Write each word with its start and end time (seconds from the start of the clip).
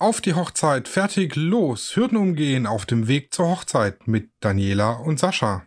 Auf 0.00 0.20
die 0.20 0.34
Hochzeit, 0.34 0.86
fertig, 0.86 1.34
los, 1.34 1.96
Hürden 1.96 2.18
umgehen 2.18 2.68
auf 2.68 2.86
dem 2.86 3.08
Weg 3.08 3.34
zur 3.34 3.48
Hochzeit 3.48 4.06
mit 4.06 4.30
Daniela 4.38 4.92
und 4.92 5.18
Sascha. 5.18 5.66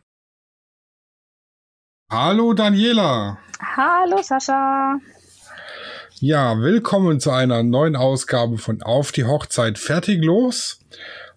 Hallo 2.10 2.54
Daniela. 2.54 3.40
Hallo 3.60 4.22
Sascha. 4.22 4.98
Ja, 6.22 6.58
willkommen 6.62 7.20
zu 7.20 7.32
einer 7.32 7.62
neuen 7.64 7.98
Ausgabe 7.98 8.58
von 8.58 8.82
Auf 8.82 9.12
die 9.12 9.26
Hochzeit, 9.26 9.78
fertig, 9.78 10.24
los. 10.24 10.80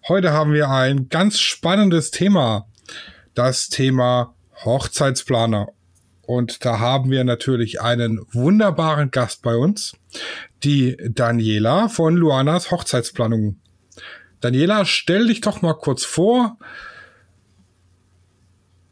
Heute 0.07 0.31
haben 0.31 0.53
wir 0.53 0.69
ein 0.69 1.09
ganz 1.09 1.37
spannendes 1.37 2.11
Thema. 2.11 2.69
Das 3.33 3.67
Thema 3.67 4.35
Hochzeitsplaner. 4.63 5.67
Und 6.27 6.65
da 6.65 6.79
haben 6.79 7.11
wir 7.11 7.23
natürlich 7.23 7.81
einen 7.81 8.25
wunderbaren 8.31 9.11
Gast 9.11 9.41
bei 9.41 9.55
uns 9.55 9.93
die 10.63 10.97
Daniela 10.97 11.89
von 11.89 12.15
Luanas 12.15 12.71
Hochzeitsplanung. 12.71 13.59
Daniela, 14.41 14.85
stell 14.85 15.27
dich 15.27 15.41
doch 15.41 15.61
mal 15.61 15.73
kurz 15.73 16.03
vor. 16.03 16.57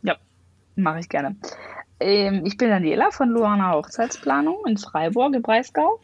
Ja, 0.03 0.17
mache 0.75 0.99
ich 0.99 1.09
gerne. 1.09 1.35
Ähm, 1.99 2.45
ich 2.45 2.57
bin 2.57 2.69
Daniela 2.69 3.11
von 3.11 3.29
Luana 3.29 3.73
Hochzeitsplanung 3.73 4.65
in 4.67 4.77
Freiburg 4.77 5.33
im 5.35 5.41
Breisgau. 5.41 5.99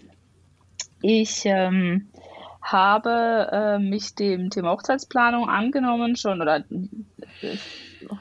Ich 1.02 1.44
ähm, 1.46 2.10
habe 2.62 3.50
äh, 3.52 3.80
mich 3.80 4.16
dem 4.16 4.50
Thema 4.50 4.72
Hochzeitsplanung 4.72 5.50
angenommen 5.50 6.16
schon 6.16 6.42
oder 6.42 6.58
äh, 6.58 7.58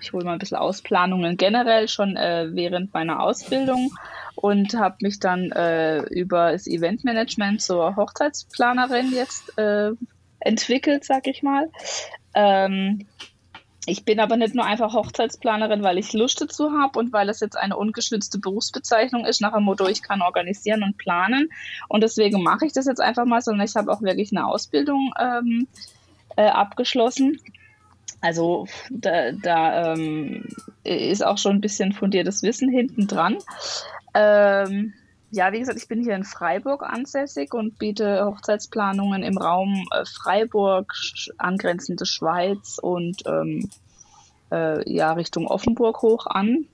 ich 0.01 0.13
hole 0.13 0.25
mal 0.25 0.33
ein 0.33 0.39
bisschen 0.39 0.59
aus, 0.59 0.83
Planungen 0.83 1.37
generell 1.37 1.89
schon 1.89 2.17
äh, 2.17 2.49
während 2.53 2.93
meiner 2.95 3.21
Ausbildung 3.21 3.91
und 4.35 4.75
habe 4.75 4.97
mich 5.01 5.21
dann 5.21 5.51
äh, 5.53 6.01
über 6.03 6.53
das 6.53 6.67
Eventmanagement 6.67 7.61
zur 7.61 7.97
Hochzeitsplanerin 7.97 9.13
jetzt 9.13 9.59
äh, 9.59 9.91
entwickelt, 10.41 11.05
sag 11.05 11.27
ich 11.27 11.43
mal. 11.43 11.71
Ähm, 12.35 13.07
ich 13.87 14.05
bin 14.05 14.21
aber 14.21 14.37
nicht 14.37 14.55
nur 14.55 14.67
einfach 14.67 14.93
Hochzeitsplanerin, 14.93 15.83
weil 15.83 15.97
ich 15.97 16.13
Lust 16.13 16.43
dazu 16.43 16.73
habe 16.73 16.99
und 16.99 17.11
weil 17.13 17.31
es 17.31 17.41
jetzt 17.41 17.57
eine 17.57 17.77
ungeschützte 17.77 18.39
Berufsbezeichnung 18.39 19.25
ist, 19.25 19.41
nach 19.41 19.55
dem 19.55 19.65
Motto, 19.65 19.89
ich 19.89 20.03
kann 20.03 20.21
organisieren 20.21 20.83
und 20.83 20.99
planen. 20.99 21.49
Und 21.89 22.03
deswegen 22.03 22.43
mache 22.43 22.67
ich 22.67 22.75
das 22.75 22.85
jetzt 22.85 23.01
einfach 23.01 23.25
mal, 23.25 23.41
sondern 23.41 23.67
ich 23.67 23.75
habe 23.77 23.91
auch 23.91 24.03
wirklich 24.03 24.31
eine 24.31 24.47
Ausbildung 24.47 25.15
ähm, 25.19 25.69
äh, 26.37 26.49
abgeschlossen. 26.49 27.41
Also 28.21 28.67
da, 28.91 29.33
da 29.33 29.95
ähm, 29.95 30.49
ist 30.85 31.25
auch 31.25 31.39
schon 31.39 31.57
ein 31.57 31.61
bisschen 31.61 31.93
fundiertes 31.93 32.43
Wissen 32.43 32.69
hinten 32.69 33.07
dran. 33.07 33.39
Ähm, 34.15 34.95
ja, 35.31 35.53
wie 35.53 35.59
gesagt, 35.59 35.79
ich 35.79 35.89
bin 35.89 36.03
hier 36.03 36.15
in 36.15 36.25
Freiburg 36.25 36.83
ansässig 36.83 37.53
und 37.53 37.79
biete 37.79 38.25
Hochzeitsplanungen 38.25 39.23
im 39.23 39.37
Raum 39.37 39.87
äh, 39.95 40.05
Freiburg, 40.05 40.93
angrenzende 41.37 42.07
Schweiz 42.07 42.79
und 42.81 43.23
ähm, 43.27 43.69
äh, 44.51 44.91
ja, 44.91 45.13
Richtung 45.13 45.47
Offenburg 45.47 46.01
hoch 46.03 46.27
an. 46.27 46.67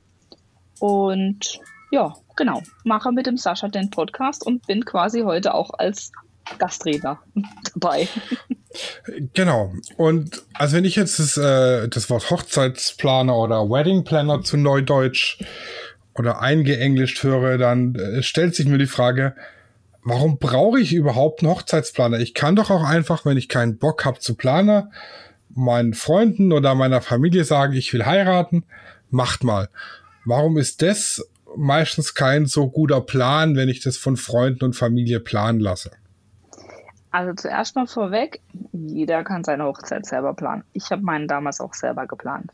Und 0.79 1.61
ja, 1.91 2.15
genau, 2.37 2.63
mache 2.85 3.13
mit 3.13 3.27
dem 3.27 3.37
Sascha 3.37 3.69
den 3.69 3.91
Podcast 3.91 4.47
und 4.47 4.67
bin 4.67 4.85
quasi 4.85 5.23
heute 5.23 5.55
auch 5.55 5.71
als 5.77 6.13
Gastredner 6.59 7.21
dabei. 7.75 8.09
Genau. 9.35 9.73
Und 9.97 10.43
also 10.53 10.77
wenn 10.77 10.85
ich 10.85 10.97
jetzt 10.97 11.19
das, 11.19 11.37
äh, 11.37 11.89
das 11.89 12.11
Wort 12.11 12.31
Hochzeitsplaner 12.31 13.37
oder 13.37 13.69
Wedding 13.69 14.05
Planner 14.05 14.43
zu 14.43 14.57
Neudeutsch 14.57 15.39
oder 16.15 16.41
eingeenglischt 16.41 17.23
höre, 17.23 17.59
dann 17.59 17.95
äh, 17.95 18.23
stellt 18.23 18.55
sich 18.55 18.67
mir 18.67 18.79
die 18.79 18.87
Frage, 18.87 19.35
warum 20.03 20.39
brauche 20.39 20.81
ich 20.81 20.93
überhaupt 20.93 21.43
einen 21.43 21.53
Hochzeitsplaner? 21.53 22.19
Ich 22.21 22.35
kann 22.35 22.57
doch 22.57 22.71
auch 22.71 22.85
einfach, 22.85 23.25
wenn 23.25 23.37
ich 23.37 23.49
keinen 23.49 23.79
Bock 23.79 24.05
habe 24.05 24.19
zu 24.19 24.35
planen, 24.35 24.93
meinen 25.55 25.95
Freunden 25.95 26.53
oder 26.53 26.75
meiner 26.75 27.01
Familie 27.01 27.45
sagen, 27.45 27.75
ich 27.75 27.93
will 27.93 28.05
heiraten, 28.05 28.65
macht 29.11 29.45
mal. 29.45 29.69
Warum 30.25 30.59
ist 30.59 30.83
das 30.83 31.25
meistens 31.57 32.15
kein 32.15 32.47
so 32.47 32.69
guter 32.69 33.01
Plan, 33.01 33.57
wenn 33.57 33.69
ich 33.69 33.81
das 33.81 33.97
von 33.97 34.17
Freunden 34.17 34.65
und 34.65 34.75
Familie 34.75 35.21
planen 35.21 35.61
lasse? 35.61 35.93
Also 37.15 37.33
zuerst 37.35 37.77
mal 37.77 37.87
vorweg, 37.87 38.41
jeder 38.73 39.23
kann 39.23 39.45
seine 39.45 39.67
Hochzeit 39.67 40.05
selber 40.05 40.35
planen. 40.35 40.65
Ich 40.73 40.91
habe 40.91 41.03
meinen 41.03 41.29
damals 41.29 41.61
auch 41.61 41.73
selber 41.73 42.09
geplant. 42.09 42.51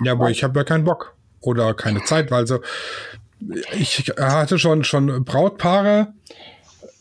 Ja, 0.00 0.12
aber 0.12 0.30
ich 0.30 0.44
habe 0.44 0.60
ja 0.60 0.62
keinen 0.62 0.84
Bock 0.84 1.16
oder 1.40 1.74
keine 1.74 2.04
Zeit, 2.04 2.30
weil 2.30 2.46
so 2.46 2.60
ich 3.72 4.14
hatte 4.16 4.60
schon 4.60 4.84
schon 4.84 5.24
Brautpaare, 5.24 6.14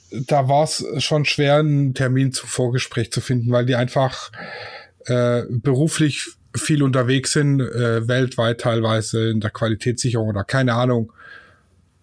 da 0.09 0.49
war 0.49 0.63
es 0.63 0.83
schon 0.97 1.25
schwer, 1.25 1.57
einen 1.57 1.93
Termin 1.93 2.31
zum 2.31 2.49
Vorgespräch 2.49 3.11
zu 3.11 3.21
finden, 3.21 3.51
weil 3.51 3.67
die 3.67 3.75
einfach 3.75 4.31
äh, 5.05 5.43
beruflich 5.47 6.31
viel 6.55 6.81
unterwegs 6.81 7.33
sind, 7.33 7.61
äh, 7.61 8.07
weltweit 8.07 8.61
teilweise 8.61 9.29
in 9.29 9.41
der 9.41 9.51
Qualitätssicherung 9.51 10.29
oder 10.29 10.43
keine 10.43 10.73
Ahnung. 10.73 11.13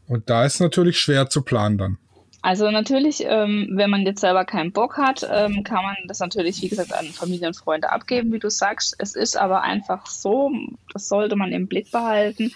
Und 0.06 0.30
da 0.30 0.44
ist 0.44 0.60
natürlich 0.60 1.00
schwer 1.00 1.28
zu 1.28 1.42
planen 1.42 1.78
dann. 1.78 1.98
Also 2.42 2.72
natürlich, 2.72 3.24
ähm, 3.24 3.68
wenn 3.70 3.88
man 3.88 4.02
jetzt 4.02 4.20
selber 4.20 4.44
keinen 4.44 4.72
Bock 4.72 4.98
hat, 4.98 5.26
ähm, 5.32 5.62
kann 5.62 5.84
man 5.84 5.96
das 6.08 6.18
natürlich, 6.18 6.60
wie 6.60 6.68
gesagt, 6.68 6.92
an 6.92 7.06
Familie 7.06 7.46
und 7.46 7.56
Freunde 7.56 7.90
abgeben, 7.90 8.32
wie 8.32 8.40
du 8.40 8.50
sagst. 8.50 8.96
Es 8.98 9.14
ist 9.14 9.36
aber 9.36 9.62
einfach 9.62 10.06
so, 10.06 10.50
das 10.92 11.08
sollte 11.08 11.36
man 11.36 11.52
im 11.52 11.68
Blick 11.68 11.92
behalten, 11.92 12.52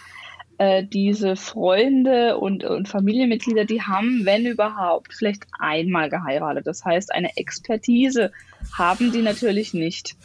äh, 0.59 0.83
diese 0.83 1.37
Freunde 1.37 2.39
und, 2.39 2.65
und 2.65 2.89
Familienmitglieder, 2.89 3.65
die 3.65 3.81
haben, 3.81 4.25
wenn 4.25 4.45
überhaupt, 4.45 5.15
vielleicht 5.15 5.47
einmal 5.59 6.11
geheiratet. 6.11 6.67
Das 6.67 6.85
heißt, 6.85 7.15
eine 7.15 7.37
Expertise 7.37 8.33
haben 8.77 9.13
die 9.13 9.23
natürlich 9.23 9.73
nicht. 9.73 10.17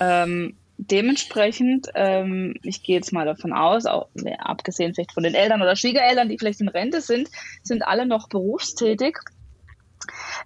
Ähm, 0.00 0.56
dementsprechend, 0.76 1.88
ähm, 1.94 2.54
ich 2.62 2.82
gehe 2.82 2.96
jetzt 2.96 3.12
mal 3.12 3.26
davon 3.26 3.52
aus, 3.52 3.86
auch 3.86 4.08
abgesehen 4.38 4.94
vielleicht 4.94 5.12
von 5.12 5.22
den 5.22 5.34
Eltern 5.34 5.62
oder 5.62 5.76
Schwiegereltern, 5.76 6.28
die 6.28 6.38
vielleicht 6.38 6.60
in 6.60 6.68
Rente 6.68 7.00
sind, 7.00 7.28
sind 7.62 7.86
alle 7.86 8.06
noch 8.06 8.28
berufstätig, 8.28 9.18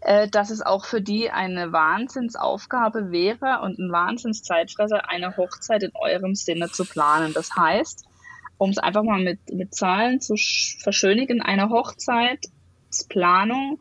äh, 0.03 0.29
dass 0.29 0.51
es 0.51 0.61
auch 0.61 0.85
für 0.85 1.01
die 1.01 1.31
eine 1.31 1.73
Wahnsinnsaufgabe 1.73 3.11
wäre 3.11 3.61
und 3.63 3.79
ein 3.79 3.91
Wahnsinnszeitfresser, 3.91 5.09
eine 5.09 5.37
Hochzeit 5.37 5.83
in 5.83 5.93
eurem 5.95 6.35
Sinne 6.35 6.69
zu 6.69 6.85
planen. 6.85 7.33
Das 7.33 7.57
heißt, 7.57 8.05
um 8.59 8.71
es 8.71 8.79
einfach 8.79 9.03
mal 9.03 9.23
mit, 9.23 9.41
mit 9.53 9.75
Zahlen 9.75 10.21
zu 10.21 10.35
verschönigen, 10.83 11.41
eine 11.41 11.71
Hochzeitsplanung 11.71 13.81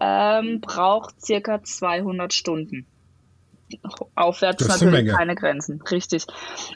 ähm, 0.00 0.60
braucht 0.60 1.24
circa 1.24 1.62
200 1.62 2.32
Stunden 2.32 2.86
aufwärts 4.14 4.66
natürlich 4.66 5.12
keine 5.12 5.34
Grenzen. 5.34 5.80
Richtig. 5.82 6.26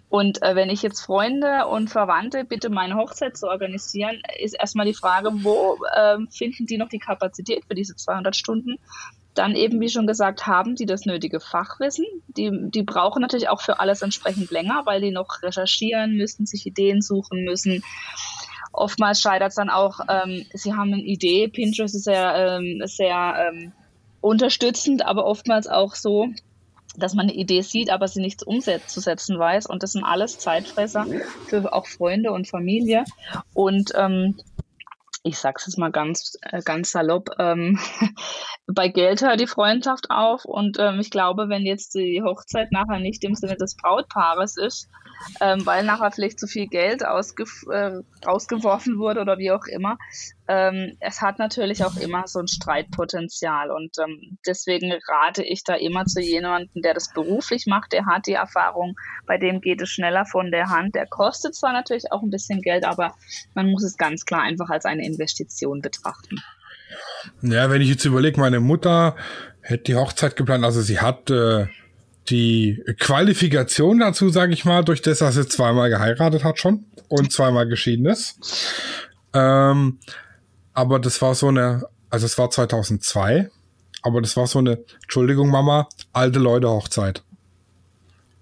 Und 0.08 0.42
äh, 0.42 0.54
wenn 0.54 0.70
ich 0.70 0.82
jetzt 0.82 1.00
Freunde 1.00 1.66
und 1.66 1.88
Verwandte 1.88 2.44
bitte, 2.44 2.70
meine 2.70 2.96
Hochzeit 2.96 3.36
zu 3.36 3.48
organisieren, 3.48 4.20
ist 4.38 4.54
erstmal 4.54 4.86
die 4.86 4.94
Frage, 4.94 5.30
wo 5.42 5.78
äh, 5.94 6.18
finden 6.30 6.66
die 6.66 6.78
noch 6.78 6.88
die 6.88 6.98
Kapazität 6.98 7.64
für 7.66 7.74
diese 7.74 7.96
200 7.96 8.36
Stunden? 8.36 8.76
Dann 9.34 9.56
eben, 9.56 9.80
wie 9.80 9.88
schon 9.88 10.06
gesagt, 10.06 10.46
haben 10.46 10.74
die 10.74 10.84
das 10.84 11.06
nötige 11.06 11.40
Fachwissen. 11.40 12.04
Die, 12.36 12.50
die 12.70 12.82
brauchen 12.82 13.22
natürlich 13.22 13.48
auch 13.48 13.62
für 13.62 13.80
alles 13.80 14.02
entsprechend 14.02 14.50
länger, 14.50 14.82
weil 14.84 15.00
die 15.00 15.10
noch 15.10 15.42
recherchieren 15.42 16.16
müssen, 16.16 16.44
sich 16.44 16.66
Ideen 16.66 17.00
suchen 17.00 17.44
müssen. 17.44 17.82
Oftmals 18.72 19.20
scheitert 19.20 19.50
es 19.50 19.54
dann 19.54 19.70
auch, 19.70 20.00
ähm, 20.08 20.46
sie 20.52 20.74
haben 20.74 20.92
eine 20.92 21.02
Idee, 21.02 21.48
Pinterest 21.48 21.94
ist 21.94 22.04
sehr, 22.04 22.58
ähm, 22.58 22.82
sehr 22.84 23.50
ähm, 23.50 23.72
unterstützend, 24.20 25.04
aber 25.04 25.26
oftmals 25.26 25.66
auch 25.66 25.94
so, 25.94 26.28
dass 26.96 27.14
man 27.14 27.28
eine 27.28 27.34
Idee 27.34 27.62
sieht, 27.62 27.90
aber 27.90 28.08
sie 28.08 28.20
nicht 28.20 28.42
umzusetzen 28.42 29.38
weiß. 29.38 29.66
Und 29.66 29.82
das 29.82 29.92
sind 29.92 30.04
alles 30.04 30.38
Zeitfresser 30.38 31.06
für 31.46 31.72
auch 31.72 31.86
Freunde 31.86 32.32
und 32.32 32.48
Familie. 32.48 33.04
Und 33.54 33.92
ähm, 33.94 34.36
ich 35.24 35.38
sag's 35.38 35.66
jetzt 35.66 35.78
mal 35.78 35.92
ganz, 35.92 36.36
äh, 36.42 36.62
ganz 36.62 36.90
salopp, 36.90 37.30
ähm, 37.38 37.78
bei 38.66 38.88
Geld 38.88 39.22
hört 39.22 39.40
die 39.40 39.46
Freundschaft 39.46 40.10
auf. 40.10 40.44
Und 40.44 40.78
ähm, 40.80 40.98
ich 41.00 41.10
glaube, 41.10 41.48
wenn 41.48 41.64
jetzt 41.64 41.94
die 41.94 42.22
Hochzeit 42.22 42.72
nachher 42.72 42.98
nicht 42.98 43.22
im 43.24 43.34
Sinne 43.34 43.56
des 43.56 43.76
Brautpaares 43.76 44.56
ist, 44.56 44.88
ähm, 45.40 45.64
weil 45.64 45.84
nachher 45.84 46.10
vielleicht 46.10 46.40
zu 46.40 46.46
viel 46.46 46.66
Geld 46.66 47.04
ausge 47.04 47.44
äh, 47.70 48.00
rausgeworfen 48.26 48.98
wurde 48.98 49.20
oder 49.20 49.38
wie 49.38 49.52
auch 49.52 49.66
immer. 49.66 49.96
Ähm, 50.48 50.96
es 50.98 51.20
hat 51.20 51.38
natürlich 51.38 51.84
auch 51.84 51.96
immer 51.96 52.26
so 52.26 52.40
ein 52.40 52.48
Streitpotenzial 52.48 53.70
und 53.70 53.96
ähm, 53.98 54.38
deswegen 54.46 54.92
rate 55.08 55.44
ich 55.44 55.62
da 55.62 55.74
immer 55.74 56.04
zu 56.04 56.20
jemandem, 56.20 56.82
der 56.82 56.94
das 56.94 57.12
beruflich 57.12 57.66
macht, 57.66 57.92
der 57.92 58.06
hat 58.06 58.26
die 58.26 58.32
Erfahrung, 58.32 58.96
bei 59.26 59.38
dem 59.38 59.60
geht 59.60 59.80
es 59.80 59.90
schneller 59.90 60.26
von 60.26 60.50
der 60.50 60.68
Hand. 60.68 60.96
Der 60.96 61.06
kostet 61.06 61.54
zwar 61.54 61.72
natürlich 61.72 62.10
auch 62.10 62.22
ein 62.22 62.30
bisschen 62.30 62.60
Geld, 62.60 62.84
aber 62.84 63.14
man 63.54 63.70
muss 63.70 63.84
es 63.84 63.96
ganz 63.96 64.24
klar 64.24 64.42
einfach 64.42 64.68
als 64.68 64.84
eine 64.84 65.06
Investition 65.06 65.80
betrachten. 65.80 66.36
Ja, 67.40 67.70
wenn 67.70 67.80
ich 67.80 67.88
jetzt 67.88 68.04
überlege, 68.04 68.40
meine 68.40 68.60
Mutter 68.60 69.16
hätte 69.60 69.84
die 69.84 69.94
Hochzeit 69.94 70.34
geplant, 70.34 70.64
also 70.64 70.80
sie 70.80 71.00
hat 71.00 71.30
äh, 71.30 71.66
die 72.28 72.82
Qualifikation 72.98 74.00
dazu, 74.00 74.28
sage 74.28 74.52
ich 74.52 74.64
mal, 74.64 74.84
durch 74.84 75.02
das, 75.02 75.18
dass 75.18 75.36
sie 75.36 75.46
zweimal 75.46 75.88
geheiratet 75.88 76.42
hat 76.42 76.58
schon 76.58 76.84
und 77.08 77.32
zweimal 77.32 77.68
geschieden 77.68 78.06
ist. 78.06 78.38
Ähm, 79.34 79.98
aber 80.74 80.98
das 80.98 81.20
war 81.22 81.34
so 81.34 81.48
eine, 81.48 81.84
also 82.10 82.26
es 82.26 82.38
war 82.38 82.50
2002, 82.50 83.48
aber 84.02 84.20
das 84.20 84.36
war 84.36 84.46
so 84.46 84.58
eine, 84.58 84.84
Entschuldigung 85.02 85.50
Mama, 85.50 85.88
alte 86.12 86.38
Leute 86.38 86.68
Hochzeit. 86.68 87.22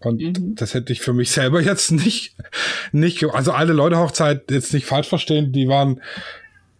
Und 0.00 0.20
mhm. 0.20 0.54
das 0.54 0.74
hätte 0.74 0.92
ich 0.92 1.00
für 1.00 1.12
mich 1.12 1.30
selber 1.30 1.60
jetzt 1.62 1.92
nicht, 1.92 2.34
nicht, 2.92 3.24
also 3.24 3.52
alte 3.52 3.72
Leute 3.72 3.98
Hochzeit 3.98 4.50
jetzt 4.50 4.72
nicht 4.72 4.86
falsch 4.86 5.08
verstehen, 5.08 5.52
die 5.52 5.68
waren 5.68 6.00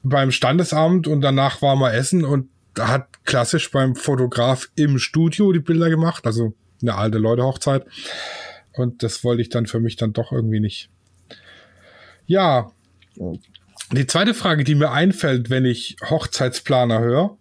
beim 0.03 0.33
Standesamt 0.33 1.07
und 1.07 1.21
danach 1.21 1.61
war 1.61 1.77
mal 1.77 1.93
essen 1.93 2.25
und 2.25 2.49
hat 2.79 3.25
klassisch 3.25 3.71
beim 3.71 3.95
Fotograf 3.95 4.71
im 4.77 4.99
Studio 4.99 5.53
die 5.53 5.61
Bilder 5.61 5.91
gemacht, 5.91 6.25
also 6.27 6.55
eine 6.81 6.95
alte 6.95 7.19
Leute 7.19 7.43
Hochzeit. 7.43 7.85
Und 8.73 9.03
das 9.03 9.25
wollte 9.25 9.43
ich 9.43 9.51
dann 9.51 9.67
für 9.67 9.81
mich 9.81 9.97
dann 9.97 10.13
doch 10.13 10.33
irgendwie 10.33 10.61
nicht. 10.61 10.89
Ja, 12.27 12.71
die 13.93 14.07
zweite 14.07 14.35
Frage, 14.35 14.65
die 14.65 14.75
mir 14.75 14.93
einfällt, 14.93 15.51
wenn 15.51 15.65
ich 15.65 15.97
Hochzeitsplaner 16.09 17.01
höre, 17.01 17.37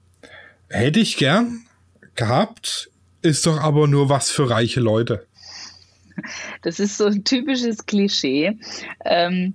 hätte 0.70 1.00
ich 1.00 1.18
gern 1.18 1.66
gehabt, 2.16 2.90
ist 3.22 3.46
doch 3.46 3.60
aber 3.62 3.88
nur 3.88 4.10
was 4.10 4.32
für 4.32 4.50
reiche 4.50 4.80
Leute. 4.80 5.26
Das 6.62 6.80
ist 6.80 6.98
so 6.98 7.06
ein 7.06 7.24
typisches 7.24 7.86
Klischee. 7.86 8.58
Ähm, 9.06 9.54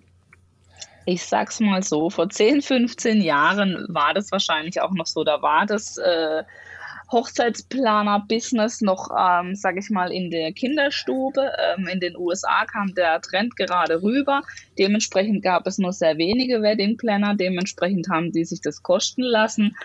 ich 1.05 1.23
sag's 1.23 1.61
mal 1.61 1.83
so, 1.83 2.09
vor 2.09 2.31
10, 2.31 2.63
15 2.63 3.21
Jahren 3.21 3.85
war 3.89 4.15
das 4.15 4.33
wahrscheinlich 4.33 4.81
auch 4.81 4.93
noch 4.93 5.07
so. 5.07 5.25
Da 5.25 5.43
war 5.43 5.67
das 5.67 5.99
äh, 5.99 6.43
Hochzeitsplaner-Business 7.15 8.83
noch, 8.83 9.09
ähm, 9.17 9.55
sage 9.55 9.79
ich 9.79 9.89
mal, 9.89 10.13
in 10.13 10.31
der 10.31 10.53
Kinderstube. 10.53 11.53
Ähm, 11.59 11.89
in 11.89 12.01
den 12.01 12.17
USA 12.17 12.67
kam 12.67 12.95
der 12.95 13.21
Trend 13.21 13.57
gerade 13.57 14.03
rüber. 14.03 14.43
Dementsprechend 14.79 15.43
gab 15.43 15.67
es 15.67 15.79
nur 15.79 15.93
sehr 15.93 16.19
wenige 16.19 16.61
Wedding 16.61 16.97
Planner. 16.97 17.35
Dementsprechend 17.35 18.09
haben 18.11 18.33
die 18.33 18.45
sich 18.45 18.61
das 18.61 18.83
kosten 18.83 19.23
lassen. 19.23 19.77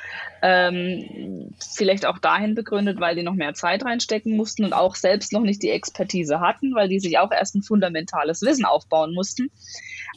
Ähm, 0.41 1.53
vielleicht 1.73 2.05
auch 2.05 2.17
dahin 2.17 2.55
begründet, 2.55 2.99
weil 2.99 3.15
die 3.15 3.23
noch 3.23 3.35
mehr 3.35 3.53
Zeit 3.53 3.85
reinstecken 3.85 4.35
mussten 4.35 4.65
und 4.65 4.73
auch 4.73 4.95
selbst 4.95 5.31
noch 5.31 5.41
nicht 5.41 5.63
die 5.63 5.69
Expertise 5.69 6.39
hatten, 6.39 6.75
weil 6.75 6.89
die 6.89 6.99
sich 6.99 7.17
auch 7.19 7.31
erst 7.31 7.55
ein 7.55 7.63
fundamentales 7.63 8.41
Wissen 8.41 8.65
aufbauen 8.65 9.13
mussten. 9.13 9.51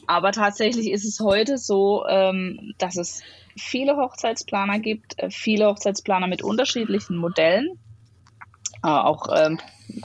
Aber 0.07 0.31
tatsächlich 0.31 0.91
ist 0.91 1.05
es 1.05 1.19
heute 1.19 1.57
so, 1.57 2.05
ähm, 2.07 2.73
dass 2.77 2.97
es 2.97 3.21
viele 3.57 3.97
Hochzeitsplaner 3.97 4.79
gibt, 4.79 5.19
äh, 5.19 5.29
viele 5.29 5.67
Hochzeitsplaner 5.67 6.27
mit 6.27 6.43
unterschiedlichen 6.43 7.17
Modellen, 7.17 7.79
äh, 8.83 8.87
auch 8.87 9.27
ähm, 9.35 9.59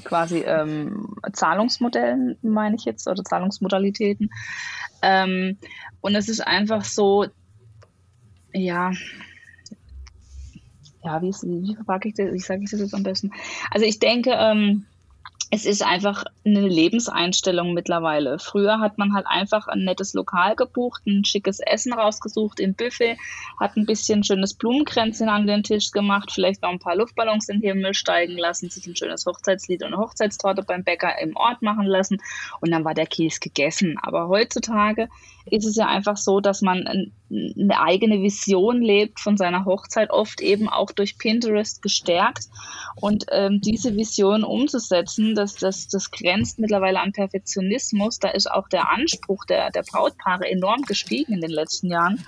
quasi 0.04 0.40
ähm, 0.40 1.16
Zahlungsmodellen, 1.32 2.38
meine 2.42 2.76
ich 2.76 2.84
jetzt, 2.84 3.06
oder 3.08 3.24
Zahlungsmodalitäten. 3.24 4.30
Ähm, 5.02 5.58
und 6.00 6.14
es 6.14 6.28
ist 6.28 6.40
einfach 6.40 6.84
so, 6.84 7.26
ja, 8.52 8.92
ja, 11.04 11.22
wie, 11.22 11.30
wie 11.30 11.74
verpacke 11.74 12.08
ich 12.08 12.14
das? 12.14 12.32
Wie 12.32 12.38
sage 12.38 12.64
ich 12.64 12.70
das 12.70 12.80
jetzt 12.80 12.94
am 12.94 13.02
besten? 13.02 13.30
Also 13.70 13.86
ich 13.86 13.98
denke, 13.98 14.30
ähm, 14.32 14.86
es 15.50 15.64
ist 15.64 15.82
einfach 15.82 16.24
eine 16.44 16.60
Lebenseinstellung 16.60 17.72
mittlerweile. 17.72 18.38
Früher 18.38 18.80
hat 18.80 18.98
man 18.98 19.14
halt 19.14 19.26
einfach 19.26 19.66
ein 19.66 19.84
nettes 19.84 20.12
Lokal 20.12 20.56
gebucht, 20.56 21.06
ein 21.06 21.24
schickes 21.24 21.60
Essen 21.60 21.94
rausgesucht 21.94 22.60
im 22.60 22.74
Buffet, 22.74 23.16
hat 23.58 23.76
ein 23.76 23.86
bisschen 23.86 24.24
schönes 24.24 24.54
Blumenkränzchen 24.54 25.28
an 25.28 25.46
den 25.46 25.62
Tisch 25.62 25.90
gemacht, 25.90 26.32
vielleicht 26.32 26.62
noch 26.62 26.70
ein 26.70 26.78
paar 26.78 26.96
Luftballons 26.96 27.48
in 27.48 27.60
den 27.60 27.70
Himmel 27.70 27.94
steigen 27.94 28.36
lassen, 28.36 28.68
sich 28.68 28.86
ein 28.86 28.96
schönes 28.96 29.24
Hochzeitslied 29.24 29.82
und 29.82 29.94
eine 29.94 30.02
Hochzeitstorte 30.02 30.62
beim 30.62 30.84
Bäcker 30.84 31.18
im 31.18 31.34
Ort 31.34 31.62
machen 31.62 31.86
lassen 31.86 32.18
und 32.60 32.70
dann 32.70 32.84
war 32.84 32.94
der 32.94 33.06
Käse 33.06 33.40
gegessen. 33.40 33.96
Aber 34.02 34.28
heutzutage 34.28 35.08
ist 35.50 35.66
es 35.66 35.76
ja 35.76 35.86
einfach 35.86 36.16
so, 36.16 36.40
dass 36.40 36.62
man 36.62 37.12
eine 37.30 37.80
eigene 37.80 38.22
Vision 38.22 38.80
lebt 38.80 39.20
von 39.20 39.36
seiner 39.36 39.64
Hochzeit, 39.64 40.10
oft 40.10 40.40
eben 40.40 40.68
auch 40.68 40.90
durch 40.90 41.18
Pinterest 41.18 41.82
gestärkt. 41.82 42.44
Und 42.96 43.26
ähm, 43.30 43.60
diese 43.60 43.96
Vision 43.96 44.44
umzusetzen, 44.44 45.34
das, 45.34 45.56
das, 45.56 45.88
das 45.88 46.10
grenzt 46.10 46.58
mittlerweile 46.58 47.00
an 47.00 47.12
Perfektionismus. 47.12 48.18
Da 48.18 48.28
ist 48.28 48.50
auch 48.50 48.68
der 48.68 48.90
Anspruch 48.90 49.44
der, 49.44 49.70
der 49.70 49.82
Brautpaare 49.82 50.48
enorm 50.48 50.82
gestiegen 50.82 51.34
in 51.34 51.40
den 51.40 51.50
letzten 51.50 51.90
Jahren 51.90 52.24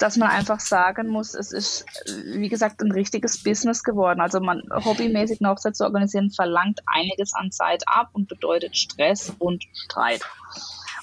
dass 0.00 0.16
man 0.16 0.30
einfach 0.30 0.60
sagen 0.60 1.08
muss, 1.08 1.34
es 1.34 1.52
ist, 1.52 1.84
wie 2.24 2.48
gesagt, 2.48 2.80
ein 2.80 2.90
richtiges 2.90 3.42
Business 3.42 3.82
geworden. 3.82 4.20
Also 4.20 4.40
man 4.40 4.62
hobbymäßig 4.72 5.40
eine 5.40 5.50
Hochzeit 5.50 5.76
zu 5.76 5.84
organisieren, 5.84 6.30
verlangt 6.30 6.80
einiges 6.86 7.34
an 7.34 7.52
Zeit 7.52 7.82
ab 7.86 8.08
und 8.12 8.28
bedeutet 8.28 8.76
Stress 8.76 9.32
und 9.38 9.64
Streit. 9.84 10.22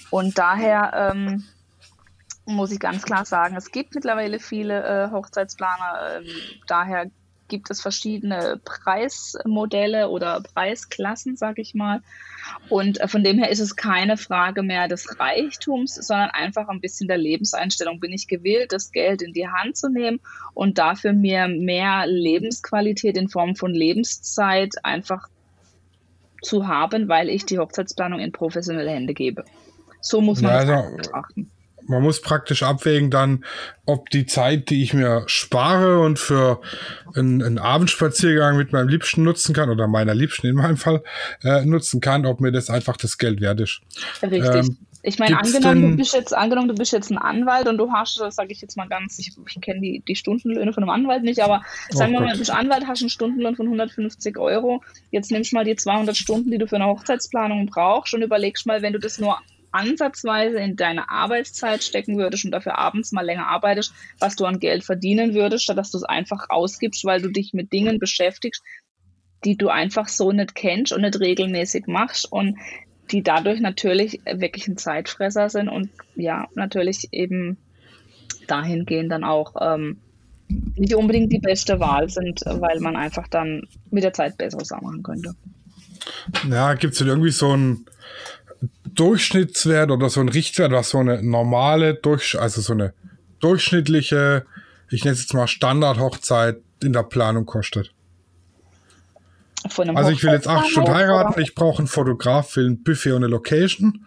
Und 0.09 0.37
daher 0.37 1.11
ähm, 1.13 1.45
muss 2.47 2.71
ich 2.71 2.79
ganz 2.79 3.03
klar 3.03 3.25
sagen, 3.25 3.55
es 3.55 3.71
gibt 3.71 3.94
mittlerweile 3.94 4.39
viele 4.39 4.83
äh, 4.83 5.11
Hochzeitsplaner. 5.11 6.21
Ähm, 6.21 6.25
daher 6.65 7.11
gibt 7.49 7.69
es 7.69 7.81
verschiedene 7.81 8.59
Preismodelle 8.63 10.09
oder 10.09 10.41
Preisklassen, 10.41 11.35
sage 11.35 11.61
ich 11.61 11.75
mal. 11.75 12.01
Und 12.69 13.01
äh, 13.01 13.07
von 13.07 13.23
dem 13.23 13.38
her 13.38 13.49
ist 13.49 13.59
es 13.59 13.75
keine 13.75 14.17
Frage 14.17 14.63
mehr 14.63 14.88
des 14.88 15.19
Reichtums, 15.19 15.95
sondern 15.95 16.29
einfach 16.29 16.69
ein 16.69 16.81
bisschen 16.81 17.07
der 17.07 17.17
Lebenseinstellung. 17.17 17.99
Bin 17.99 18.13
ich 18.13 18.27
gewillt, 18.27 18.71
das 18.71 18.91
Geld 18.91 19.21
in 19.21 19.33
die 19.33 19.47
Hand 19.47 19.75
zu 19.75 19.89
nehmen 19.89 20.19
und 20.53 20.77
dafür 20.77 21.13
mir 21.13 21.47
mehr 21.50 22.05
Lebensqualität 22.07 23.17
in 23.17 23.27
Form 23.27 23.55
von 23.55 23.73
Lebenszeit 23.73 24.73
einfach 24.83 25.27
zu 26.41 26.67
haben, 26.67 27.09
weil 27.09 27.29
ich 27.29 27.45
die 27.45 27.59
Hochzeitsplanung 27.59 28.19
in 28.19 28.31
professionelle 28.31 28.91
Hände 28.91 29.13
gebe. 29.13 29.43
So 30.00 30.21
muss 30.21 30.41
man 30.41 30.51
ja, 30.51 30.63
es 30.63 30.69
also, 30.69 30.95
betrachten 30.95 31.51
man 31.88 32.04
muss 32.04 32.22
praktisch 32.22 32.63
abwägen 32.63 33.10
dann, 33.10 33.44
ob 33.86 34.10
die 34.10 34.25
Zeit, 34.25 34.69
die 34.69 34.84
ich 34.84 34.94
mir 34.94 35.24
spare 35.28 36.00
und 36.01 36.19
für 36.19 36.62
einen, 37.16 37.42
einen 37.42 37.57
Abendspaziergang 37.57 38.57
mit 38.57 38.74
meinem 38.74 38.89
Liebsten 38.89 39.24
nutzen 39.24 39.54
kann 39.54 39.69
oder 39.69 39.88
meiner 39.88 40.13
Liebsten 40.13 40.48
in 40.48 40.56
meinem 40.56 40.78
Fall 40.78 41.04
äh, 41.44 41.66
nutzen 41.66 42.01
kann, 42.01 42.25
ob 42.25 42.42
mir 42.42 42.51
das 42.51 42.69
einfach 42.69 42.98
das 42.98 43.18
Geld 43.18 43.42
wert 43.42 43.60
ist. 43.62 43.81
Richtig. 44.22 44.56
Ähm, 44.56 44.78
ich 45.04 45.19
meine, 45.19 45.39
angenommen, 45.39 45.92
du 45.92 45.98
bist 45.98 46.13
jetzt, 46.13 46.36
angenommen, 46.36 46.68
du 46.68 46.75
bist 46.75 46.92
jetzt 46.92 47.12
ein 47.12 47.18
Anwalt 47.18 47.69
und 47.69 47.78
du 47.78 47.92
hast, 47.92 48.19
das 48.19 48.36
sage 48.36 48.51
ich 48.51 48.60
jetzt 48.60 48.75
mal 48.75 48.89
ganz, 48.89 49.18
ich, 49.19 49.31
ich 49.48 49.62
kenne 49.62 49.80
die, 49.80 50.04
die 50.06 50.16
Stundenlöhne 50.16 50.74
von 50.74 50.84
einem 50.84 50.89
Anwalt 50.89 51.24
nicht, 51.24 51.39
aber 51.39 51.62
oh 51.94 51.95
sagen 51.95 52.12
wir 52.12 52.19
mal, 52.19 52.34
du 52.34 52.39
bist 52.39 52.51
Anwalt, 52.51 52.88
hast 52.88 53.01
einen 53.01 53.10
Stundenlohn 53.10 53.56
von 53.56 53.68
150 53.68 54.38
Euro. 54.38 54.84
Jetzt 55.12 55.31
nimmst 55.31 55.51
du 55.51 55.56
mal 55.56 55.63
die 55.63 55.78
200 55.78 56.18
Stunden, 56.18 56.51
die 56.51 56.57
du 56.57 56.68
für 56.68 56.75
eine 56.75 56.88
Hochzeitsplanung 56.88 57.68
brauchst 57.68 58.13
und 58.13 58.22
überlegst 58.22 58.66
mal, 58.66 58.81
wenn 58.81 58.92
du 58.92 59.00
das 59.00 59.18
nur 59.18 59.39
ansatzweise 59.71 60.59
in 60.59 60.75
deine 60.75 61.09
Arbeitszeit 61.09 61.83
stecken 61.83 62.17
würdest 62.17 62.45
und 62.45 62.51
dafür 62.51 62.77
abends 62.77 63.11
mal 63.11 63.25
länger 63.25 63.47
arbeitest, 63.47 63.93
was 64.19 64.35
du 64.35 64.45
an 64.45 64.59
Geld 64.59 64.83
verdienen 64.83 65.33
würdest, 65.33 65.65
statt 65.65 65.77
dass 65.77 65.91
du 65.91 65.97
es 65.97 66.03
einfach 66.03 66.49
ausgibst, 66.49 67.05
weil 67.05 67.21
du 67.21 67.29
dich 67.29 67.53
mit 67.53 67.73
Dingen 67.73 67.99
beschäftigst, 67.99 68.63
die 69.43 69.57
du 69.57 69.69
einfach 69.69 70.07
so 70.07 70.31
nicht 70.31 70.55
kennst 70.55 70.93
und 70.93 71.01
nicht 71.01 71.19
regelmäßig 71.19 71.88
machst 71.88 72.31
und 72.31 72.57
die 73.12 73.24
dadurch 73.24 73.59
natürlich 73.59 74.19
wirklich 74.25 74.67
ein 74.67 74.77
Zeitfresser 74.77 75.50
sind 75.50 75.69
und 75.69 75.89
ja, 76.15 76.47
natürlich 76.55 77.07
eben 77.12 77.57
dahingehend 78.47 79.12
dann 79.12 79.24
auch 79.24 79.55
ähm, 79.62 79.97
nicht 80.47 80.95
unbedingt 80.95 81.31
die 81.31 81.39
beste 81.39 81.79
Wahl 81.79 82.09
sind, 82.09 82.41
weil 82.45 82.79
man 82.79 82.95
einfach 82.95 83.27
dann 83.27 83.67
mit 83.91 84.03
der 84.03 84.13
Zeit 84.13 84.38
besseres 84.38 84.71
machen 84.71 85.03
könnte. 85.03 85.36
Ja, 86.50 86.74
gibt 86.74 86.93
es 86.93 87.00
denn 87.00 87.07
irgendwie 87.07 87.31
so 87.31 87.55
ein 87.55 87.86
Durchschnittswert 88.85 89.91
oder 89.91 90.09
so 90.09 90.21
ein 90.21 90.29
Richtwert, 90.29 90.71
was 90.71 90.89
so 90.89 90.99
eine 90.99 91.21
normale, 91.21 91.93
durch, 91.93 92.39
also 92.39 92.61
so 92.61 92.73
eine 92.73 92.93
durchschnittliche, 93.39 94.45
ich 94.89 95.03
nenne 95.03 95.13
es 95.13 95.21
jetzt 95.21 95.33
mal 95.33 95.47
Standard-Hochzeit 95.47 96.57
in 96.81 96.93
der 96.93 97.03
Planung 97.03 97.45
kostet? 97.45 97.91
also 99.95 100.11
ich 100.11 100.23
will 100.23 100.31
jetzt 100.31 100.47
acht 100.47 100.69
Stunden 100.69 100.93
heiraten, 100.93 101.33
oder? 101.33 101.41
ich 101.41 101.55
brauche 101.55 101.79
einen 101.79 101.87
Fotograf 101.87 102.51
für 102.51 102.61
ein 102.61 102.83
Buffet 102.83 103.11
und 103.11 103.17
eine 103.17 103.27
Location. 103.27 104.05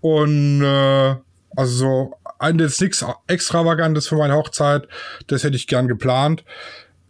Und 0.00 0.62
äh, 0.62 1.14
also 1.56 1.72
so 1.76 2.14
jetzt 2.58 2.80
nichts 2.80 3.04
Extravagantes 3.26 4.08
für 4.08 4.16
meine 4.16 4.34
Hochzeit, 4.34 4.88
das 5.28 5.44
hätte 5.44 5.56
ich 5.56 5.66
gern 5.66 5.88
geplant. 5.88 6.44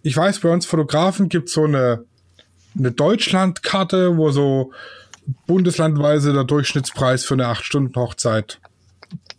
Ich 0.02 0.16
weiß, 0.16 0.40
bei 0.40 0.50
uns 0.50 0.66
Fotografen 0.66 1.28
gibt 1.28 1.49
es 1.49 1.54
so 1.54 1.64
eine, 1.64 2.04
eine 2.78 2.92
Deutschlandkarte, 2.92 4.16
wo 4.16 4.30
so 4.30 4.73
bundeslandweise 5.47 6.33
der 6.33 6.45
Durchschnittspreis 6.45 7.25
für 7.25 7.35
eine 7.35 7.47
8-Stunden-Hochzeit 7.47 8.61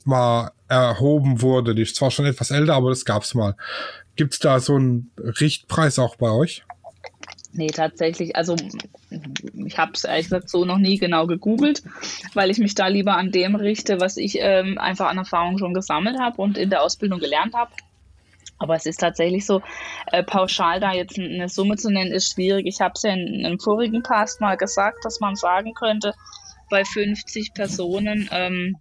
mal 0.04 0.52
erhoben 0.68 1.42
wurde. 1.42 1.76
Die 1.76 1.84
ist 1.84 1.96
zwar 1.96 2.12
schon 2.12 2.26
etwas 2.26 2.52
älter, 2.52 2.74
aber 2.76 2.90
das 2.90 3.06
gab's 3.06 3.34
mal. 3.34 3.56
Gibt's 4.16 4.40
da 4.40 4.60
so 4.60 4.76
einen 4.76 5.12
Richtpreis 5.18 6.00
auch 6.00 6.16
bei 6.16 6.30
euch? 6.30 6.64
Nee, 7.58 7.68
tatsächlich. 7.68 8.36
Also 8.36 8.56
ich 9.66 9.78
habe 9.78 9.94
es 9.94 10.04
ehrlich 10.04 10.26
gesagt 10.26 10.50
so 10.50 10.66
noch 10.66 10.78
nie 10.78 10.98
genau 10.98 11.26
gegoogelt, 11.26 11.84
weil 12.34 12.50
ich 12.50 12.58
mich 12.58 12.76
da 12.76 12.88
lieber 12.88 13.16
an 13.16 13.32
dem 13.32 13.56
richte, 13.56 14.02
was 14.02 14.18
ich 14.18 14.38
ähm, 14.40 14.78
einfach 14.78 15.08
an 15.08 15.18
Erfahrung 15.18 15.58
schon 15.58 15.74
gesammelt 15.74 16.20
habe 16.20 16.42
und 16.42 16.58
in 16.58 16.70
der 16.70 16.82
Ausbildung 16.82 17.20
gelernt 17.20 17.54
habe. 17.54 17.72
Aber 18.58 18.76
es 18.76 18.86
ist 18.86 19.00
tatsächlich 19.00 19.46
so, 19.46 19.62
äh, 20.12 20.24
pauschal 20.24 20.80
da 20.80 20.94
jetzt 20.94 21.20
eine 21.20 21.50
Summe 21.50 21.76
zu 21.76 21.92
nennen, 21.92 22.12
ist 22.12 22.32
schwierig. 22.32 22.66
Ich 22.68 22.80
habe 22.80 22.94
es 22.96 23.04
ja 23.04 23.14
in 23.14 23.46
einem 23.46 23.60
vorigen 23.60 24.02
Cast 24.02 24.40
mal 24.42 24.56
gesagt, 24.56 25.04
dass 25.04 25.20
man 25.20 25.36
sagen 25.36 25.74
könnte, 25.74 26.14
bei 26.70 26.86
50 26.86 27.54
Personen, 27.54 28.30
ähm, 28.32 28.78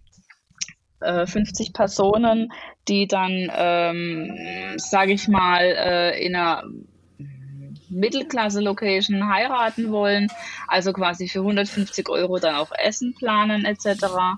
äh, 1.01 1.25
50 1.25 1.73
Personen, 1.73 2.51
die 2.87 3.07
dann, 3.07 3.51
ähm, 3.53 4.75
sage 4.77 5.13
ich 5.13 5.27
mal, 5.27 5.61
äh, 5.61 6.25
in 6.25 6.35
einer 6.35 6.63
Mittelklasse-Location 7.89 9.29
heiraten 9.29 9.91
wollen, 9.91 10.27
also 10.67 10.93
quasi 10.93 11.27
für 11.27 11.39
150 11.39 12.09
Euro 12.09 12.39
dann 12.39 12.55
auch 12.55 12.71
Essen 12.77 13.13
planen 13.13 13.65
etc. 13.65 14.37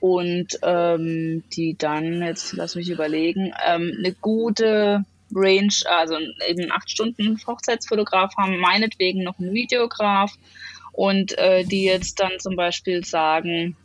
Und 0.00 0.58
ähm, 0.62 1.42
die 1.52 1.76
dann, 1.76 2.22
jetzt 2.22 2.52
lass 2.52 2.74
mich 2.74 2.90
überlegen, 2.90 3.52
ähm, 3.66 3.92
eine 3.98 4.12
gute 4.12 5.04
Range, 5.34 5.72
also 5.86 6.18
eben 6.48 6.70
acht 6.70 6.90
Stunden 6.90 7.40
Hochzeitsfotograf 7.46 8.36
haben, 8.36 8.58
meinetwegen 8.58 9.22
noch 9.24 9.38
einen 9.38 9.52
Videograf 9.52 10.32
und 10.92 11.36
äh, 11.38 11.64
die 11.64 11.84
jetzt 11.84 12.20
dann 12.20 12.32
zum 12.38 12.56
Beispiel 12.56 13.04
sagen, 13.04 13.76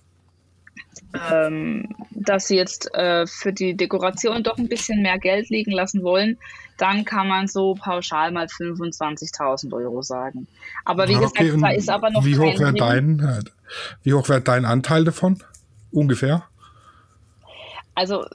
ähm, 1.31 1.89
dass 2.11 2.47
sie 2.47 2.55
jetzt 2.55 2.93
äh, 2.93 3.25
für 3.27 3.53
die 3.53 3.75
Dekoration 3.75 4.43
doch 4.43 4.57
ein 4.57 4.67
bisschen 4.67 5.01
mehr 5.01 5.19
Geld 5.19 5.49
liegen 5.49 5.71
lassen 5.71 6.03
wollen, 6.03 6.37
dann 6.77 7.05
kann 7.05 7.27
man 7.27 7.47
so 7.47 7.75
pauschal 7.75 8.31
mal 8.31 8.45
25.000 8.45 9.73
Euro 9.73 10.01
sagen. 10.01 10.47
Aber 10.85 11.07
wie 11.07 11.15
okay, 11.15 11.45
gesagt, 11.45 11.63
da 11.63 11.69
ist 11.69 11.89
aber 11.89 12.09
noch 12.09 12.25
wie 12.25 12.37
hoch 12.37 12.59
wäre 12.59 12.73
dein, 12.73 13.19
äh, 13.19 13.41
Wie 14.03 14.13
hoch 14.13 14.29
wäre 14.29 14.41
dein 14.41 14.65
Anteil 14.65 15.03
davon? 15.03 15.43
Ungefähr? 15.91 16.43
Also 17.95 18.25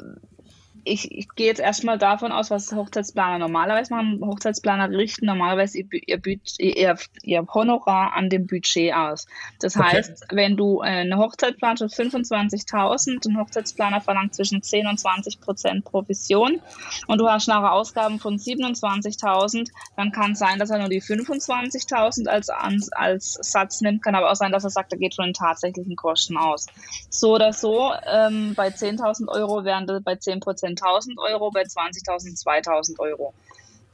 ich, 0.86 1.10
ich 1.10 1.28
gehe 1.34 1.46
jetzt 1.46 1.60
erstmal 1.60 1.98
davon 1.98 2.30
aus, 2.30 2.50
was 2.50 2.72
Hochzeitsplaner 2.72 3.38
normalerweise 3.38 3.92
machen. 3.92 4.20
Hochzeitsplaner 4.24 4.88
richten 4.90 5.26
normalerweise 5.26 5.78
ihr, 5.78 6.20
ihr, 6.58 6.96
ihr, 7.22 7.46
Honorar 7.52 8.12
an 8.14 8.30
dem 8.30 8.46
Budget 8.46 8.94
aus. 8.94 9.26
Das 9.60 9.76
okay. 9.76 9.96
heißt, 9.96 10.26
wenn 10.30 10.56
du 10.56 10.80
äh, 10.82 10.86
eine 10.86 11.18
Hochzeitsplanung 11.18 11.76
für 11.90 12.02
25.000, 12.02 13.28
ein 13.28 13.38
Hochzeitsplaner 13.38 14.00
verlangt 14.00 14.34
zwischen 14.34 14.62
10 14.62 14.86
und 14.86 15.00
20 15.00 15.40
Prozent 15.40 15.84
Provision 15.84 16.60
und 17.08 17.18
du 17.18 17.28
hast 17.28 17.48
nachher 17.48 17.72
Ausgaben 17.72 18.20
von 18.20 18.38
27.000, 18.38 19.68
dann 19.96 20.12
kann 20.12 20.32
es 20.32 20.38
sein, 20.38 20.58
dass 20.58 20.70
er 20.70 20.78
nur 20.78 20.88
die 20.88 21.02
25.000 21.02 22.28
als, 22.28 22.48
als 22.48 23.32
Satz 23.42 23.80
nimmt, 23.80 24.04
kann 24.04 24.14
aber 24.14 24.30
auch 24.30 24.36
sein, 24.36 24.52
dass 24.52 24.64
er 24.64 24.70
sagt, 24.70 24.92
er 24.92 24.98
geht 24.98 25.16
von 25.16 25.26
den 25.26 25.34
tatsächlichen 25.34 25.96
Kosten 25.96 26.36
aus. 26.36 26.66
So 27.10 27.34
oder 27.34 27.52
so, 27.52 27.92
ähm, 28.06 28.54
bei 28.54 28.68
10.000 28.68 29.28
Euro 29.28 29.64
wären 29.64 29.86
das 29.88 30.02
bei 30.02 30.14
10 30.14 30.40
Prozent 30.40 30.75
1000 30.80 31.18
Euro, 31.18 31.50
bei 31.50 31.62
20.000 31.62 32.34
2000 32.34 33.00
Euro. 33.00 33.34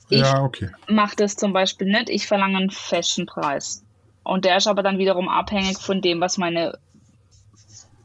Ich 0.09 0.21
ja, 0.21 0.43
okay. 0.43 0.71
mache 0.89 1.17
das 1.17 1.37
zum 1.37 1.53
Beispiel 1.53 1.87
nicht. 1.87 2.11
Ich 2.11 2.27
verlange 2.27 2.59
einen 2.59 2.71
Fashionpreis. 2.71 3.83
Und 4.25 4.45
der 4.45 4.59
ist 4.59 4.67
aber 4.67 4.83
dann 4.83 4.99
wiederum 4.99 5.29
abhängig 5.29 5.79
von 5.79 6.01
dem, 6.01 6.21
was 6.21 6.39
meine 6.39 6.79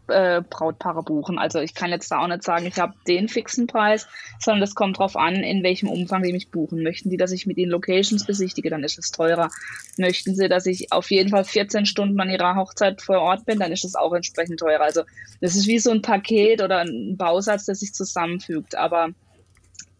äh, 0.08 0.42
Brautpaare 0.42 1.04
buchen. 1.04 1.38
Also 1.38 1.60
ich 1.60 1.74
kann 1.74 1.92
jetzt 1.92 2.12
da 2.12 2.20
auch 2.20 2.28
nicht 2.28 2.44
sagen, 2.44 2.66
ich 2.66 2.80
habe 2.80 2.94
den 3.08 3.28
fixen 3.28 3.68
Preis, 3.68 4.08
sondern 4.40 4.62
das 4.62 4.76
kommt 4.76 4.98
darauf 4.98 5.16
an, 5.16 5.36
in 5.36 5.64
welchem 5.64 5.90
Umfang 5.90 6.24
die 6.24 6.34
mich 6.34 6.52
buchen. 6.52 6.84
Möchten 6.84 7.10
die, 7.10 7.18
dass 7.18 7.32
ich 7.32 7.46
mit 7.46 7.58
ihnen 7.58 7.72
Locations 7.72 8.26
besichtige, 8.26 8.70
dann 8.70 8.84
ist 8.84 8.98
es 8.98 9.12
teurer. 9.12 9.50
Möchten 9.98 10.36
sie, 10.36 10.50
dass 10.50 10.66
ich 10.66 10.92
auf 10.92 11.10
jeden 11.12 11.30
Fall 11.30 11.44
14 11.44 11.86
Stunden 11.86 12.20
an 12.20 12.30
ihrer 12.30 12.56
Hochzeit 12.56 13.02
vor 13.02 13.20
Ort 13.20 13.46
bin, 13.46 13.60
dann 13.60 13.72
ist 13.72 13.86
es 13.86 13.96
auch 13.96 14.14
entsprechend 14.14 14.60
teurer. 14.60 14.82
Also 14.82 15.04
das 15.42 15.56
ist 15.56 15.68
wie 15.68 15.80
so 15.80 15.92
ein 15.92 16.02
Paket 16.02 16.62
oder 16.62 16.80
ein 16.80 17.16
Bausatz, 17.18 17.66
der 17.66 17.76
sich 17.76 17.94
zusammenfügt. 17.94 18.76
Aber 18.76 19.10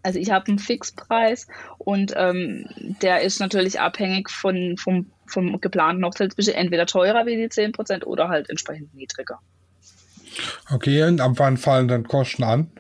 also 0.04 0.20
ich 0.20 0.32
habe 0.32 0.48
einen 0.48 0.60
Fixpreis 0.60 1.48
und 1.80 2.14
ähm, 2.16 2.66
der 3.02 3.22
ist 3.22 3.40
natürlich 3.40 3.82
abhängig 3.82 4.30
von, 4.30 4.78
vom, 4.78 5.12
vom 5.26 5.60
geplanten 5.60 6.06
Hochzeitsbudget 6.06 6.56
entweder 6.56 6.86
teurer 6.86 7.26
wie 7.26 7.36
die 7.36 7.50
10% 7.50 8.06
oder 8.06 8.30
halt 8.30 8.50
entsprechend 8.50 8.94
niedriger. 8.94 9.40
Okay, 10.72 11.04
und 11.04 11.22
ab 11.22 11.34
wann 11.36 11.58
fallen 11.58 11.88
dann 11.88 12.08
Kosten 12.08 12.44
an? 12.44 12.72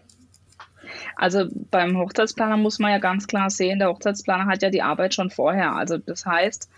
Also 1.16 1.46
beim 1.72 1.98
Hochzeitsplaner 1.98 2.58
muss 2.58 2.80
man 2.80 2.92
ja 2.92 3.00
ganz 3.00 3.28
klar 3.28 3.50
sehen, 3.50 3.80
der 3.80 3.90
Hochzeitsplaner 3.90 4.46
hat 4.46 4.62
ja 4.62 4.70
die 4.70 4.82
Arbeit 4.82 5.14
schon 5.14 5.32
vorher. 5.32 5.74
Also 5.74 5.98
das 5.98 6.26
heißt, 6.26 6.70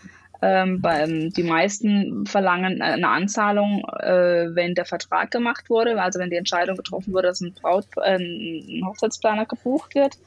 ähm, 0.41 0.81
beim, 0.81 1.31
die 1.31 1.43
meisten 1.43 2.25
verlangen 2.25 2.81
eine 2.81 3.09
Anzahlung, 3.09 3.83
äh, 3.99 4.55
wenn 4.55 4.73
der 4.73 4.85
Vertrag 4.85 5.31
gemacht 5.31 5.69
wurde, 5.69 6.01
also 6.01 6.19
wenn 6.19 6.29
die 6.29 6.37
Entscheidung 6.37 6.77
getroffen 6.77 7.13
wurde, 7.13 7.27
dass 7.27 7.41
ein, 7.41 7.53
Braut, 7.53 7.85
äh, 7.97 8.15
ein 8.15 8.85
Hochzeitsplaner 8.85 9.45
gebucht 9.45 9.95
wird 9.95 10.17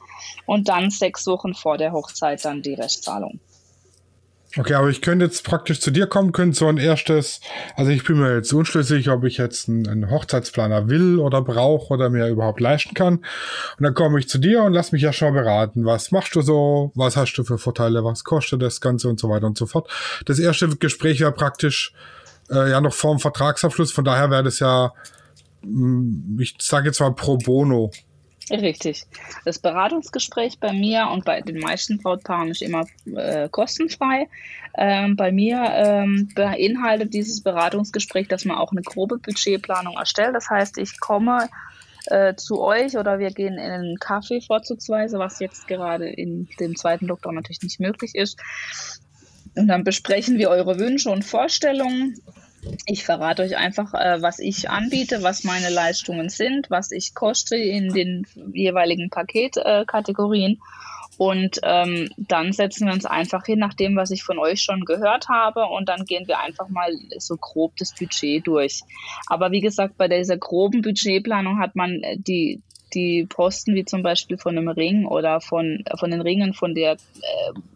und 0.45 0.69
dann 0.69 0.91
sechs 0.91 1.25
Wochen 1.25 1.55
vor 1.55 1.77
der 1.77 1.93
Hochzeit 1.93 2.45
dann 2.45 2.61
die 2.61 2.75
Restzahlung. 2.75 3.39
Okay, 4.55 4.75
aber 4.75 4.89
ich 4.89 5.01
könnte 5.01 5.25
jetzt 5.25 5.43
praktisch 5.43 5.79
zu 5.79 5.89
dir 5.89 6.05
kommen, 6.05 6.31
könnte 6.31 6.55
so 6.55 6.67
ein 6.67 6.77
erstes, 6.77 7.41
also 7.75 7.89
ich 7.89 8.03
bin 8.03 8.19
mir 8.19 8.35
jetzt 8.35 8.53
unschlüssig, 8.53 9.09
ob 9.09 9.23
ich 9.23 9.37
jetzt 9.37 9.67
einen, 9.67 9.87
einen 9.87 10.11
Hochzeitsplaner 10.11 10.89
will 10.89 11.17
oder 11.17 11.41
brauche 11.41 11.91
oder 11.91 12.11
mir 12.11 12.27
überhaupt 12.27 12.59
leisten 12.59 12.93
kann. 12.93 13.15
Und 13.15 13.25
dann 13.79 13.95
komme 13.95 14.19
ich 14.19 14.29
zu 14.29 14.37
dir 14.37 14.61
und 14.61 14.73
lass 14.73 14.91
mich 14.91 15.01
ja 15.01 15.11
schon 15.11 15.33
beraten. 15.33 15.85
Was 15.85 16.11
machst 16.11 16.35
du 16.35 16.41
so? 16.41 16.91
Was 16.93 17.17
hast 17.17 17.33
du 17.33 17.43
für 17.43 17.57
Vorteile? 17.57 18.03
Was 18.03 18.23
kostet 18.23 18.61
das 18.61 18.79
Ganze 18.79 19.09
und 19.09 19.19
so 19.19 19.27
weiter 19.27 19.47
und 19.47 19.57
so 19.57 19.65
fort. 19.65 19.89
Das 20.25 20.37
erste 20.37 20.67
Gespräch 20.67 21.19
wäre 21.19 21.31
praktisch 21.31 21.91
äh, 22.51 22.69
ja 22.69 22.79
noch 22.79 22.93
vor 22.93 23.15
dem 23.15 23.19
Vertragsabschluss. 23.19 23.91
Von 23.91 24.05
daher 24.05 24.29
wäre 24.29 24.43
das 24.43 24.59
ja, 24.59 24.93
mh, 25.63 26.41
ich 26.41 26.55
sage 26.59 26.87
jetzt 26.87 26.99
mal 26.99 27.15
pro 27.15 27.37
bono. 27.37 27.89
Richtig. 28.51 29.05
Das 29.45 29.59
Beratungsgespräch 29.59 30.59
bei 30.59 30.73
mir 30.73 31.07
und 31.11 31.23
bei 31.23 31.41
den 31.41 31.59
meisten 31.59 31.97
Brautpaaren 31.97 32.49
ist 32.49 32.61
immer 32.61 32.85
äh, 33.15 33.47
kostenfrei. 33.49 34.27
Ähm, 34.77 35.15
bei 35.15 35.31
mir 35.31 35.63
ähm, 35.71 36.29
beinhaltet 36.35 37.13
dieses 37.13 37.41
Beratungsgespräch, 37.41 38.27
dass 38.27 38.43
man 38.43 38.57
auch 38.57 38.71
eine 38.71 38.81
grobe 38.81 39.17
Budgetplanung 39.17 39.95
erstellt. 39.95 40.35
Das 40.35 40.49
heißt, 40.49 40.77
ich 40.77 40.99
komme 40.99 41.47
äh, 42.07 42.35
zu 42.35 42.61
euch 42.61 42.97
oder 42.97 43.19
wir 43.19 43.31
gehen 43.31 43.53
in 43.53 43.71
einen 43.71 43.97
Kaffee 43.97 44.41
vorzugsweise, 44.41 45.19
was 45.19 45.39
jetzt 45.39 45.67
gerade 45.67 46.09
in 46.09 46.49
dem 46.59 46.75
zweiten 46.75 47.07
Lockdown 47.07 47.35
natürlich 47.35 47.61
nicht 47.61 47.79
möglich 47.79 48.13
ist. 48.13 48.39
Und 49.55 49.67
dann 49.67 49.83
besprechen 49.83 50.37
wir 50.37 50.49
eure 50.49 50.79
Wünsche 50.79 51.11
und 51.11 51.23
Vorstellungen 51.23 52.19
ich 52.85 53.03
verrate 53.03 53.43
euch 53.43 53.57
einfach, 53.57 53.93
äh, 53.93 54.21
was 54.21 54.39
ich 54.39 54.69
anbiete, 54.69 55.23
was 55.23 55.43
meine 55.43 55.69
Leistungen 55.69 56.29
sind, 56.29 56.69
was 56.69 56.91
ich 56.91 57.13
koste 57.13 57.55
in 57.55 57.93
den 57.93 58.27
jeweiligen 58.53 59.09
Paketkategorien. 59.09 60.53
Äh, 60.53 60.57
und 61.17 61.59
ähm, 61.63 62.09
dann 62.17 62.53
setzen 62.53 62.87
wir 62.87 62.93
uns 62.93 63.05
einfach 63.05 63.45
hin, 63.45 63.59
nach 63.59 63.73
dem, 63.73 63.95
was 63.95 64.11
ich 64.11 64.23
von 64.23 64.39
euch 64.39 64.61
schon 64.61 64.85
gehört 64.85 65.29
habe. 65.29 65.65
Und 65.65 65.89
dann 65.89 66.05
gehen 66.05 66.27
wir 66.27 66.39
einfach 66.39 66.69
mal 66.69 66.91
so 67.17 67.37
grob 67.37 67.73
das 67.77 67.93
Budget 67.93 68.47
durch. 68.47 68.81
Aber 69.27 69.51
wie 69.51 69.61
gesagt, 69.61 69.97
bei 69.97 70.07
dieser 70.07 70.37
groben 70.37 70.81
Budgetplanung 70.81 71.59
hat 71.59 71.75
man 71.75 72.01
äh, 72.01 72.17
die, 72.17 72.61
die 72.93 73.25
Posten 73.27 73.75
wie 73.75 73.85
zum 73.85 74.03
Beispiel 74.03 74.37
von 74.37 74.57
einem 74.57 74.67
Ring 74.67 75.05
oder 75.05 75.39
von, 75.41 75.83
von 75.97 76.11
den 76.11 76.21
Ringen 76.21 76.53
von 76.53 76.73
der 76.73 76.93
äh, 76.93 76.97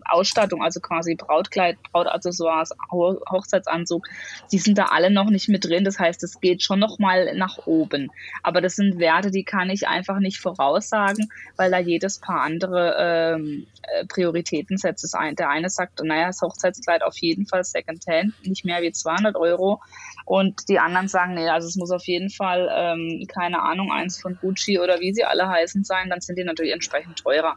Ausstattung, 0.09 0.61
also 0.61 0.79
quasi 0.79 1.15
Brautkleid, 1.15 1.77
Brautaccessoires, 1.91 2.71
Ho 2.91 3.19
Hochzeitsanzug, 3.29 4.07
die 4.51 4.57
sind 4.57 4.77
da 4.77 4.85
alle 4.85 5.09
noch 5.09 5.29
nicht 5.29 5.49
mit 5.49 5.65
drin. 5.65 5.83
Das 5.83 5.99
heißt, 5.99 6.23
es 6.23 6.39
geht 6.39 6.63
schon 6.63 6.79
noch 6.79 6.99
mal 6.99 7.35
nach 7.35 7.65
oben. 7.65 8.11
Aber 8.43 8.61
das 8.61 8.75
sind 8.75 8.99
Werte, 8.99 9.31
die 9.31 9.43
kann 9.43 9.69
ich 9.69 9.87
einfach 9.87 10.19
nicht 10.19 10.39
voraussagen, 10.39 11.29
weil 11.55 11.71
da 11.71 11.79
jedes 11.79 12.19
Paar 12.19 12.41
andere 12.41 12.95
ähm, 12.99 13.67
äh, 13.83 14.05
Prioritäten 14.05 14.77
setzt. 14.77 15.03
Das 15.03 15.13
ein, 15.13 15.35
der 15.35 15.49
eine 15.49 15.69
sagt, 15.69 16.03
naja, 16.03 16.27
das 16.27 16.41
Hochzeitskleid 16.41 17.03
auf 17.03 17.17
jeden 17.17 17.45
Fall 17.45 17.63
Secondhand, 17.63 18.33
nicht 18.45 18.65
mehr 18.65 18.81
wie 18.81 18.91
200 18.91 19.35
Euro. 19.35 19.81
Und 20.25 20.67
die 20.67 20.79
anderen 20.79 21.07
sagen, 21.07 21.35
nee, 21.35 21.47
also 21.47 21.67
es 21.67 21.75
muss 21.77 21.91
auf 21.91 22.05
jeden 22.05 22.29
Fall, 22.29 22.69
ähm, 22.71 23.25
keine 23.27 23.61
Ahnung, 23.61 23.91
eins 23.91 24.19
von 24.19 24.37
Gucci 24.39 24.79
oder 24.79 24.99
wie 24.99 25.13
sie 25.13 25.23
alle 25.23 25.47
heißen 25.47 25.83
sein, 25.83 26.09
dann 26.09 26.21
sind 26.21 26.37
die 26.37 26.43
natürlich 26.43 26.73
entsprechend 26.73 27.19
teurer. 27.19 27.55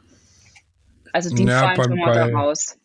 Also 1.13 1.35
die 1.35 1.45
ja, 1.45 1.61
fallen 1.61 1.83
schon 1.83 1.99
mal 1.99 2.15
da 2.15 2.27
raus. 2.27 2.77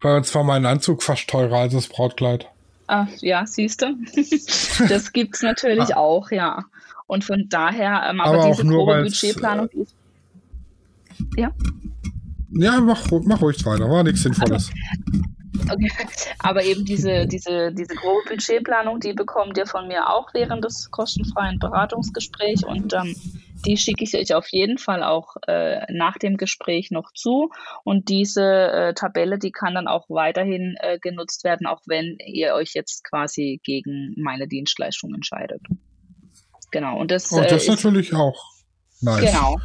Bei 0.00 0.16
uns 0.16 0.34
war 0.34 0.44
mein 0.44 0.66
Anzug 0.66 1.02
fast 1.02 1.28
teurer 1.28 1.58
als 1.60 1.72
das 1.72 1.88
Brautkleid. 1.88 2.48
Ah, 2.86 3.06
ja, 3.20 3.46
siehst 3.46 3.82
du. 3.82 3.96
das 4.88 5.12
gibt 5.12 5.36
es 5.36 5.42
natürlich 5.42 5.94
ah. 5.94 5.98
auch, 5.98 6.30
ja. 6.30 6.64
Und 7.06 7.24
von 7.24 7.46
daher, 7.48 8.08
ähm, 8.10 8.20
aber, 8.20 8.38
aber 8.38 8.50
diese 8.50 8.64
nur, 8.64 8.84
grobe 8.84 9.02
Budgetplanung 9.02 9.68
äh, 9.72 9.80
ist. 9.80 9.94
Ja. 11.36 11.52
Ja, 12.50 12.80
mach, 12.80 13.06
mach 13.24 13.40
ruhig 13.40 13.64
weiter, 13.64 13.88
war 13.90 14.02
nichts 14.02 14.22
Sinnvolles. 14.22 14.70
Okay. 15.70 15.90
Aber 16.38 16.62
eben 16.64 16.84
diese, 16.84 17.26
diese, 17.26 17.72
diese 17.72 17.94
grobe 17.94 18.28
Budgetplanung, 18.28 19.00
die 19.00 19.12
bekommt 19.12 19.56
ihr 19.56 19.66
von 19.66 19.88
mir 19.88 20.10
auch 20.10 20.28
während 20.34 20.64
des 20.64 20.90
kostenfreien 20.90 21.58
Beratungsgesprächs 21.58 22.64
und 22.64 22.92
ähm, 22.92 23.14
die 23.66 23.76
schicke 23.76 24.04
ich 24.04 24.14
euch 24.14 24.34
auf 24.34 24.48
jeden 24.50 24.78
Fall 24.78 25.02
auch 25.02 25.36
äh, 25.46 25.80
nach 25.92 26.18
dem 26.18 26.36
Gespräch 26.36 26.90
noch 26.90 27.12
zu. 27.12 27.50
Und 27.84 28.08
diese 28.08 28.42
äh, 28.42 28.94
Tabelle, 28.94 29.38
die 29.38 29.52
kann 29.52 29.74
dann 29.74 29.88
auch 29.88 30.06
weiterhin 30.08 30.76
äh, 30.80 30.98
genutzt 30.98 31.44
werden, 31.44 31.66
auch 31.66 31.80
wenn 31.86 32.16
ihr 32.24 32.54
euch 32.54 32.72
jetzt 32.74 33.04
quasi 33.04 33.60
gegen 33.64 34.14
meine 34.16 34.48
Dienstleistung 34.48 35.14
entscheidet. 35.14 35.62
Genau. 36.70 36.98
Und 36.98 37.10
das, 37.10 37.30
und 37.30 37.44
das 37.44 37.52
äh, 37.52 37.56
ist 37.56 37.68
natürlich 37.68 38.14
auch 38.14 38.53
Nice. 39.04 39.32
Genau. 39.32 39.56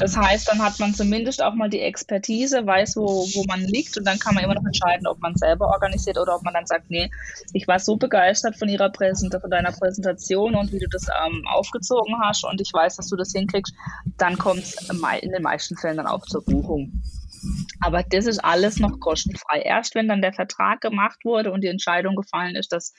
Das 0.00 0.16
heißt, 0.16 0.48
dann 0.48 0.62
hat 0.62 0.78
man 0.80 0.94
zumindest 0.94 1.42
auch 1.42 1.54
mal 1.54 1.68
die 1.68 1.80
Expertise, 1.80 2.66
weiß, 2.66 2.96
wo, 2.96 3.26
wo 3.34 3.44
man 3.46 3.60
liegt 3.60 3.98
und 3.98 4.06
dann 4.06 4.18
kann 4.18 4.34
man 4.34 4.42
immer 4.42 4.54
noch 4.54 4.64
entscheiden, 4.64 5.06
ob 5.06 5.20
man 5.20 5.36
selber 5.36 5.68
organisiert 5.68 6.18
oder 6.18 6.36
ob 6.36 6.42
man 6.42 6.54
dann 6.54 6.66
sagt, 6.66 6.90
nee, 6.90 7.10
ich 7.52 7.68
war 7.68 7.78
so 7.78 7.96
begeistert 7.96 8.56
von 8.56 8.68
ihrer 8.68 8.90
Präsentation, 8.90 9.42
von 9.42 9.50
deiner 9.50 9.72
Präsentation 9.72 10.54
und 10.54 10.72
wie 10.72 10.78
du 10.78 10.88
das 10.88 11.06
ähm, 11.26 11.44
aufgezogen 11.46 12.16
hast 12.22 12.44
und 12.44 12.60
ich 12.60 12.72
weiß, 12.72 12.96
dass 12.96 13.08
du 13.08 13.16
das 13.16 13.32
hinkriegst, 13.32 13.74
dann 14.16 14.38
kommt 14.38 14.62
es 14.62 14.88
in 14.88 15.32
den 15.32 15.42
meisten 15.42 15.76
Fällen 15.76 15.98
dann 15.98 16.06
auch 16.06 16.24
zur 16.24 16.42
Buchung. 16.44 17.02
Aber 17.80 18.02
das 18.02 18.26
ist 18.26 18.38
alles 18.38 18.78
noch 18.78 19.00
kostenfrei. 19.00 19.60
Erst 19.60 19.94
wenn 19.94 20.08
dann 20.08 20.22
der 20.22 20.32
Vertrag 20.32 20.80
gemacht 20.80 21.24
wurde 21.24 21.52
und 21.52 21.62
die 21.62 21.68
Entscheidung 21.68 22.16
gefallen 22.16 22.56
ist, 22.56 22.72
dass 22.72 22.92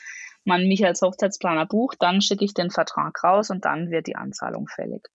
man 0.46 0.68
mich 0.68 0.86
als 0.86 1.02
Hochzeitsplaner 1.02 1.66
bucht, 1.66 1.98
dann 2.00 2.22
schicke 2.22 2.46
ich 2.46 2.54
den 2.54 2.72
Vertrag 2.72 3.24
raus 3.24 3.50
und 3.50 3.66
dann 3.66 3.92
wird 3.92 4.08
die 4.08 4.16
Anzahlung 4.16 4.68
fällig. 4.68 5.08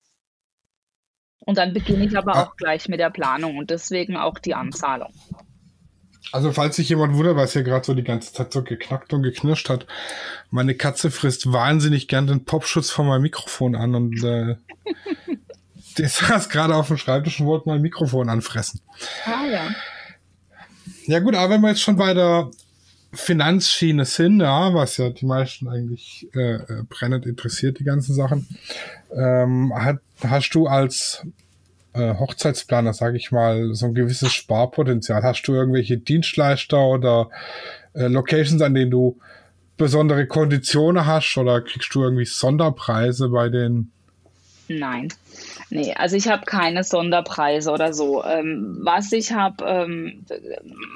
Und 1.46 1.58
dann 1.58 1.72
beginne 1.72 2.04
ich 2.04 2.18
aber 2.18 2.34
auch 2.34 2.56
gleich 2.56 2.88
mit 2.88 3.00
der 3.00 3.10
Planung 3.10 3.56
und 3.56 3.70
deswegen 3.70 4.16
auch 4.16 4.38
die 4.38 4.54
Anzahlung. 4.54 5.12
Also 6.32 6.52
falls 6.52 6.76
sich 6.76 6.88
jemand 6.88 7.14
wundert, 7.14 7.36
was 7.36 7.52
hier 7.52 7.62
gerade 7.62 7.86
so 7.86 7.94
die 7.94 8.02
ganze 8.02 8.32
Zeit 8.32 8.52
so 8.52 8.64
geknackt 8.64 9.12
und 9.12 9.22
geknirscht 9.22 9.70
hat, 9.70 9.86
meine 10.50 10.74
Katze 10.74 11.12
frisst 11.12 11.52
wahnsinnig 11.52 12.08
gern 12.08 12.26
den 12.26 12.44
Popschutz 12.44 12.90
von 12.90 13.06
meinem 13.06 13.22
Mikrofon 13.22 13.76
an 13.76 13.94
und 13.94 14.24
äh, 14.24 14.56
der 15.98 16.08
saß 16.08 16.48
gerade 16.48 16.74
auf 16.74 16.88
dem 16.88 16.98
Schreibtisch 16.98 17.40
und 17.40 17.46
wollte 17.46 17.68
mein 17.68 17.80
Mikrofon 17.80 18.28
anfressen. 18.28 18.80
Ah 19.24 19.46
ja. 19.46 19.68
Ja 21.06 21.20
gut, 21.20 21.36
aber 21.36 21.54
wenn 21.54 21.60
wir 21.60 21.68
jetzt 21.68 21.82
schon 21.82 21.96
bei 21.96 22.12
der 22.12 22.50
Finanzschiene 23.12 24.04
sind, 24.04 24.40
ja, 24.40 24.74
was 24.74 24.96
ja 24.98 25.10
die 25.10 25.26
meisten 25.26 25.68
eigentlich 25.68 26.28
äh, 26.34 26.54
äh, 26.54 26.82
brennend 26.88 27.26
interessiert, 27.26 27.78
die 27.78 27.84
ganzen 27.84 28.14
Sachen, 28.14 28.46
ähm, 29.14 29.72
hat, 29.74 29.98
hast 30.22 30.50
du 30.50 30.66
als 30.66 31.26
äh, 31.94 32.14
Hochzeitsplaner, 32.14 32.92
sage 32.92 33.16
ich 33.16 33.32
mal, 33.32 33.74
so 33.74 33.86
ein 33.86 33.94
gewisses 33.94 34.32
Sparpotenzial? 34.32 35.22
Hast 35.22 35.42
du 35.44 35.54
irgendwelche 35.54 35.98
Dienstleister 35.98 36.78
oder 36.78 37.30
äh, 37.94 38.06
Locations, 38.06 38.60
an 38.60 38.74
denen 38.74 38.90
du 38.90 39.18
besondere 39.76 40.26
Konditionen 40.26 41.06
hast 41.06 41.36
oder 41.36 41.60
kriegst 41.62 41.94
du 41.94 42.02
irgendwie 42.02 42.24
Sonderpreise 42.24 43.28
bei 43.28 43.48
den? 43.48 43.92
Nein. 44.68 45.08
Nee, 45.70 45.94
also 45.94 46.16
ich 46.16 46.28
habe 46.28 46.44
keine 46.44 46.82
Sonderpreise 46.82 47.70
oder 47.70 47.92
so. 47.92 48.24
Ähm, 48.24 48.78
was 48.82 49.12
ich 49.12 49.32
habe, 49.32 49.64
ähm, 49.64 50.24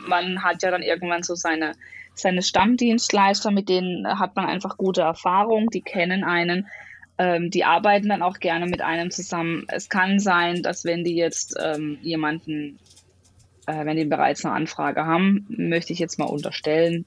man 0.07 0.43
hat 0.43 0.63
ja 0.63 0.71
dann 0.71 0.83
irgendwann 0.83 1.23
so 1.23 1.35
seine 1.35 1.73
seine 2.21 2.43
Stammdienstleister, 2.43 3.51
mit 3.51 3.69
denen 3.69 4.07
hat 4.19 4.37
man 4.37 4.47
einfach 4.47 4.77
gute 4.77 5.03
Erfahrung, 5.03 5.71
die 5.71 5.83
kennen 5.83 6.25
einen, 6.25 6.69
ähm, 7.19 7.51
die 7.51 7.65
arbeiten 7.65 8.09
dann 8.09 8.23
auch 8.23 8.39
gerne 8.39 8.67
mit 8.67 8.81
einem 8.81 9.11
zusammen. 9.11 9.67
Es 9.69 9.89
kann 9.89 10.19
sein, 10.19 10.63
dass 10.63 10.85
wenn 10.85 11.05
die 11.05 11.17
jetzt 11.17 11.57
ähm, 11.63 11.99
jemanden, 12.03 12.79
äh, 13.67 13.85
wenn 13.85 13.97
die 13.97 14.05
bereits 14.05 14.45
eine 14.45 14.55
Anfrage 14.55 15.05
haben, 15.05 15.47
möchte 15.49 15.93
ich 15.93 15.99
jetzt 15.99 16.19
mal 16.19 16.27
unterstellen, 16.27 17.05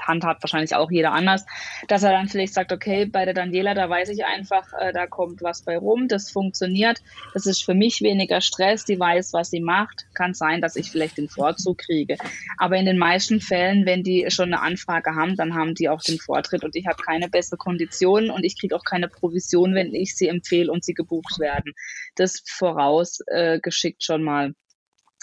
handhabt 0.00 0.42
wahrscheinlich 0.42 0.74
auch 0.74 0.90
jeder 0.90 1.12
anders, 1.12 1.44
dass 1.88 2.02
er 2.02 2.12
dann 2.12 2.28
vielleicht 2.28 2.54
sagt, 2.54 2.72
okay, 2.72 3.06
bei 3.06 3.24
der 3.24 3.34
Daniela, 3.34 3.74
da 3.74 3.88
weiß 3.88 4.08
ich 4.10 4.24
einfach, 4.24 4.72
äh, 4.78 4.92
da 4.92 5.06
kommt 5.06 5.42
was 5.42 5.62
bei 5.62 5.78
rum, 5.78 6.08
das 6.08 6.30
funktioniert, 6.30 7.00
das 7.34 7.46
ist 7.46 7.64
für 7.64 7.74
mich 7.74 8.02
weniger 8.02 8.40
Stress, 8.40 8.84
die 8.84 8.98
weiß, 8.98 9.32
was 9.32 9.50
sie 9.50 9.60
macht, 9.60 10.06
kann 10.14 10.34
sein, 10.34 10.60
dass 10.60 10.76
ich 10.76 10.90
vielleicht 10.90 11.18
den 11.18 11.28
Vorzug 11.28 11.78
kriege. 11.78 12.16
Aber 12.58 12.76
in 12.76 12.86
den 12.86 12.98
meisten 12.98 13.40
Fällen, 13.40 13.86
wenn 13.86 14.02
die 14.02 14.26
schon 14.28 14.52
eine 14.52 14.62
Anfrage 14.62 15.14
haben, 15.14 15.36
dann 15.36 15.54
haben 15.54 15.74
die 15.74 15.88
auch 15.88 16.02
den 16.02 16.18
Vortritt 16.18 16.64
und 16.64 16.76
ich 16.76 16.86
habe 16.86 17.02
keine 17.02 17.28
bessere 17.28 17.56
Konditionen 17.56 18.30
und 18.30 18.44
ich 18.44 18.58
kriege 18.58 18.74
auch 18.76 18.84
keine 18.84 19.08
Provision, 19.08 19.74
wenn 19.74 19.94
ich 19.94 20.16
sie 20.16 20.28
empfehle 20.28 20.70
und 20.70 20.84
sie 20.84 20.94
gebucht 20.94 21.38
werden. 21.38 21.72
Das 22.14 22.42
vorausgeschickt 22.46 24.02
äh, 24.02 24.04
schon 24.04 24.22
mal. 24.22 24.54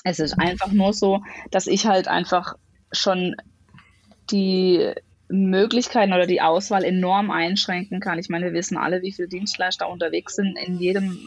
Es 0.03 0.19
ist 0.19 0.33
einfach 0.33 0.71
nur 0.71 0.93
so, 0.93 1.21
dass 1.51 1.67
ich 1.67 1.85
halt 1.85 2.07
einfach 2.07 2.55
schon 2.91 3.35
die 4.33 4.91
Möglichkeiten 5.29 6.13
oder 6.13 6.27
die 6.27 6.41
Auswahl 6.41 6.83
enorm 6.83 7.31
einschränken 7.31 7.99
kann. 7.99 8.19
Ich 8.19 8.29
meine, 8.29 8.45
wir 8.45 8.53
wissen 8.53 8.77
alle, 8.77 9.01
wie 9.01 9.11
viele 9.11 9.27
Dienstleister 9.27 9.89
unterwegs 9.89 10.35
sind 10.35 10.57
in 10.57 10.79
jedem 10.79 11.19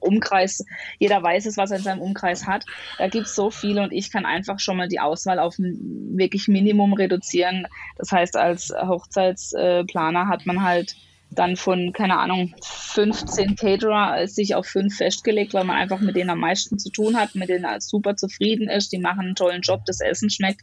Umkreis. 0.00 0.64
Jeder 0.98 1.22
weiß 1.22 1.46
es, 1.46 1.56
was 1.56 1.70
er 1.70 1.78
in 1.78 1.82
seinem 1.82 2.00
Umkreis 2.00 2.46
hat. 2.46 2.64
Da 2.98 3.08
gibt 3.08 3.26
es 3.26 3.34
so 3.34 3.50
viele 3.50 3.82
und 3.82 3.92
ich 3.92 4.10
kann 4.10 4.26
einfach 4.26 4.58
schon 4.58 4.76
mal 4.76 4.88
die 4.88 5.00
Auswahl 5.00 5.38
auf 5.38 5.58
ein 5.58 6.16
wirklich 6.16 6.48
Minimum 6.48 6.92
reduzieren. 6.92 7.66
Das 7.96 8.12
heißt, 8.12 8.36
als 8.36 8.70
Hochzeitsplaner 8.70 10.28
hat 10.28 10.46
man 10.46 10.62
halt 10.62 10.96
dann 11.30 11.56
von, 11.56 11.92
keine 11.92 12.18
Ahnung, 12.18 12.54
15 12.62 13.56
Caterer 13.56 14.26
sich 14.28 14.54
auf 14.54 14.66
fünf 14.66 14.96
festgelegt, 14.96 15.52
weil 15.54 15.64
man 15.64 15.76
einfach 15.76 16.00
mit 16.00 16.16
denen 16.16 16.30
am 16.30 16.40
meisten 16.40 16.78
zu 16.78 16.90
tun 16.90 17.16
hat, 17.16 17.34
mit 17.34 17.48
denen 17.48 17.66
super 17.80 18.16
zufrieden 18.16 18.68
ist, 18.68 18.92
die 18.92 18.98
machen 18.98 19.26
einen 19.26 19.34
tollen 19.34 19.62
Job, 19.62 19.82
das 19.86 20.00
Essen 20.00 20.30
schmeckt, 20.30 20.60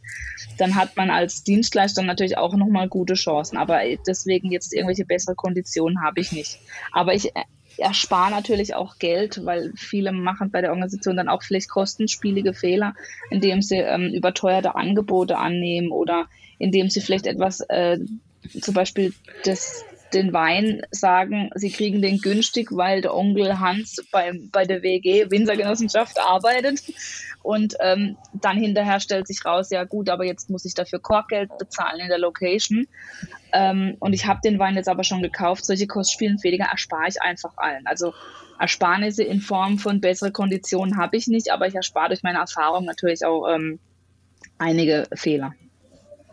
dann 0.58 0.74
hat 0.74 0.96
man 0.96 1.10
als 1.10 1.42
Dienstleister 1.44 2.02
natürlich 2.02 2.38
auch 2.38 2.54
nochmal 2.54 2.88
gute 2.88 3.14
Chancen. 3.14 3.58
Aber 3.58 3.80
deswegen 4.06 4.50
jetzt 4.50 4.72
irgendwelche 4.72 5.04
bessere 5.04 5.34
Konditionen 5.34 6.02
habe 6.02 6.20
ich 6.20 6.32
nicht. 6.32 6.58
Aber 6.92 7.14
ich 7.14 7.32
erspare 7.78 8.30
natürlich 8.30 8.74
auch 8.74 8.98
Geld, 8.98 9.44
weil 9.44 9.72
viele 9.76 10.12
machen 10.12 10.50
bei 10.50 10.60
der 10.60 10.70
Organisation 10.70 11.16
dann 11.16 11.28
auch 11.28 11.42
vielleicht 11.42 11.68
kostenspielige 11.68 12.54
Fehler, 12.54 12.94
indem 13.30 13.62
sie 13.62 13.76
ähm, 13.76 14.12
überteuerte 14.12 14.74
Angebote 14.74 15.38
annehmen 15.38 15.90
oder 15.90 16.26
indem 16.58 16.90
sie 16.90 17.00
vielleicht 17.00 17.26
etwas, 17.26 17.60
äh, 17.68 17.98
zum 18.60 18.74
Beispiel 18.74 19.12
das 19.44 19.84
den 20.14 20.32
Wein 20.32 20.82
sagen, 20.90 21.50
sie 21.54 21.70
kriegen 21.70 22.02
den 22.02 22.18
günstig, 22.18 22.68
weil 22.70 23.00
der 23.00 23.14
Onkel 23.14 23.58
Hans 23.58 24.04
bei, 24.10 24.32
bei 24.50 24.64
der 24.64 24.82
WG 24.82 25.30
Winzergenossenschaft 25.30 26.20
arbeitet. 26.20 26.82
Und 27.42 27.74
ähm, 27.80 28.16
dann 28.32 28.56
hinterher 28.56 29.00
stellt 29.00 29.26
sich 29.26 29.44
raus, 29.44 29.70
ja 29.70 29.84
gut, 29.84 30.08
aber 30.08 30.24
jetzt 30.24 30.48
muss 30.48 30.64
ich 30.64 30.74
dafür 30.74 31.00
Korkgeld 31.00 31.50
bezahlen 31.58 32.00
in 32.00 32.08
der 32.08 32.18
Location. 32.18 32.86
Ähm, 33.52 33.96
und 33.98 34.12
ich 34.12 34.26
habe 34.26 34.40
den 34.44 34.58
Wein 34.58 34.76
jetzt 34.76 34.88
aber 34.88 35.04
schon 35.04 35.22
gekauft. 35.22 35.66
Solche 35.66 35.86
Kostspielenfehler 35.86 36.66
erspare 36.70 37.08
ich 37.08 37.20
einfach 37.20 37.56
allen. 37.56 37.86
Also 37.86 38.14
Ersparnisse 38.60 39.24
in 39.24 39.40
Form 39.40 39.78
von 39.78 40.00
besseren 40.00 40.32
Konditionen 40.32 40.96
habe 40.96 41.16
ich 41.16 41.26
nicht, 41.26 41.50
aber 41.50 41.66
ich 41.66 41.74
erspare 41.74 42.08
durch 42.08 42.22
meine 42.22 42.38
Erfahrung 42.38 42.84
natürlich 42.84 43.24
auch 43.24 43.48
ähm, 43.48 43.80
einige 44.58 45.08
Fehler. 45.14 45.54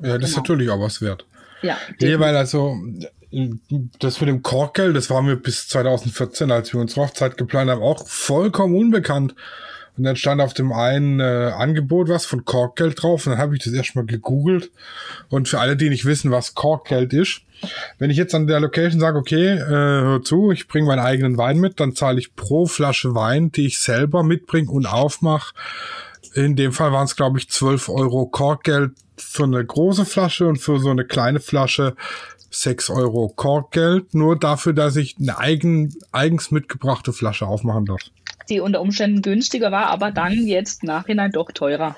Ja, 0.01 0.09
das 0.09 0.13
genau. 0.13 0.25
ist 0.27 0.35
natürlich 0.37 0.69
auch 0.69 0.79
was 0.79 1.01
wert. 1.01 1.25
Ja. 1.61 1.77
Nee, 1.99 2.19
weil 2.19 2.35
also 2.37 2.77
das 3.99 4.19
mit 4.19 4.29
dem 4.29 4.41
Korkgeld, 4.41 4.95
das 4.95 5.09
war 5.09 5.21
mir 5.21 5.35
bis 5.35 5.67
2014, 5.67 6.51
als 6.51 6.73
wir 6.73 6.79
unsere 6.79 7.01
Hochzeit 7.01 7.37
geplant 7.37 7.69
haben, 7.69 7.81
auch 7.81 8.07
vollkommen 8.07 8.75
unbekannt. 8.75 9.35
Und 9.97 10.05
dann 10.05 10.15
stand 10.15 10.39
auf 10.39 10.53
dem 10.53 10.71
einen 10.71 11.19
äh, 11.19 11.51
Angebot 11.53 12.07
was 12.07 12.25
von 12.25 12.45
Korkgeld 12.45 13.03
drauf 13.03 13.25
und 13.25 13.33
dann 13.33 13.41
habe 13.41 13.55
ich 13.55 13.63
das 13.63 13.73
erstmal 13.73 14.05
gegoogelt. 14.05 14.71
Und 15.27 15.49
für 15.49 15.59
alle, 15.59 15.75
die 15.75 15.89
nicht 15.89 16.05
wissen, 16.05 16.31
was 16.31 16.55
Korkgeld 16.55 17.11
ist, 17.11 17.41
wenn 17.97 18.09
ich 18.09 18.15
jetzt 18.15 18.33
an 18.33 18.47
der 18.47 18.61
Location 18.61 19.01
sage, 19.01 19.17
okay, 19.17 19.57
äh, 19.57 19.67
hör 19.67 20.21
zu, 20.23 20.51
ich 20.51 20.69
bringe 20.69 20.87
meinen 20.87 20.99
eigenen 20.99 21.37
Wein 21.37 21.59
mit, 21.59 21.81
dann 21.81 21.95
zahle 21.95 22.19
ich 22.19 22.35
pro 22.35 22.65
Flasche 22.65 23.13
Wein, 23.13 23.51
die 23.51 23.65
ich 23.65 23.79
selber 23.79 24.23
mitbringe 24.23 24.71
und 24.71 24.85
aufmache. 24.85 25.53
In 26.33 26.55
dem 26.55 26.71
Fall 26.71 26.93
waren 26.93 27.05
es, 27.05 27.17
glaube 27.17 27.37
ich, 27.37 27.49
12 27.49 27.89
Euro 27.89 28.25
Korkgeld 28.27 28.91
für 29.17 29.43
eine 29.43 29.63
große 29.65 30.05
Flasche 30.05 30.47
und 30.47 30.57
für 30.57 30.79
so 30.79 30.91
eine 30.91 31.03
kleine 31.03 31.41
Flasche 31.41 31.95
6 32.51 32.89
Euro 32.89 33.31
Korkgeld, 33.35 34.13
nur 34.13 34.37
dafür, 34.37 34.73
dass 34.73 34.95
ich 34.95 35.17
eine 35.19 35.37
eigen, 35.37 35.93
eigens 36.11 36.51
mitgebrachte 36.51 37.13
Flasche 37.13 37.47
aufmachen 37.47 37.85
darf. 37.85 38.01
Die 38.49 38.59
unter 38.59 38.81
Umständen 38.81 39.21
günstiger 39.21 39.71
war, 39.71 39.87
aber 39.87 40.11
dann 40.11 40.33
jetzt 40.33 40.83
nachhinein 40.83 41.31
doch 41.31 41.51
teurer. 41.51 41.95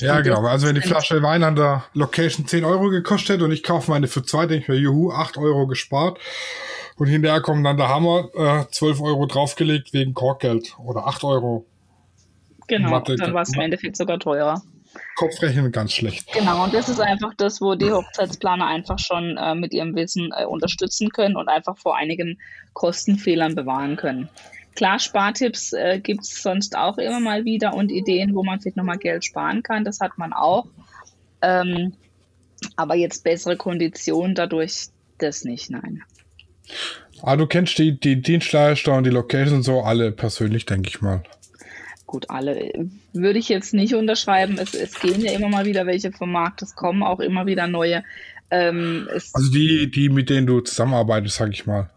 Ja, 0.00 0.16
und 0.16 0.22
genau. 0.22 0.46
Also 0.46 0.66
wenn 0.66 0.74
die 0.74 0.80
Flasche 0.80 1.22
Wein 1.22 1.42
an 1.42 1.54
der 1.54 1.84
Location 1.92 2.46
10 2.46 2.64
Euro 2.64 2.88
gekostet 2.88 3.36
hätte 3.36 3.44
und 3.44 3.52
ich 3.52 3.62
kaufe 3.62 3.90
meine 3.90 4.06
für 4.06 4.22
zwei, 4.22 4.46
denke 4.46 4.62
ich 4.62 4.68
mir, 4.68 4.76
juhu, 4.76 5.12
8 5.12 5.36
Euro 5.36 5.66
gespart. 5.66 6.18
Und 6.96 7.08
hinterher 7.08 7.40
kommen 7.40 7.62
dann 7.64 7.76
der 7.76 7.88
Hammer, 7.88 8.28
äh, 8.34 8.64
12 8.70 9.00
Euro 9.02 9.26
draufgelegt 9.26 9.92
wegen 9.92 10.14
Korkgeld 10.14 10.76
oder 10.78 11.06
8 11.06 11.24
Euro. 11.24 11.66
Genau, 12.68 12.90
Mathe, 12.90 13.16
dann 13.16 13.34
war 13.34 13.42
es 13.42 13.54
im 13.54 13.60
Endeffekt 13.60 13.96
sogar 13.96 14.18
teurer. 14.18 14.62
Kopfrechnen 15.16 15.72
ganz 15.72 15.92
schlecht. 15.92 16.32
Genau, 16.32 16.64
und 16.64 16.74
das 16.74 16.88
ist 16.88 17.00
einfach 17.00 17.32
das, 17.36 17.60
wo 17.60 17.74
die 17.74 17.90
Hochzeitsplaner 17.90 18.66
einfach 18.66 18.98
schon 18.98 19.36
äh, 19.36 19.54
mit 19.54 19.72
ihrem 19.72 19.94
Wissen 19.94 20.32
äh, 20.36 20.44
unterstützen 20.44 21.10
können 21.10 21.36
und 21.36 21.48
einfach 21.48 21.76
vor 21.78 21.96
einigen 21.96 22.38
Kostenfehlern 22.72 23.54
bewahren 23.54 23.96
können. 23.96 24.28
Klar, 24.74 24.98
Spartipps 24.98 25.72
äh, 25.72 26.00
gibt 26.02 26.22
es 26.22 26.42
sonst 26.42 26.76
auch 26.76 26.98
immer 26.98 27.20
mal 27.20 27.44
wieder 27.44 27.74
und 27.74 27.90
Ideen, 27.90 28.34
wo 28.34 28.42
man 28.42 28.60
vielleicht 28.60 28.76
nochmal 28.76 28.98
Geld 28.98 29.24
sparen 29.24 29.62
kann, 29.62 29.84
das 29.84 30.00
hat 30.00 30.16
man 30.16 30.32
auch. 30.32 30.66
Ähm, 31.42 31.92
aber 32.76 32.94
jetzt 32.94 33.24
bessere 33.24 33.56
Konditionen 33.56 34.34
dadurch, 34.34 34.86
das 35.18 35.44
nicht, 35.44 35.70
nein. 35.70 36.02
Ah, 37.22 37.36
du 37.36 37.46
kennst 37.46 37.78
die, 37.78 37.98
die 37.98 38.20
Dienstleister 38.20 38.94
und 38.94 39.04
die 39.04 39.10
Locations 39.10 39.52
und 39.52 39.62
so 39.62 39.82
alle 39.82 40.10
persönlich, 40.10 40.64
denke 40.64 40.88
ich 40.88 41.02
mal 41.02 41.22
gut, 42.12 42.28
alle 42.28 42.90
würde 43.14 43.38
ich 43.38 43.48
jetzt 43.48 43.72
nicht 43.72 43.94
unterschreiben. 43.94 44.58
Es, 44.58 44.74
es 44.74 45.00
gehen 45.00 45.22
ja 45.22 45.32
immer 45.32 45.48
mal 45.48 45.64
wieder 45.64 45.86
welche 45.86 46.12
vom 46.12 46.30
Markt, 46.30 46.60
es 46.60 46.76
kommen 46.76 47.02
auch 47.02 47.20
immer 47.20 47.46
wieder 47.46 47.66
neue. 47.66 48.04
Ähm, 48.50 49.08
also 49.10 49.50
die, 49.50 49.90
die, 49.90 50.10
mit 50.10 50.28
denen 50.28 50.46
du 50.46 50.60
zusammenarbeitest, 50.60 51.36
sag 51.36 51.50
ich 51.50 51.66
mal. 51.66 51.88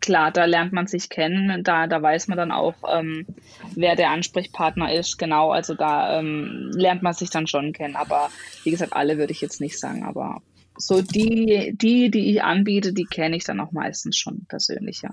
Klar, 0.00 0.30
da 0.30 0.44
lernt 0.44 0.72
man 0.72 0.86
sich 0.86 1.08
kennen, 1.08 1.64
da, 1.64 1.88
da 1.88 2.00
weiß 2.00 2.28
man 2.28 2.38
dann 2.38 2.52
auch, 2.52 2.74
ähm, 2.88 3.26
wer 3.74 3.96
der 3.96 4.10
Ansprechpartner 4.10 4.92
ist, 4.94 5.18
genau, 5.18 5.50
also 5.50 5.74
da 5.74 6.20
ähm, 6.20 6.70
lernt 6.74 7.02
man 7.02 7.14
sich 7.14 7.30
dann 7.30 7.48
schon 7.48 7.72
kennen, 7.72 7.96
aber 7.96 8.30
wie 8.62 8.70
gesagt, 8.70 8.92
alle 8.92 9.18
würde 9.18 9.32
ich 9.32 9.40
jetzt 9.40 9.60
nicht 9.60 9.80
sagen, 9.80 10.04
aber 10.04 10.40
so 10.76 11.02
die, 11.02 11.74
die, 11.74 12.10
die 12.10 12.30
ich 12.30 12.42
anbiete, 12.42 12.92
die 12.92 13.06
kenne 13.06 13.36
ich 13.36 13.44
dann 13.44 13.60
auch 13.60 13.72
meistens 13.72 14.16
schon 14.16 14.44
persönlich, 14.46 15.02
ja. 15.02 15.10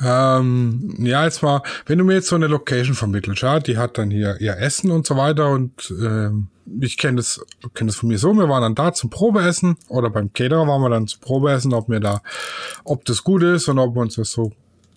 Ähm, 0.00 0.94
ja, 0.98 1.24
jetzt 1.24 1.42
mal, 1.42 1.62
wenn 1.86 1.98
du 1.98 2.04
mir 2.04 2.14
jetzt 2.14 2.28
so 2.28 2.36
eine 2.36 2.46
Location 2.46 2.94
vermittelst, 2.94 3.42
ja, 3.42 3.58
die 3.58 3.78
hat 3.78 3.98
dann 3.98 4.10
hier 4.10 4.40
ihr 4.40 4.56
Essen 4.56 4.90
und 4.90 5.06
so 5.06 5.16
weiter 5.16 5.50
und 5.50 5.92
ähm, 6.00 6.48
ich 6.80 6.98
kenne 6.98 7.16
das, 7.16 7.40
kenne 7.74 7.88
das 7.88 7.96
von 7.96 8.08
mir 8.08 8.18
so, 8.18 8.32
wir 8.34 8.48
waren 8.48 8.62
dann 8.62 8.74
da 8.74 8.92
zum 8.92 9.10
Probeessen 9.10 9.76
oder 9.88 10.10
beim 10.10 10.32
Caterer 10.32 10.66
waren 10.66 10.82
wir 10.82 10.90
dann 10.90 11.06
zum 11.06 11.20
Probeessen, 11.20 11.72
ob 11.74 11.88
mir 11.88 12.00
da, 12.00 12.22
ob 12.84 13.04
das 13.04 13.24
gut 13.24 13.42
ist 13.42 13.68
und 13.68 13.78
ob 13.78 13.96
uns 13.96 14.16
das 14.16 14.30
so 14.30 14.52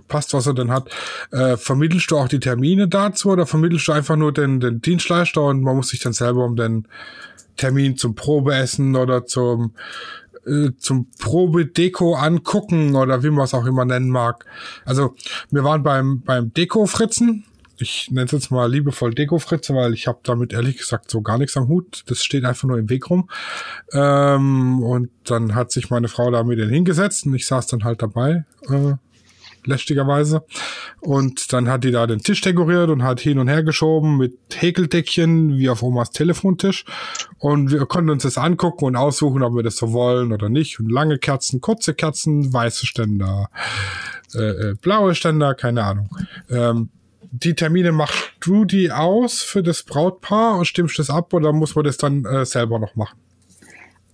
passt, 0.08 0.34
was 0.34 0.46
er 0.46 0.54
denn 0.54 0.72
hat. 0.72 0.90
Äh, 1.32 1.58
vermittelst 1.58 2.12
du 2.12 2.18
auch 2.18 2.28
die 2.28 2.40
Termine 2.40 2.88
dazu 2.88 3.30
oder 3.30 3.48
vermittelst 3.48 3.88
du 3.88 3.94
einfach 3.94 4.18
nur 4.18 4.34
den, 4.34 4.60
den 4.60 4.82
Dienstleister 4.82 5.42
und 5.42 5.62
man 5.62 5.76
muss 5.76 5.90
sich 5.90 6.02
dann 6.02 6.14
selber 6.14 6.46
um 6.46 6.56
den 6.56 6.88
Termin 7.58 7.98
zum 7.98 8.16
Probeessen 8.16 8.96
oder 8.96 9.26
zum 9.26 9.74
äh, 10.46 10.72
zum 10.78 11.08
Probedeko 11.20 12.16
angucken 12.16 12.96
oder 12.96 13.24
wie 13.24 13.30
man 13.30 13.46
es 13.46 13.54
auch 13.54 13.66
immer 13.66 13.86
nennen 13.86 14.10
mag. 14.10 14.46
Also 14.86 15.16
wir 15.50 15.64
waren 15.64 15.84
beim 15.84 16.22
beim 16.22 16.54
Deko 16.54 16.86
Fritzen. 16.86 17.46
Ich 17.78 18.12
nenne 18.12 18.26
es 18.26 18.32
jetzt 18.32 18.52
mal 18.52 18.72
liebevoll 18.72 19.14
Deko 19.16 19.40
Fritze, 19.40 19.74
weil 19.74 19.94
ich 19.94 20.08
habe 20.08 20.20
damit 20.24 20.54
ehrlich 20.54 20.78
gesagt 20.78 21.10
so 21.10 21.22
gar 21.22 21.40
nichts 21.40 21.58
am 21.58 21.68
Hut. 21.68 22.04
Das 22.08 22.24
steht 22.24 22.46
einfach 22.46 22.68
nur 22.68 22.78
im 22.78 22.90
Weg 22.90 23.10
rum. 23.10 23.28
Ähm, 23.92 24.84
und 24.84 25.10
dann 25.26 25.56
hat 25.56 25.72
sich 25.72 25.90
meine 25.90 26.08
Frau 26.08 26.30
da 26.30 26.44
mit 26.44 26.60
hingesetzt 26.60 27.26
und 27.26 27.34
ich 27.34 27.48
saß 27.48 27.68
dann 27.68 27.84
halt 27.84 28.04
dabei. 28.04 28.46
Äh, 28.70 28.94
lästigerweise. 29.66 30.44
Und 31.00 31.54
dann 31.54 31.68
hat 31.70 31.84
die 31.84 31.92
da 31.92 32.08
den 32.08 32.20
Tisch 32.20 32.42
dekoriert 32.42 32.90
und 32.90 33.04
hat 33.04 33.20
hin 33.20 33.40
und 33.40 33.48
her 33.48 33.64
geschoben 33.64 34.18
mit 34.18 34.38
Häkeldeckchen 34.54 35.58
wie 35.58 35.70
auf 35.70 35.84
Omas 35.84 36.12
Telefontisch. 36.12 36.86
Und 37.38 37.72
wir 37.72 37.86
konnten 37.86 38.10
uns 38.10 38.24
das 38.24 38.38
angucken 38.38 38.86
und 38.86 38.96
aussuchen, 38.96 39.44
ob 39.44 39.56
wir 39.56 39.64
das 39.64 39.78
so 39.78 39.94
wollen 39.94 40.32
oder 40.32 40.50
nicht. 40.50 40.80
Und 40.80 40.92
lange 40.92 41.18
Kerzen, 41.18 41.62
kurze 41.62 41.94
Kerzen, 41.94 42.54
weiße 42.54 42.86
Ständer, 42.86 43.50
äh, 44.36 44.40
äh, 44.40 44.76
blaue 44.82 45.16
Ständer, 45.16 45.56
keine 45.56 45.84
Ahnung. 45.84 46.10
Ähm, 46.50 46.90
die 47.32 47.56
Termine 47.56 47.92
machst 47.92 48.34
du 48.42 48.66
die 48.66 48.92
aus 48.92 49.42
für 49.42 49.64
das 49.64 49.84
Brautpaar 49.84 50.58
und 50.58 50.66
stimmst 50.66 51.00
das 51.00 51.10
ab 51.10 51.34
oder 51.34 51.54
muss 51.54 51.76
man 51.76 51.86
das 51.86 51.98
dann 51.98 52.26
äh, 52.26 52.46
selber 52.46 52.78
noch 52.78 52.96
machen? 52.96 53.18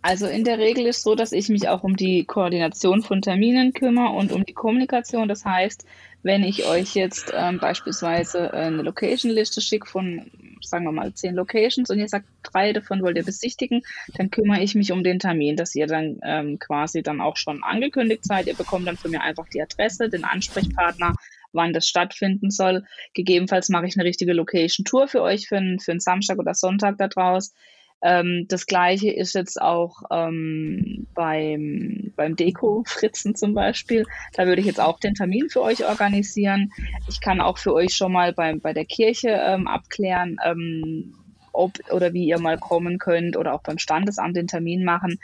Also 0.02 0.28
in 0.28 0.44
der 0.44 0.60
Regel 0.60 0.86
ist 0.86 1.04
so, 1.04 1.16
dass 1.16 1.32
ich 1.32 1.50
mich 1.50 1.68
auch 1.68 1.84
um 1.84 1.96
die 1.96 2.24
Koordination 2.26 3.02
von 3.02 3.22
Terminen 3.22 3.74
kümmere 3.74 4.14
und 4.14 4.32
um 4.32 4.46
die 4.46 4.54
Kommunikation. 4.54 5.28
Das 5.28 5.44
heißt, 5.44 5.86
wenn 6.24 6.44
ich 6.44 6.66
euch 6.66 6.96
jetzt 6.96 7.34
ähm, 7.36 7.60
beispielsweise 7.60 8.54
eine 8.54 8.82
Location-Liste 8.84 9.62
schicke 9.62 9.88
von, 9.88 10.30
sagen 10.62 10.86
wir 10.86 10.92
mal, 10.92 11.14
zehn 11.14 11.36
Locations 11.36 11.90
und 11.90 12.00
ihr 12.00 12.08
sagt, 12.08 12.28
drei 12.44 12.74
davon 12.74 13.02
wollt 13.02 13.18
ihr 13.18 13.24
besichtigen, 13.24 13.82
dann 14.16 14.30
kümmere 14.30 14.62
ich 14.62 14.76
mich 14.76 14.92
um 14.92 15.04
den 15.04 15.20
Termin, 15.20 15.56
dass 15.56 15.76
ihr 15.76 15.88
dann 15.88 16.20
ähm, 16.24 16.60
quasi 16.60 17.02
dann 17.02 17.22
auch 17.22 17.38
schon 17.38 17.64
angekündigt 17.64 18.26
seid. 18.26 18.48
Ihr 18.48 18.56
bekommt 18.56 18.88
dann 18.88 18.98
von 18.98 19.12
mir 19.12 19.22
einfach 19.22 19.48
die 19.50 19.62
Adresse, 19.62 20.10
den 20.10 20.24
Ansprechpartner, 20.24 21.14
wann 21.54 21.74
das 21.74 21.88
stattfinden 21.88 22.52
soll. 22.52 22.86
Gegebenenfalls 23.14 23.70
mache 23.70 23.88
ich 23.88 23.96
eine 23.98 24.06
richtige 24.06 24.34
Location-Tour 24.34 25.08
für 25.08 25.22
euch 25.22 25.48
für 25.48 25.58
einen, 25.58 25.80
für 25.80 25.92
einen 25.92 26.00
Samstag 26.00 26.40
oder 26.40 26.54
Sonntag 26.54 26.98
da 26.98 27.08
draus. 27.08 27.54
Ähm, 28.02 28.46
das 28.48 28.68
gleiche 28.68 29.12
ist 29.12 29.34
jetzt 29.34 29.60
auch 29.60 30.04
ähm, 30.12 31.08
beim, 31.16 32.14
beim 32.16 32.36
Deko-Fritzen 32.36 33.36
zum 33.36 33.54
Beispiel. 33.54 34.06
Da 34.34 34.46
würde 34.46 34.62
ich 34.62 34.68
jetzt 34.68 34.80
auch 34.80 35.00
den 35.00 35.16
Termin 35.16 35.50
für 35.50 35.62
euch 35.62 35.86
organisieren. 35.86 36.72
Ich 37.08 37.22
kann 37.22 37.42
auch 37.42 37.58
für 37.58 37.74
euch 37.74 37.96
schon 37.96 38.12
mal 38.12 38.34
bei, 38.34 38.54
bei 38.56 38.74
der 38.74 38.86
Kirche 38.86 39.30
ähm, 39.30 39.68
abklären, 39.68 40.38
ähm, 40.46 41.16
ob 41.54 41.74
oder 41.92 42.14
wie 42.14 42.28
ihr 42.28 42.40
mal 42.40 42.60
kommen 42.60 43.00
könnt 43.00 43.36
oder 43.36 43.54
auch 43.54 43.64
beim 43.64 43.80
Standesamt 43.80 44.36
den 44.36 44.48
Termin 44.48 44.84
machen. 44.84 45.20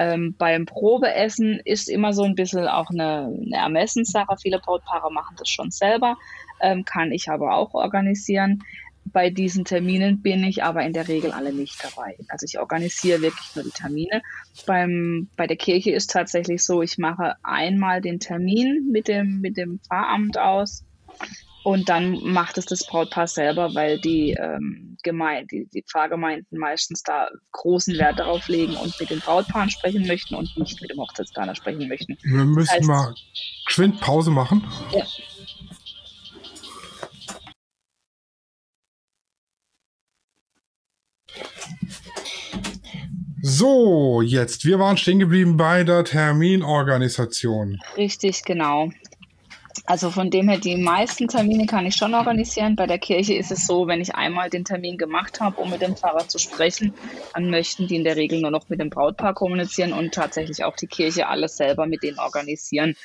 Ähm, 0.00 0.34
beim 0.36 0.66
Probeessen 0.66 1.60
ist 1.64 1.88
immer 1.88 2.12
so 2.12 2.24
ein 2.24 2.34
bisschen 2.34 2.66
auch 2.66 2.90
eine, 2.90 3.32
eine 3.46 3.56
Ermessenssache. 3.56 4.36
Viele 4.40 4.58
Brautpaare 4.58 5.12
machen 5.12 5.36
das 5.38 5.48
schon 5.48 5.70
selber, 5.70 6.16
ähm, 6.60 6.84
kann 6.84 7.12
ich 7.12 7.28
aber 7.28 7.54
auch 7.54 7.74
organisieren 7.74 8.62
bei 9.12 9.30
diesen 9.30 9.64
Terminen 9.64 10.22
bin 10.22 10.44
ich 10.44 10.64
aber 10.64 10.82
in 10.82 10.92
der 10.92 11.08
Regel 11.08 11.32
alle 11.32 11.52
nicht 11.52 11.82
dabei. 11.82 12.16
Also 12.28 12.44
ich 12.44 12.58
organisiere 12.58 13.22
wirklich 13.22 13.54
nur 13.54 13.64
die 13.64 13.70
Termine. 13.70 14.22
Beim, 14.66 15.28
bei 15.36 15.46
der 15.46 15.56
Kirche 15.56 15.90
ist 15.92 16.10
tatsächlich 16.10 16.64
so, 16.64 16.82
ich 16.82 16.98
mache 16.98 17.34
einmal 17.42 18.00
den 18.00 18.20
Termin 18.20 18.90
mit 18.90 19.08
dem, 19.08 19.40
mit 19.40 19.56
dem 19.56 19.80
Pfarramt 19.80 20.38
aus 20.38 20.84
und 21.64 21.88
dann 21.88 22.22
macht 22.24 22.58
es 22.58 22.66
das 22.66 22.86
Brautpaar 22.86 23.26
selber, 23.26 23.74
weil 23.74 24.00
die, 24.00 24.30
ähm, 24.32 24.88
Gemeinde, 25.02 25.46
die, 25.50 25.68
die 25.72 25.82
Pfarrgemeinden 25.82 26.58
meistens 26.58 27.02
da 27.02 27.28
großen 27.52 27.96
Wert 27.98 28.18
darauf 28.18 28.48
legen 28.48 28.74
und 28.76 28.98
mit 28.98 29.10
den 29.10 29.20
Brautpaaren 29.20 29.70
sprechen 29.70 30.06
möchten 30.06 30.34
und 30.34 30.56
nicht 30.56 30.80
mit 30.80 30.90
dem 30.90 30.98
Hochzeitsplaner 30.98 31.54
sprechen 31.54 31.88
möchten. 31.88 32.16
Wir 32.22 32.44
müssen 32.44 32.66
das 32.66 32.76
heißt, 32.76 32.86
mal 32.86 33.14
geschwind 33.66 34.00
Pause 34.00 34.30
machen. 34.30 34.66
Ja. 34.92 35.04
So, 43.40 44.20
jetzt, 44.20 44.64
wir 44.64 44.78
waren 44.78 44.96
stehen 44.96 45.20
geblieben 45.20 45.56
bei 45.56 45.84
der 45.84 46.04
Terminorganisation. 46.04 47.80
Richtig, 47.96 48.44
genau. 48.44 48.90
Also 49.86 50.10
von 50.10 50.30
dem 50.30 50.48
her, 50.48 50.58
die 50.58 50.76
meisten 50.76 51.28
Termine 51.28 51.66
kann 51.66 51.86
ich 51.86 51.94
schon 51.94 52.14
organisieren. 52.14 52.76
Bei 52.76 52.86
der 52.86 52.98
Kirche 52.98 53.34
ist 53.34 53.52
es 53.52 53.66
so, 53.66 53.86
wenn 53.86 54.00
ich 54.00 54.14
einmal 54.14 54.50
den 54.50 54.64
Termin 54.64 54.98
gemacht 54.98 55.40
habe, 55.40 55.60
um 55.60 55.70
mit 55.70 55.80
dem 55.80 55.96
Pfarrer 55.96 56.26
zu 56.26 56.38
sprechen, 56.38 56.92
dann 57.32 57.48
möchten 57.48 57.86
die 57.86 57.96
in 57.96 58.04
der 58.04 58.16
Regel 58.16 58.40
nur 58.40 58.50
noch 58.50 58.68
mit 58.68 58.80
dem 58.80 58.90
Brautpaar 58.90 59.34
kommunizieren 59.34 59.92
und 59.92 60.12
tatsächlich 60.12 60.64
auch 60.64 60.76
die 60.76 60.88
Kirche 60.88 61.28
alles 61.28 61.56
selber 61.56 61.86
mit 61.86 62.02
denen 62.02 62.18
organisieren. 62.18 62.96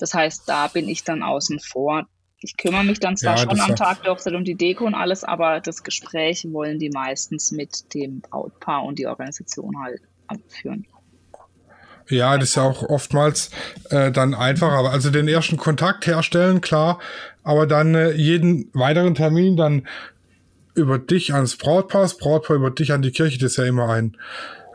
Das 0.00 0.14
heißt, 0.14 0.48
da 0.48 0.68
bin 0.68 0.88
ich 0.88 1.04
dann 1.04 1.22
außen 1.22 1.60
vor. 1.60 2.06
Ich 2.42 2.56
kümmere 2.56 2.84
mich 2.84 3.00
dann 3.00 3.16
zwar 3.16 3.36
ja, 3.36 3.42
schon 3.42 3.60
am 3.60 3.76
Tag 3.76 4.02
der 4.02 4.12
Hochzeit 4.12 4.34
um 4.34 4.44
die 4.44 4.54
Deko 4.54 4.84
und 4.84 4.94
alles, 4.94 5.24
aber 5.24 5.60
das 5.60 5.82
Gespräch 5.82 6.46
wollen 6.50 6.78
die 6.78 6.90
meistens 6.90 7.52
mit 7.52 7.94
dem 7.94 8.20
Brautpaar 8.20 8.84
und 8.84 8.98
die 8.98 9.06
Organisation 9.06 9.76
halt 9.82 10.00
führen. 10.48 10.86
Ja, 12.08 12.36
das 12.36 12.50
ist 12.50 12.54
ja 12.56 12.64
auch 12.64 12.82
oftmals 12.82 13.50
äh, 13.90 14.10
dann 14.10 14.34
einfacher. 14.34 14.90
Also 14.90 15.10
den 15.10 15.28
ersten 15.28 15.56
Kontakt 15.56 16.06
herstellen, 16.06 16.60
klar, 16.60 16.98
aber 17.42 17.66
dann 17.66 17.94
äh, 17.94 18.12
jeden 18.12 18.70
weiteren 18.72 19.14
Termin 19.14 19.56
dann 19.56 19.86
über 20.74 20.98
dich 20.98 21.34
ans 21.34 21.56
Brautpaar, 21.56 22.02
das 22.02 22.16
Brautpaar 22.16 22.56
über 22.56 22.70
dich 22.70 22.92
an 22.92 23.02
die 23.02 23.12
Kirche, 23.12 23.38
das 23.38 23.52
ist 23.52 23.56
ja 23.58 23.64
immer 23.64 23.88
ein 23.90 24.16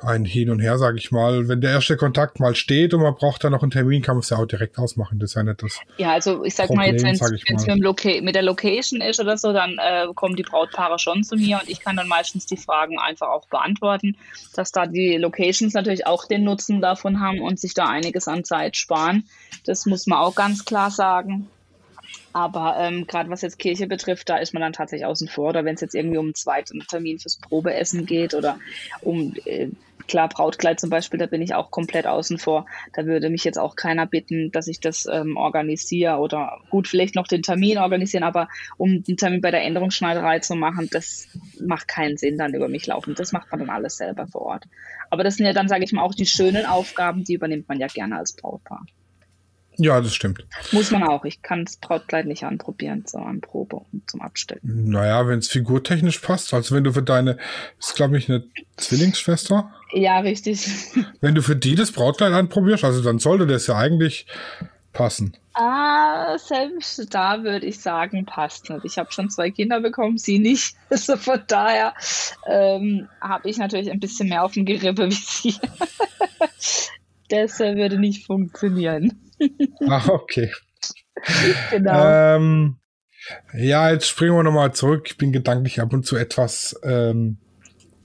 ein 0.02 0.26
Hin 0.26 0.50
und 0.50 0.60
Her, 0.60 0.78
sage 0.78 0.98
ich 0.98 1.12
mal. 1.12 1.48
Wenn 1.48 1.62
der 1.62 1.72
erste 1.72 1.98
Kontakt 1.98 2.40
mal 2.40 2.56
steht 2.56 2.94
und 2.94 3.02
man 3.02 3.16
braucht 3.16 3.44
dann 3.44 3.52
noch 3.52 3.62
einen 3.62 3.72
Termin, 3.72 4.02
kann 4.02 4.16
man 4.16 4.22
es 4.22 4.30
ja 4.30 4.38
auch 4.38 4.46
direkt 4.46 4.78
ausmachen. 4.78 5.20
Das 5.20 5.32
ist 5.32 5.36
ja 5.36 5.44
nicht 5.44 5.64
das. 5.64 5.80
Ja, 5.98 6.12
also 6.12 6.44
ich 6.44 6.56
sag 6.56 6.68
Problem, 6.68 6.86
mal 6.86 6.94
jetzt, 6.94 7.04
wenn 7.04 7.14
es 7.14 7.68
mit, 7.68 8.24
mit, 8.24 8.36
der 8.36 8.44
Location 8.44 9.02
ist 9.02 9.20
oder 9.20 9.38
so, 9.38 9.54
dann 9.54 9.78
äh, 9.80 10.08
kommen 10.14 10.36
die 10.36 10.44
Brautpaare 10.44 11.00
schon 11.00 11.24
zu 11.24 11.36
mir 11.36 11.60
und 11.62 11.70
ich 11.70 11.80
kann 11.80 11.96
dann 11.96 12.08
meistens 12.08 12.46
die 12.46 12.58
Fragen 12.58 13.00
einfach 13.00 13.28
auch 13.28 13.48
beantworten, 13.48 14.18
dass 14.56 14.72
da 14.72 14.86
die 14.86 15.18
Locations 15.18 15.74
natürlich 15.74 16.06
auch 16.06 16.26
den 16.26 16.44
Nutzen 16.44 16.82
davon 16.82 17.20
haben 17.20 17.42
und 17.42 17.60
sich 17.60 17.74
da 17.74 17.88
einiges 17.88 18.28
an 18.28 18.44
Zeit 18.44 18.78
sparen. 18.78 19.24
Das 19.66 19.86
muss 19.86 20.08
man 20.08 20.20
auch 20.20 20.36
ganz 20.36 20.66
klar 20.66 20.92
sagen. 20.92 21.48
Aber 22.38 22.76
ähm, 22.78 23.08
gerade 23.08 23.32
was 23.32 23.42
jetzt 23.42 23.58
Kirche 23.58 23.88
betrifft, 23.88 24.30
da 24.30 24.38
ist 24.38 24.54
man 24.54 24.62
dann 24.62 24.72
tatsächlich 24.72 25.08
außen 25.08 25.28
vor. 25.28 25.50
Oder 25.50 25.66
wenn 25.66 25.74
es 25.74 25.82
jetzt 25.82 25.96
irgendwie 25.96 26.20
um 26.20 26.28
einen 26.28 26.36
zweiten 26.36 26.82
Termin 26.82 27.18
fürs 27.18 27.38
Probeessen 27.38 28.06
geht 28.06 28.36
oder 28.36 28.60
um 29.02 29.34
äh, 29.46 29.70
klar, 30.08 30.30
Brautkleid 30.30 30.80
zum 30.80 30.92
Beispiel, 30.92 31.18
da 31.18 31.26
bin 31.26 31.42
ich 31.42 31.56
auch 31.56 31.72
komplett 31.72 32.06
außen 32.06 32.38
vor. 32.38 32.68
Da 32.94 33.08
würde 33.08 33.32
mich 33.32 33.44
jetzt 33.44 33.58
auch 33.58 33.76
keiner 33.76 34.06
bitten, 34.06 34.52
dass 34.52 34.68
ich 34.68 34.80
das 34.80 35.08
ähm, 35.12 35.36
organisiere 35.36 36.18
oder 36.18 36.60
gut, 36.70 36.88
vielleicht 36.88 37.16
noch 37.16 37.26
den 37.26 37.42
Termin 37.42 37.80
organisieren, 37.80 38.24
aber 38.24 38.50
um 38.78 39.02
den 39.02 39.18
Termin 39.18 39.42
bei 39.42 39.50
der 39.50 39.64
Änderungsschneiderei 39.64 40.38
zu 40.38 40.54
machen, 40.54 40.90
das 40.92 41.28
macht 41.60 41.88
keinen 41.88 42.18
Sinn 42.18 42.38
dann 42.38 42.54
über 42.54 42.68
mich 42.68 42.86
laufen. 42.86 43.16
Das 43.16 43.32
macht 43.32 43.50
man 43.50 43.62
dann 43.62 43.72
alles 43.72 43.98
selber 43.98 44.28
vor 44.28 44.42
Ort. 44.42 44.66
Aber 45.10 45.24
das 45.24 45.38
sind 45.38 45.48
ja 45.48 45.54
dann, 45.54 45.70
sage 45.70 45.86
ich 45.86 45.92
mal, 45.92 46.04
auch 46.04 46.14
die 46.14 46.28
schönen 46.28 46.68
Aufgaben, 46.68 47.24
die 47.24 47.34
übernimmt 47.34 47.68
man 47.68 47.80
ja 47.80 47.88
gerne 47.88 48.20
als 48.20 48.36
Brautpaar. 48.36 48.86
Ja, 49.78 50.02
das 50.02 50.16
stimmt. 50.16 50.46
Muss 50.72 50.92
man 50.92 51.04
auch. 51.04 51.24
Ich 51.24 51.42
kann 51.42 51.66
das 51.66 51.78
Brautkleid 51.78 52.26
nicht 52.26 52.44
anprobieren 52.44 53.06
zur 53.06 53.26
Anprobe 53.26 53.82
und 53.92 54.10
zum 54.10 54.22
Abstellen. 54.22 54.62
Naja, 54.64 55.28
wenn 55.28 55.40
es 55.40 55.50
figurtechnisch 55.50 56.20
passt. 56.20 56.54
Also 56.54 56.76
wenn 56.76 56.84
du 56.84 56.94
für 56.94 57.04
deine, 57.04 57.38
ist 57.80 57.96
glaube 57.96 58.18
ich 58.18 58.30
eine 58.30 58.44
Zwillingsschwester. 58.78 59.72
Ja, 59.94 60.20
richtig. 60.20 60.68
Wenn 61.22 61.34
du 61.34 61.42
für 61.42 61.56
die 61.56 61.76
das 61.76 61.94
Brautkleid 61.94 62.34
anprobierst, 62.34 62.84
also 62.84 63.02
dann 63.02 63.20
sollte 63.20 63.48
das 63.48 63.68
ja 63.68 63.78
eigentlich 63.78 64.28
passen. 64.92 65.38
Ah, 65.54 66.38
selbst 66.38 67.14
da 67.14 67.44
würde 67.44 67.66
ich 67.66 67.80
sagen, 67.80 68.26
passt 68.26 68.70
nicht. 68.70 68.84
Ich 68.84 68.98
habe 68.98 69.12
schon 69.12 69.30
zwei 69.30 69.50
Kinder 69.50 69.80
bekommen, 69.80 70.18
sie 70.18 70.40
nicht. 70.40 70.76
Also 70.90 71.18
von 71.18 71.40
daher 71.48 71.94
ähm, 72.48 73.08
habe 73.22 73.50
ich 73.50 73.58
natürlich 73.58 73.92
ein 73.92 74.00
bisschen 74.00 74.30
mehr 74.30 74.44
auf 74.44 74.54
dem 74.54 74.66
Gerippe 74.66 75.08
wie 75.08 75.14
sie. 75.14 75.56
das 77.30 77.60
äh, 77.60 77.76
würde 77.76 78.00
nicht 78.00 78.26
funktionieren. 78.26 79.27
Ach, 79.90 80.08
okay. 80.10 80.52
Genau. 81.72 82.04
Ähm, 82.06 82.78
ja, 83.54 83.92
jetzt 83.92 84.08
springen 84.08 84.36
wir 84.36 84.44
nochmal 84.44 84.74
zurück. 84.74 85.04
Ich 85.08 85.18
bin 85.18 85.32
gedanklich 85.32 85.82
ab 85.82 85.94
und 85.94 86.06
zu 86.06 86.16
etwas 86.16 86.80
ähm, 86.84 87.38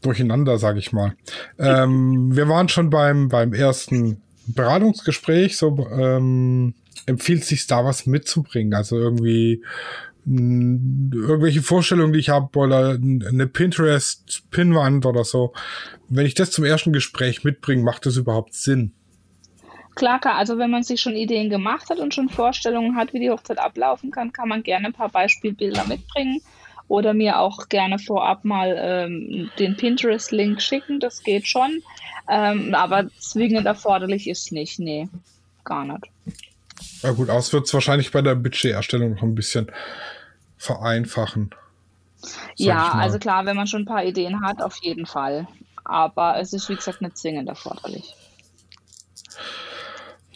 durcheinander, 0.01 0.59
sage 0.59 0.79
ich 0.79 0.93
mal. 0.93 1.15
Ähm, 1.59 2.35
wir 2.35 2.49
waren 2.49 2.69
schon 2.69 2.91
beim, 2.91 3.29
beim 3.29 3.53
ersten 3.53 4.21
Beratungsgespräch, 4.47 5.57
so 5.57 5.87
ähm, 5.91 6.75
empfiehlt 7.07 7.45
sich 7.45 7.67
da 7.67 7.85
was 7.85 8.07
mitzubringen? 8.07 8.75
Also 8.75 8.99
irgendwie 8.99 9.63
irgendwelche 10.25 11.63
Vorstellungen, 11.63 12.13
die 12.13 12.21
ich 12.21 12.29
habe, 12.29 12.57
oder 12.57 12.91
eine 12.91 13.47
Pinterest-Pinwand 13.47 15.05
oder 15.05 15.25
so. 15.25 15.53
Wenn 16.09 16.27
ich 16.27 16.35
das 16.35 16.53
zum 16.53 16.65
ersten 16.65 16.93
Gespräch 16.93 17.43
mitbringe, 17.43 17.83
macht 17.83 18.07
das 18.07 18.17
überhaupt 18.17 18.55
Sinn? 18.55 18.93
Klar, 19.95 20.21
klar, 20.21 20.37
also 20.37 20.59
wenn 20.59 20.71
man 20.71 20.83
sich 20.83 21.01
schon 21.01 21.15
Ideen 21.15 21.51
gemacht 21.51 21.91
hat 21.91 21.99
und 21.99 22.15
schon 22.15 22.29
Vorstellungen 22.29 22.97
hat, 22.97 23.13
wie 23.13 23.21
die 23.21 23.31
Hochzeit 23.31 23.59
ablaufen 23.59 24.11
kann, 24.11 24.33
kann 24.33 24.49
man 24.49 24.63
gerne 24.63 24.87
ein 24.87 24.93
paar 24.93 25.11
Beispielbilder 25.11 25.85
mitbringen 25.87 26.41
oder 26.89 27.15
mir 27.15 27.39
auch 27.39 27.69
gerne 27.69 27.99
vorab 27.99 28.45
mal 28.45 28.77
ähm, 28.79 29.51
den 29.59 29.77
Pinterest-Link 29.77 30.63
schicken, 30.63 31.01
das 31.01 31.23
geht 31.23 31.47
schon. 31.47 31.83
Ähm, 32.29 32.75
aber 32.75 33.09
zwingend 33.19 33.67
erforderlich 33.67 34.29
ist 34.29 34.53
nicht, 34.53 34.79
nee, 34.79 35.09
gar 35.65 35.85
nicht. 35.85 36.09
Ja 37.03 37.13
gut, 37.13 37.31
aus 37.31 37.53
wird 37.53 37.67
es 37.67 37.75
wahrscheinlich 37.75 38.11
bei 38.13 38.23
der 38.23 38.35
Budgeterstellung 38.35 39.15
noch 39.15 39.23
ein 39.23 39.35
bisschen 39.35 39.71
vereinfachen. 40.57 41.55
Ja, 42.57 42.93
also 42.93 43.19
klar, 43.19 43.47
wenn 43.47 43.57
man 43.57 43.67
schon 43.67 43.83
ein 43.83 43.87
paar 43.87 44.05
Ideen 44.05 44.45
hat, 44.45 44.63
auf 44.63 44.77
jeden 44.83 45.07
Fall. 45.07 45.49
Aber 45.85 46.39
es 46.39 46.53
ist, 46.53 46.69
wie 46.69 46.77
gesagt, 46.77 47.03
nicht 47.03 47.19
zwingend 47.19 47.49
erforderlich. 47.49 48.15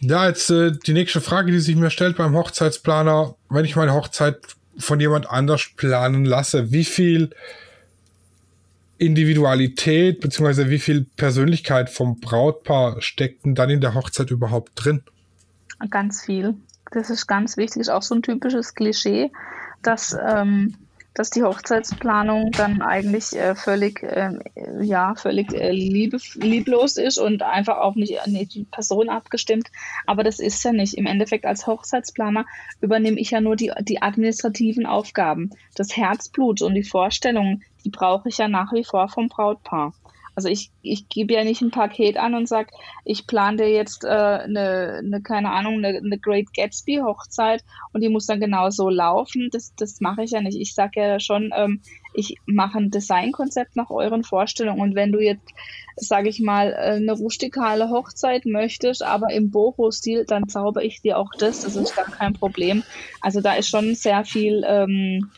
Ja, 0.01 0.29
jetzt 0.29 0.51
äh, 0.51 0.73
die 0.73 0.93
nächste 0.93 1.21
Frage, 1.21 1.53
die 1.53 1.61
sich 1.61 1.77
mir 1.77 1.91
stellt 1.91 2.17
beim 2.17 2.35
Hochzeitsplaner, 2.35 3.35
wenn 3.49 3.65
ich 3.65 3.77
meine 3.77 3.95
Hochzeit 3.95 4.39
von 4.79 5.01
jemand 5.01 5.31
anders 5.31 5.71
planen 5.77 6.25
lasse, 6.25 6.71
wie 6.71 6.85
viel 6.85 7.31
Individualität 8.99 10.21
bzw. 10.21 10.71
wie 10.71 10.79
viel 10.79 11.07
Persönlichkeit 11.17 11.91
vom 11.91 12.21
Brautpaar 12.21 13.01
steckt 13.03 13.45
denn 13.45 13.55
dann 13.55 13.71
in 13.71 13.81
der 13.81 13.95
Hochzeit 13.95 14.31
überhaupt 14.31 14.73
drin? 14.75 15.03
Ganz 15.91 16.25
viel. 16.25 16.55
Das 16.93 17.11
ist 17.11 17.27
ganz 17.27 17.57
wichtig, 17.57 17.83
ist 17.83 17.89
auch 17.89 18.03
so 18.03 18.15
ein 18.15 18.23
typisches 18.23 18.75
Klischee, 18.75 19.31
dass, 19.83 20.17
ähm, 20.27 20.75
dass 21.17 21.31
die 21.31 21.43
Hochzeitsplanung 21.43 22.51
dann 22.53 22.83
eigentlich 22.83 23.35
äh, 23.35 23.55
völlig, 23.55 24.03
äh, 24.03 24.33
ja, 24.83 25.15
völlig 25.15 25.51
äh, 25.55 25.73
liebe, 25.73 26.19
lieblos 26.35 26.99
ist 26.99 27.17
und 27.17 27.43
einfach 27.43 27.79
auch 27.79 27.95
nicht 27.95 28.21
an 28.21 28.35
die 28.35 28.67
Person 28.71 29.09
abgestimmt. 29.09 29.69
Aber 30.05 30.23
das 30.23 30.39
ist 30.39 30.63
ja 30.63 30.73
nicht. 30.73 30.93
Im 30.95 31.07
Endeffekt 31.07 31.47
als 31.47 31.67
Hochzeitsplaner 31.67 32.45
übernehme 32.83 33.19
ich 33.19 33.31
ja 33.31 33.41
nur 33.41 33.57
die, 33.57 33.73
die 33.81 34.03
administrativen 34.03 34.85
Aufgaben. 34.85 35.51
Das 35.75 35.97
Herzblut 35.97 36.61
und 36.61 36.75
die 36.75 36.85
Vorstellungen, 36.85 37.65
die 37.85 37.91
brauche 37.91 38.29
ich 38.29 38.37
ja 38.37 38.49
nach 38.49 38.75
wie 38.75 38.85
vor 38.85 39.09
vom 39.09 39.29
Brautpaar. 39.29 39.95
Also 40.37 40.51
ich, 40.51 40.71
ich 40.83 41.09
gebe 41.09 41.33
ja 41.33 41.45
nicht 41.45 41.63
ein 41.63 41.71
Paket 41.71 42.19
an 42.19 42.35
und 42.35 42.47
sage, 42.47 42.69
ich 43.07 43.27
plane 43.27 43.57
dir 43.57 43.71
jetzt 43.71 44.05
äh, 44.05 44.09
eine, 44.09 45.01
eine, 45.03 45.23
keine 45.23 45.51
Ahnung, 45.51 45.83
eine, 45.83 45.97
eine 45.97 46.19
Great 46.19 46.53
Gatsby-Hochzeit 46.53 47.65
und 47.95 48.03
die 48.03 48.11
muss 48.11 48.27
dann 48.27 48.39
genau 48.39 48.69
so 48.69 48.91
laufen. 48.91 49.49
Das, 49.51 49.75
das 49.77 50.03
mache 50.03 50.25
ich 50.25 50.33
ja 50.33 50.43
nicht. 50.43 50.61
Ich 50.61 50.75
sage 50.75 51.01
ja 51.01 51.21
schon, 51.21 51.53
ähm, 51.57 51.81
ich 52.13 52.37
mache 52.45 52.77
ein 52.77 52.91
Designkonzept 52.91 53.77
nach 53.77 53.89
euren 53.89 54.25
Vorstellungen. 54.25 54.83
Und 54.83 54.95
wenn 54.95 55.11
du 55.11 55.21
jetzt, 55.21 55.49
sage 55.97 56.29
ich 56.29 56.39
mal, 56.39 56.73
äh, 56.73 56.97
eine 56.97 57.13
rustikale 57.13 57.89
Hochzeit 57.89 58.45
möchtest, 58.45 59.03
aber 59.03 59.33
im 59.33 59.51
Boho-Stil, 59.51 60.27
dann 60.27 60.49
zauber 60.49 60.85
ich 60.85 61.01
dir 61.01 61.17
auch 61.17 61.31
das. 61.39 61.63
Das 61.63 61.77
ist 61.77 61.97
gar 61.97 62.11
kein 62.11 62.35
Problem. 62.35 62.83
Also 63.23 63.41
da 63.41 63.55
ist 63.55 63.71
schon 63.71 63.95
sehr 63.95 64.27
viel. 64.27 64.65
Ähm, 64.67 65.31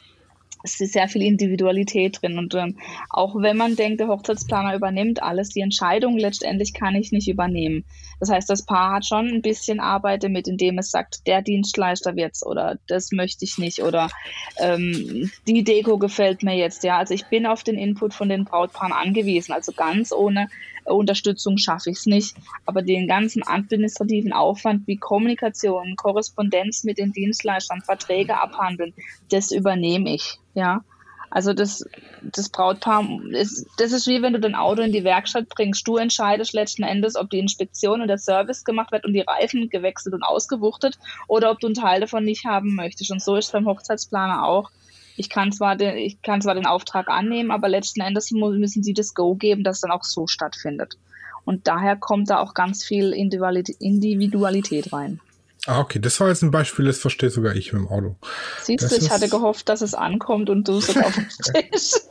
es 0.63 0.81
ist 0.81 0.93
sehr 0.93 1.09
viel 1.09 1.23
Individualität 1.23 2.21
drin. 2.21 2.39
Und 2.39 2.55
ähm, 2.55 2.77
auch 3.11 3.35
wenn 3.37 3.57
man 3.57 3.77
denkt, 3.77 4.01
der 4.01 4.09
Hochzeitsplaner 4.09 4.75
übernimmt 4.75 5.23
alles, 5.23 5.51
die 5.51 5.61
Entscheidung 5.61 6.19
letztendlich 6.19 6.75
kann 6.75 6.95
ich 6.95 7.13
nicht 7.13 7.29
übernehmen. 7.29 7.85
Das 8.21 8.31
heißt, 8.31 8.51
das 8.51 8.65
Paar 8.65 8.95
hat 8.95 9.07
schon 9.07 9.29
ein 9.29 9.43
bisschen 9.43 9.81
Arbeit 9.81 10.25
damit, 10.25 10.49
indem 10.49 10.79
es 10.79 10.91
sagt, 10.91 11.27
der 11.27 11.43
Dienstleister 11.43 12.17
wird's 12.17 12.45
oder 12.45 12.79
das 12.89 13.13
möchte 13.13 13.45
ich 13.45 13.59
nicht 13.59 13.83
oder 13.83 14.11
ähm, 14.59 15.31
die 15.47 15.63
Deko 15.63 15.99
gefällt 15.99 16.43
mir 16.43 16.57
jetzt. 16.57 16.83
Ja, 16.83 16.99
also 16.99 17.15
ich 17.15 17.27
bin 17.27 17.47
auf 17.47 17.63
den 17.63 17.77
Input 17.77 18.15
von 18.15 18.29
den 18.29 18.45
Brautpaaren 18.45 18.93
angewiesen. 18.93 19.53
Also 19.53 19.73
ganz 19.73 20.13
ohne 20.13 20.49
Unterstützung 20.95 21.59
schaffe 21.59 21.91
ich 21.91 21.99
es 21.99 22.07
nicht. 22.07 22.37
Aber 22.67 22.83
den 22.83 23.09
ganzen 23.09 23.47
administrativen 23.47 24.33
Aufwand 24.33 24.87
wie 24.87 24.97
Kommunikation, 24.97 25.97
Korrespondenz 25.97 26.85
mit 26.85 26.99
den 26.99 27.13
Dienstleistern, 27.13 27.83
Verträge 27.83 28.41
abhandeln, 28.41 28.95
das 29.31 29.51
übernehme 29.51 30.15
ich. 30.15 30.39
Ja. 30.55 30.85
Also 31.31 31.53
das, 31.53 31.85
das 32.23 32.49
Brautpaar, 32.49 33.07
ist, 33.33 33.67
das 33.77 33.93
ist 33.93 34.07
wie 34.07 34.23
wenn 34.23 34.33
du 34.33 34.41
dein 34.41 34.55
Auto 34.55 34.81
in 34.83 34.93
die 34.93 35.05
Werkstatt 35.05 35.49
bringst. 35.49 35.87
Du 35.87 35.99
entscheidest 35.99 36.55
letzten 36.55 36.85
Endes, 36.85 37.17
ob 37.17 37.29
die 37.29 37.39
Inspektion 37.39 38.01
und 38.01 38.09
der 38.09 38.19
Service 38.19 38.65
gemacht 38.65 38.93
wird 38.93 39.05
und 39.05 39.13
die 39.13 39.21
Reifen 39.21 39.69
gewechselt 39.69 40.15
und 40.15 40.23
ausgewuchtet 40.23 40.99
oder 41.27 41.51
ob 41.51 41.61
du 41.61 41.67
einen 41.67 41.75
Teil 41.75 42.01
davon 42.01 42.25
nicht 42.25 42.47
haben 42.47 42.75
möchtest. 42.75 43.11
Und 43.11 43.23
so 43.23 43.37
ist 43.37 43.47
es 43.47 43.53
beim 43.53 43.67
Hochzeitsplaner 43.67 44.45
auch. 44.45 44.71
Ich 45.19 45.29
kann 45.29 45.53
zwar 45.53 45.77
den, 45.77 45.97
ich 45.97 46.23
kann 46.23 46.41
zwar 46.41 46.55
den 46.55 46.67
Auftrag 46.67 47.09
annehmen, 47.09 47.51
aber 47.51 47.69
letzten 47.69 48.01
Endes 48.01 48.31
müssen 48.31 48.83
sie 48.83 48.95
das 48.95 49.15
Go 49.15 49.35
geben, 49.35 49.65
dass 49.65 49.77
es 49.77 49.81
dann 49.83 49.91
auch 49.91 50.05
so 50.05 50.27
stattfindet. 50.27 50.97
Und 51.45 51.67
daher 51.67 51.97
kommt 51.97 52.31
da 52.31 52.39
auch 52.39 52.55
ganz 52.55 52.85
viel 52.85 53.13
Individualität 53.13 54.93
rein. 54.93 55.21
Ah, 55.67 55.81
okay, 55.81 55.99
das 55.99 56.21
war 56.21 56.29
jetzt 56.29 56.43
ein 56.43 56.51
Beispiel, 56.51 56.87
das 56.87 56.99
verstehe 56.99 57.31
sogar 57.31 57.55
ich 57.55 57.73
mit 57.73 57.83
dem 57.83 57.89
Auto. 57.89 58.17
Siehst 58.63 58.85
das 58.85 58.91
du, 58.91 59.05
ich 59.05 59.11
hatte 59.11 59.29
gehofft, 59.29 59.69
dass 59.69 59.81
es 59.81 59.95
ankommt 59.95 60.51
und 60.51 60.69
du 60.69 60.79
es 60.79 60.97
auf 60.97 61.13
verstehst. 61.13 62.09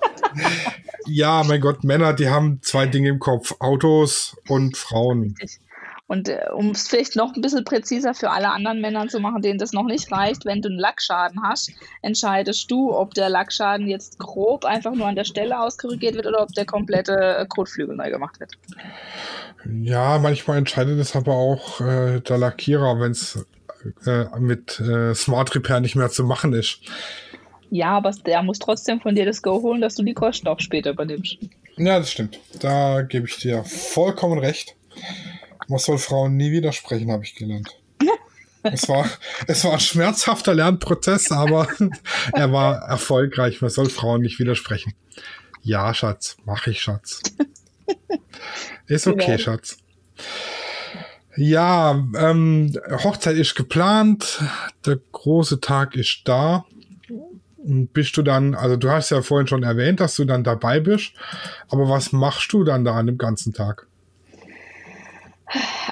ja, 1.05 1.43
mein 1.43 1.61
Gott, 1.61 1.83
Männer, 1.83 2.13
die 2.13 2.29
haben 2.29 2.59
zwei 2.61 2.85
Dinge 2.87 3.09
im 3.09 3.19
Kopf: 3.19 3.55
Autos 3.59 4.35
und 4.47 4.75
Frauen. 4.75 5.35
Richtig. 5.41 5.66
Und 6.07 6.29
äh, 6.29 6.45
um 6.53 6.71
es 6.71 6.87
vielleicht 6.87 7.17
noch 7.17 7.35
ein 7.35 7.41
bisschen 7.41 7.65
präziser 7.65 8.13
für 8.13 8.31
alle 8.31 8.49
anderen 8.49 8.79
Männer 8.79 9.07
zu 9.07 9.19
machen, 9.19 9.41
denen 9.41 9.59
das 9.59 9.73
noch 9.73 9.83
nicht 9.83 10.09
reicht, 10.11 10.45
wenn 10.45 10.61
du 10.61 10.69
einen 10.69 10.79
Lackschaden 10.79 11.43
hast, 11.43 11.71
entscheidest 12.01 12.71
du, 12.71 12.93
ob 12.93 13.13
der 13.13 13.29
Lackschaden 13.29 13.87
jetzt 13.87 14.17
grob 14.17 14.63
einfach 14.63 14.93
nur 14.93 15.07
an 15.07 15.15
der 15.15 15.25
Stelle 15.25 15.59
auskorrigiert 15.59 16.15
wird 16.15 16.25
oder 16.25 16.41
ob 16.41 16.53
der 16.53 16.65
komplette 16.65 17.13
äh, 17.13 17.45
Kotflügel 17.45 17.95
neu 17.95 18.09
gemacht 18.09 18.39
wird. 18.39 18.53
Ja, 19.81 20.17
manchmal 20.19 20.57
entscheidet 20.59 20.97
es 20.97 21.15
aber 21.15 21.33
auch 21.33 21.81
äh, 21.81 22.21
der 22.21 22.37
Lackierer, 22.37 22.99
wenn 23.01 23.11
es 23.11 23.45
äh, 24.05 24.25
mit 24.39 24.79
äh, 24.79 25.13
Smart 25.13 25.53
Repair 25.55 25.81
nicht 25.81 25.95
mehr 25.95 26.09
zu 26.09 26.23
machen 26.23 26.53
ist. 26.53 26.79
Ja, 27.69 27.97
aber 27.97 28.11
der 28.11 28.43
muss 28.43 28.59
trotzdem 28.59 29.01
von 29.01 29.15
dir 29.15 29.25
das 29.25 29.41
Go 29.41 29.61
holen, 29.61 29.81
dass 29.81 29.95
du 29.95 30.03
die 30.03 30.13
Kosten 30.13 30.47
auch 30.47 30.59
später 30.61 30.91
übernimmst. 30.91 31.37
Ja, 31.75 31.99
das 31.99 32.11
stimmt. 32.11 32.39
Da 32.61 33.01
gebe 33.01 33.27
ich 33.27 33.37
dir 33.37 33.63
vollkommen 33.65 34.39
recht. 34.39 34.75
Man 35.67 35.79
soll 35.79 35.97
Frauen 35.97 36.37
nie 36.37 36.51
widersprechen, 36.51 37.11
habe 37.11 37.23
ich 37.23 37.35
gelernt. 37.35 37.69
es, 38.63 38.87
war, 38.87 39.09
es 39.47 39.63
war 39.63 39.73
ein 39.73 39.79
schmerzhafter 39.79 40.53
Lernprozess, 40.53 41.31
aber 41.31 41.67
er 42.33 42.51
war 42.51 42.77
erfolgreich. 42.87 43.61
Man 43.61 43.69
soll 43.69 43.89
Frauen 43.89 44.21
nicht 44.21 44.39
widersprechen. 44.39 44.93
Ja, 45.61 45.93
Schatz, 45.93 46.37
mache 46.45 46.71
ich, 46.71 46.81
Schatz. 46.81 47.21
Ist 48.87 49.07
okay, 49.07 49.31
ja. 49.31 49.37
Schatz. 49.37 49.77
Ja, 51.35 52.03
ähm, 52.17 52.73
Hochzeit 53.03 53.35
ist 53.35 53.55
geplant, 53.55 54.41
der 54.85 54.99
große 55.11 55.59
Tag 55.59 55.95
ist 55.95 56.21
da. 56.23 56.65
Und 57.57 57.93
bist 57.93 58.15
du 58.15 58.21
dann, 58.21 58.55
also 58.55 58.77
du 58.77 58.89
hast 58.89 59.09
ja 59.09 59.21
vorhin 59.21 59.47
schon 59.47 59.63
erwähnt, 59.63 59.99
dass 59.99 60.15
du 60.15 60.25
dann 60.25 60.43
dabei 60.43 60.79
bist, 60.79 61.11
aber 61.69 61.89
was 61.89 62.13
machst 62.13 62.53
du 62.53 62.63
dann 62.63 62.85
da 62.85 62.95
an 62.95 63.07
dem 63.07 63.17
ganzen 63.17 63.53
Tag? 63.53 63.87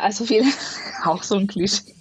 Also 0.01 0.25
viel, 0.25 0.43
auch 1.05 1.23
so 1.23 1.35
ein 1.35 1.47
Klischee. 1.47 1.93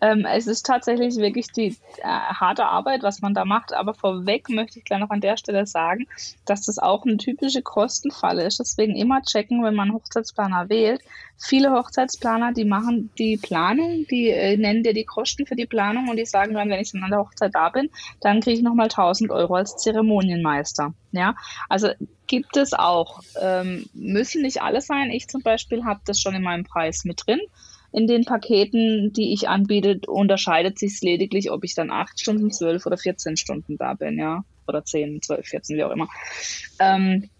ähm, 0.00 0.24
es 0.24 0.46
ist 0.46 0.64
tatsächlich 0.64 1.16
wirklich 1.16 1.48
die 1.52 1.76
äh, 1.98 2.04
harte 2.04 2.66
Arbeit, 2.66 3.02
was 3.02 3.20
man 3.20 3.34
da 3.34 3.44
macht. 3.44 3.72
Aber 3.74 3.94
vorweg 3.94 4.48
möchte 4.48 4.78
ich 4.78 4.84
gleich 4.84 5.00
noch 5.00 5.10
an 5.10 5.20
der 5.20 5.36
Stelle 5.36 5.66
sagen, 5.66 6.06
dass 6.46 6.62
das 6.62 6.78
auch 6.78 7.04
eine 7.04 7.18
typische 7.18 7.62
Kostenfalle 7.62 8.44
ist. 8.44 8.60
Deswegen 8.60 8.96
immer 8.96 9.22
checken, 9.22 9.62
wenn 9.62 9.74
man 9.74 9.92
Hochzeitsplaner 9.92 10.68
wählt. 10.68 11.02
Viele 11.42 11.72
Hochzeitsplaner, 11.72 12.52
die 12.52 12.66
machen 12.66 13.10
die 13.18 13.38
Planung, 13.38 14.06
die 14.10 14.28
äh, 14.28 14.56
nennen 14.58 14.82
dir 14.82 14.92
die 14.92 15.04
Kosten 15.04 15.46
für 15.46 15.56
die 15.56 15.66
Planung 15.66 16.08
und 16.08 16.16
die 16.16 16.26
sagen 16.26 16.52
dann, 16.52 16.68
wenn 16.68 16.80
ich 16.80 16.92
dann 16.92 17.02
an 17.02 17.10
der 17.10 17.20
Hochzeit 17.20 17.54
da 17.54 17.70
bin, 17.70 17.88
dann 18.20 18.40
kriege 18.40 18.58
ich 18.58 18.62
nochmal 18.62 18.86
1000 18.86 19.30
Euro 19.30 19.54
als 19.54 19.76
Zeremonienmeister. 19.76 20.92
Ja, 21.12 21.34
also 21.68 21.88
gibt 22.26 22.56
es 22.56 22.74
auch. 22.74 23.22
Ähm, 23.40 23.86
müssen 23.94 24.42
nicht 24.42 24.60
alle 24.60 24.82
sein. 24.82 25.10
Ich 25.10 25.28
zum 25.28 25.42
Beispiel 25.42 25.84
habe 25.84 26.00
das 26.04 26.20
schon 26.20 26.34
in 26.34 26.42
meinem 26.42 26.64
Preis 26.64 27.04
mit 27.04 27.22
drin. 27.26 27.40
In 27.92 28.06
den 28.06 28.24
Paketen, 28.24 29.12
die 29.12 29.32
ich 29.32 29.48
anbiete, 29.48 30.00
unterscheidet 30.06 30.78
sich 30.78 30.92
es 30.92 31.00
lediglich, 31.00 31.50
ob 31.50 31.64
ich 31.64 31.74
dann 31.74 31.90
8 31.90 32.20
Stunden, 32.20 32.50
12 32.50 32.86
oder 32.86 32.96
14 32.96 33.36
Stunden 33.36 33.78
da 33.78 33.94
bin, 33.94 34.18
ja. 34.18 34.44
Oder 34.68 34.84
10, 34.84 35.22
12, 35.22 35.46
14, 35.46 35.76
wie 35.76 35.84
auch 35.84 35.90
immer. 35.90 36.08
Ähm, 36.78 37.30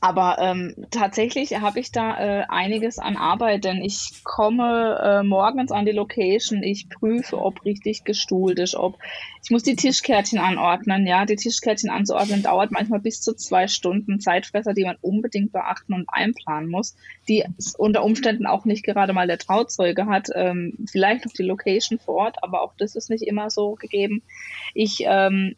aber 0.00 0.36
ähm, 0.38 0.74
tatsächlich 0.90 1.60
habe 1.60 1.80
ich 1.80 1.90
da 1.90 2.18
äh, 2.18 2.44
einiges 2.48 2.98
an 2.98 3.16
Arbeit, 3.16 3.64
denn 3.64 3.82
ich 3.82 4.22
komme 4.24 5.00
äh, 5.02 5.22
morgens 5.22 5.72
an 5.72 5.84
die 5.84 5.92
Location, 5.92 6.62
ich 6.62 6.88
prüfe, 6.88 7.38
ob 7.38 7.64
richtig 7.64 8.04
gestuhlt 8.04 8.58
ist, 8.58 8.76
ob 8.76 8.98
ich 9.42 9.50
muss 9.50 9.62
die 9.62 9.76
Tischkärtchen 9.76 10.38
anordnen. 10.40 11.06
Ja, 11.06 11.24
die 11.24 11.36
Tischkärtchen 11.36 11.88
anzuordnen 11.88 12.42
dauert 12.42 12.72
manchmal 12.72 13.00
bis 13.00 13.20
zu 13.20 13.32
zwei 13.34 13.68
Stunden 13.68 14.18
Zeitfresser, 14.18 14.74
die 14.74 14.84
man 14.84 14.96
unbedingt 15.00 15.52
beachten 15.52 15.92
und 15.92 16.08
einplanen 16.08 16.68
muss, 16.68 16.96
die 17.28 17.44
unter 17.78 18.02
Umständen 18.02 18.46
auch 18.46 18.64
nicht 18.64 18.84
gerade 18.84 19.12
mal 19.12 19.28
der 19.28 19.38
Trauzeuge 19.38 20.06
hat. 20.06 20.28
Ähm, 20.34 20.74
vielleicht 20.90 21.24
noch 21.24 21.32
die 21.32 21.44
Location 21.44 21.98
vor 21.98 22.16
Ort, 22.16 22.42
aber 22.42 22.62
auch 22.62 22.74
das 22.76 22.96
ist 22.96 23.08
nicht 23.08 23.22
immer 23.22 23.50
so 23.50 23.76
gegeben. 23.76 24.22
Ich 24.74 25.04
ähm, 25.06 25.54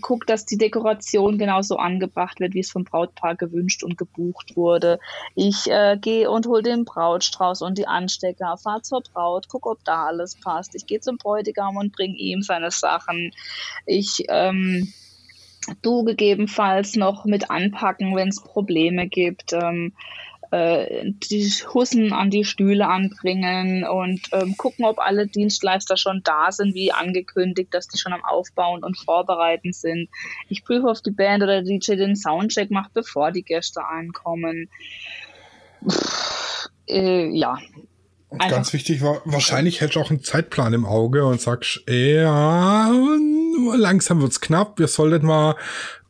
gucke, 0.00 0.26
dass 0.26 0.46
die 0.46 0.58
Dekoration 0.58 1.38
genauso 1.38 1.76
angebracht 1.76 2.40
wird, 2.40 2.54
wie 2.54 2.60
es 2.60 2.70
vom 2.70 2.84
Brautpaar 2.84 3.36
gewünscht 3.36 3.82
und 3.82 3.98
gebucht 3.98 4.56
wurde. 4.56 4.98
Ich 5.34 5.70
äh, 5.70 5.98
gehe 6.00 6.30
und 6.30 6.46
hole 6.46 6.62
den 6.62 6.84
Brautstrauß 6.84 7.62
und 7.62 7.78
die 7.78 7.86
Anstecker, 7.86 8.56
fahre 8.56 8.82
zur 8.82 9.02
Braut, 9.02 9.48
gucke, 9.48 9.70
ob 9.70 9.84
da 9.84 10.06
alles 10.06 10.36
passt. 10.36 10.74
Ich 10.74 10.86
gehe 10.86 11.00
zum 11.00 11.16
Bräutigam 11.16 11.76
und 11.76 11.92
bringe 11.92 12.16
ihm 12.16 12.42
seine 12.42 12.70
Sachen. 12.70 13.32
Ich 13.86 14.24
ähm, 14.28 14.92
du 15.82 16.04
gegebenenfalls 16.04 16.96
noch 16.96 17.24
mit 17.24 17.50
anpacken, 17.50 18.14
wenn 18.16 18.28
es 18.28 18.42
Probleme 18.42 19.08
gibt. 19.08 19.52
Ähm, 19.52 19.92
äh, 20.50 21.12
die 21.30 21.48
Hussen 21.72 22.12
an 22.12 22.30
die 22.30 22.44
Stühle 22.44 22.88
anbringen 22.88 23.84
und 23.84 24.20
ähm, 24.32 24.56
gucken, 24.56 24.84
ob 24.84 24.98
alle 24.98 25.26
Dienstleister 25.26 25.96
schon 25.96 26.22
da 26.24 26.50
sind, 26.50 26.74
wie 26.74 26.92
angekündigt, 26.92 27.72
dass 27.72 27.88
die 27.88 27.98
schon 27.98 28.12
am 28.12 28.24
Aufbauen 28.24 28.82
und 28.84 28.98
Vorbereiten 28.98 29.72
sind. 29.72 30.08
Ich 30.48 30.64
prüfe, 30.64 30.86
ob 30.86 31.02
die 31.02 31.10
Band 31.10 31.42
oder 31.42 31.62
der 31.62 31.78
DJ 31.78 31.96
den 31.96 32.16
Soundcheck 32.16 32.70
macht, 32.70 32.92
bevor 32.94 33.32
die 33.32 33.44
Gäste 33.44 33.84
ankommen. 33.84 34.68
Pff, 35.88 36.68
äh, 36.88 37.28
ja, 37.28 37.58
und 38.30 38.40
Einfach. 38.40 38.58
ganz 38.58 38.72
wichtig 38.72 39.02
war, 39.02 39.22
wahrscheinlich 39.24 39.80
hättest 39.80 39.96
du 39.96 40.00
auch 40.00 40.10
einen 40.10 40.22
Zeitplan 40.22 40.72
im 40.72 40.84
Auge 40.84 41.26
und 41.26 41.40
sagst, 41.40 41.82
ja, 41.88 42.88
langsam 43.74 44.22
wird's 44.22 44.40
knapp, 44.40 44.78
wir 44.78 44.86
sollten 44.86 45.26
mal 45.26 45.56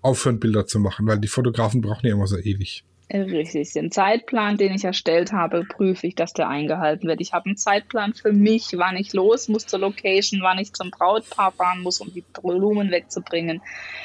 aufhören, 0.02 0.38
Bilder 0.38 0.66
zu 0.66 0.80
machen, 0.80 1.06
weil 1.06 1.18
die 1.18 1.28
Fotografen 1.28 1.80
brauchen 1.80 2.06
ja 2.06 2.12
immer 2.12 2.26
so 2.26 2.36
ewig. 2.36 2.84
Richtig. 3.12 3.72
Den 3.72 3.90
Zeitplan, 3.90 4.56
den 4.56 4.72
ich 4.72 4.84
erstellt 4.84 5.32
habe, 5.32 5.64
prüfe 5.64 6.06
ich, 6.06 6.14
dass 6.14 6.32
der 6.32 6.48
eingehalten 6.48 7.08
wird. 7.08 7.20
Ich 7.20 7.32
habe 7.32 7.46
einen 7.46 7.56
Zeitplan 7.56 8.14
für 8.14 8.32
mich, 8.32 8.68
wann 8.76 8.96
ich 8.96 9.12
los 9.12 9.48
muss 9.48 9.66
zur 9.66 9.80
Location, 9.80 10.42
wann 10.42 10.58
ich 10.58 10.72
zum 10.74 10.92
Brautpaar 10.92 11.50
fahren 11.50 11.82
muss, 11.82 12.00
um 12.00 12.12
die 12.12 12.22
Blumen 12.22 12.92
wegzubringen. 12.92 13.62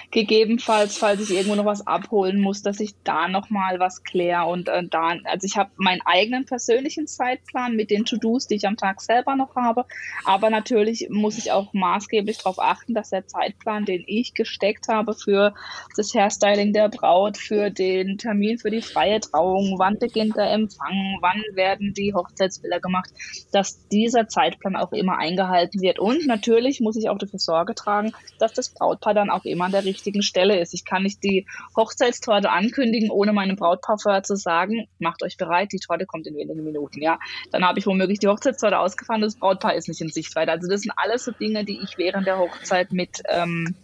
Gegebenenfalls, 0.10 0.98
falls 0.98 1.22
ich 1.22 1.36
irgendwo 1.36 1.54
noch 1.54 1.65
was 1.65 1.86
abholen 1.86 2.41
muss, 2.41 2.63
dass 2.63 2.80
ich 2.80 2.96
da 3.04 3.28
nochmal 3.28 3.80
was 3.80 4.04
kläre. 4.04 4.46
Und 4.46 4.70
äh, 4.70 4.84
da, 4.89 5.18
also 5.26 5.46
ich 5.46 5.56
habe 5.56 5.70
meinen 5.76 6.02
eigenen 6.04 6.46
persönlichen 6.46 7.06
Zeitplan 7.06 7.76
mit 7.76 7.91
den 7.91 8.06
To-Dos, 8.06 8.48
die 8.48 8.56
ich 8.56 8.65
am 8.65 8.78
Tag 8.78 9.02
selber 9.02 9.36
noch 9.36 9.56
habe. 9.56 9.86
Aber 10.24 10.50
natürlich 10.50 11.10
muss 11.12 11.38
ich 11.38 11.52
auch 11.52 11.74
maßgeblich 11.74 12.39
darauf 12.39 12.58
achten, 12.58 12.96
dass 12.96 13.12
der 13.12 13.28
Zeitplan, 13.28 13.86
den 13.86 14.04
ich 14.08 14.34
gesteckt 14.34 14.88
habe 14.88 15.13
für 15.13 15.54
das 15.96 16.12
Hairstyling 16.15 16.74
der 16.74 16.89
Braut, 16.89 17.38
für 17.38 17.70
den 17.70 18.18
Termin 18.18 18.58
für 18.58 18.72
die 18.72 18.82
freie 18.95 19.19
Trauung, 19.19 19.75
wann 19.77 19.99
beginnt 19.99 20.38
der 20.38 20.51
Empfang, 20.51 21.17
wann 21.19 21.43
werden 21.53 21.93
die 21.93 22.13
Hochzeitsbilder 22.13 22.79
gemacht, 22.79 23.10
dass 23.51 23.88
dieser 23.89 24.29
Zeitplan 24.29 24.77
auch 24.77 24.93
immer 24.93 25.17
eingehalten 25.17 25.81
wird. 25.81 25.99
Und 25.99 26.25
natürlich 26.27 26.79
muss 26.79 26.95
ich 26.95 27.10
auch 27.10 27.17
dafür 27.17 27.39
Sorge 27.39 27.75
tragen, 27.75 28.13
dass 28.39 28.53
das 28.53 28.69
Brautpaar 28.69 29.13
dann 29.13 29.29
auch 29.29 29.43
immer 29.43 29.65
an 29.65 29.73
der 29.73 29.84
richtigen 29.84 30.21
Stelle 30.21 30.60
ist. 30.60 30.73
Ich 30.73 30.86
kann 30.86 31.03
nicht 31.03 31.23
die 31.23 31.45
Hochzeitstorte 31.75 32.49
ankündigen, 32.49 33.12
ohne 33.12 33.34
meinem 33.34 33.58
Brautpaar 33.58 33.97
vorher 33.97 34.23
zu 34.23 34.38
sagen, 34.38 34.88
macht 34.99 35.23
euch 35.23 35.36
bereit, 35.36 35.73
die 35.73 35.79
Torte 35.79 36.05
kommt 36.05 36.25
in 36.27 36.36
wenigen 36.38 36.63
Minuten. 36.63 37.01
Ja, 37.01 37.19
dann 37.51 37.65
habe 37.65 37.79
ich 37.79 37.86
womöglich 37.86 38.19
die 38.19 38.27
Hochzeitstorte 38.29 38.79
ausgefahren, 38.79 39.21
das 39.21 39.36
Brautpaar 39.36 39.75
ist 39.75 39.89
nicht 39.89 39.99
in 39.99 40.10
Sichtweite. 40.10 40.51
Also 40.51 40.69
das 40.69 40.81
sind 40.81 40.93
alles 40.95 41.25
so 41.25 41.31
Dinge, 41.31 41.65
die 41.65 41.81
ich 41.84 41.97
während 41.97 42.27
der 42.27 42.38
Hochzeit 42.38 42.93
mit 42.93 43.21
ähm, 43.27 43.75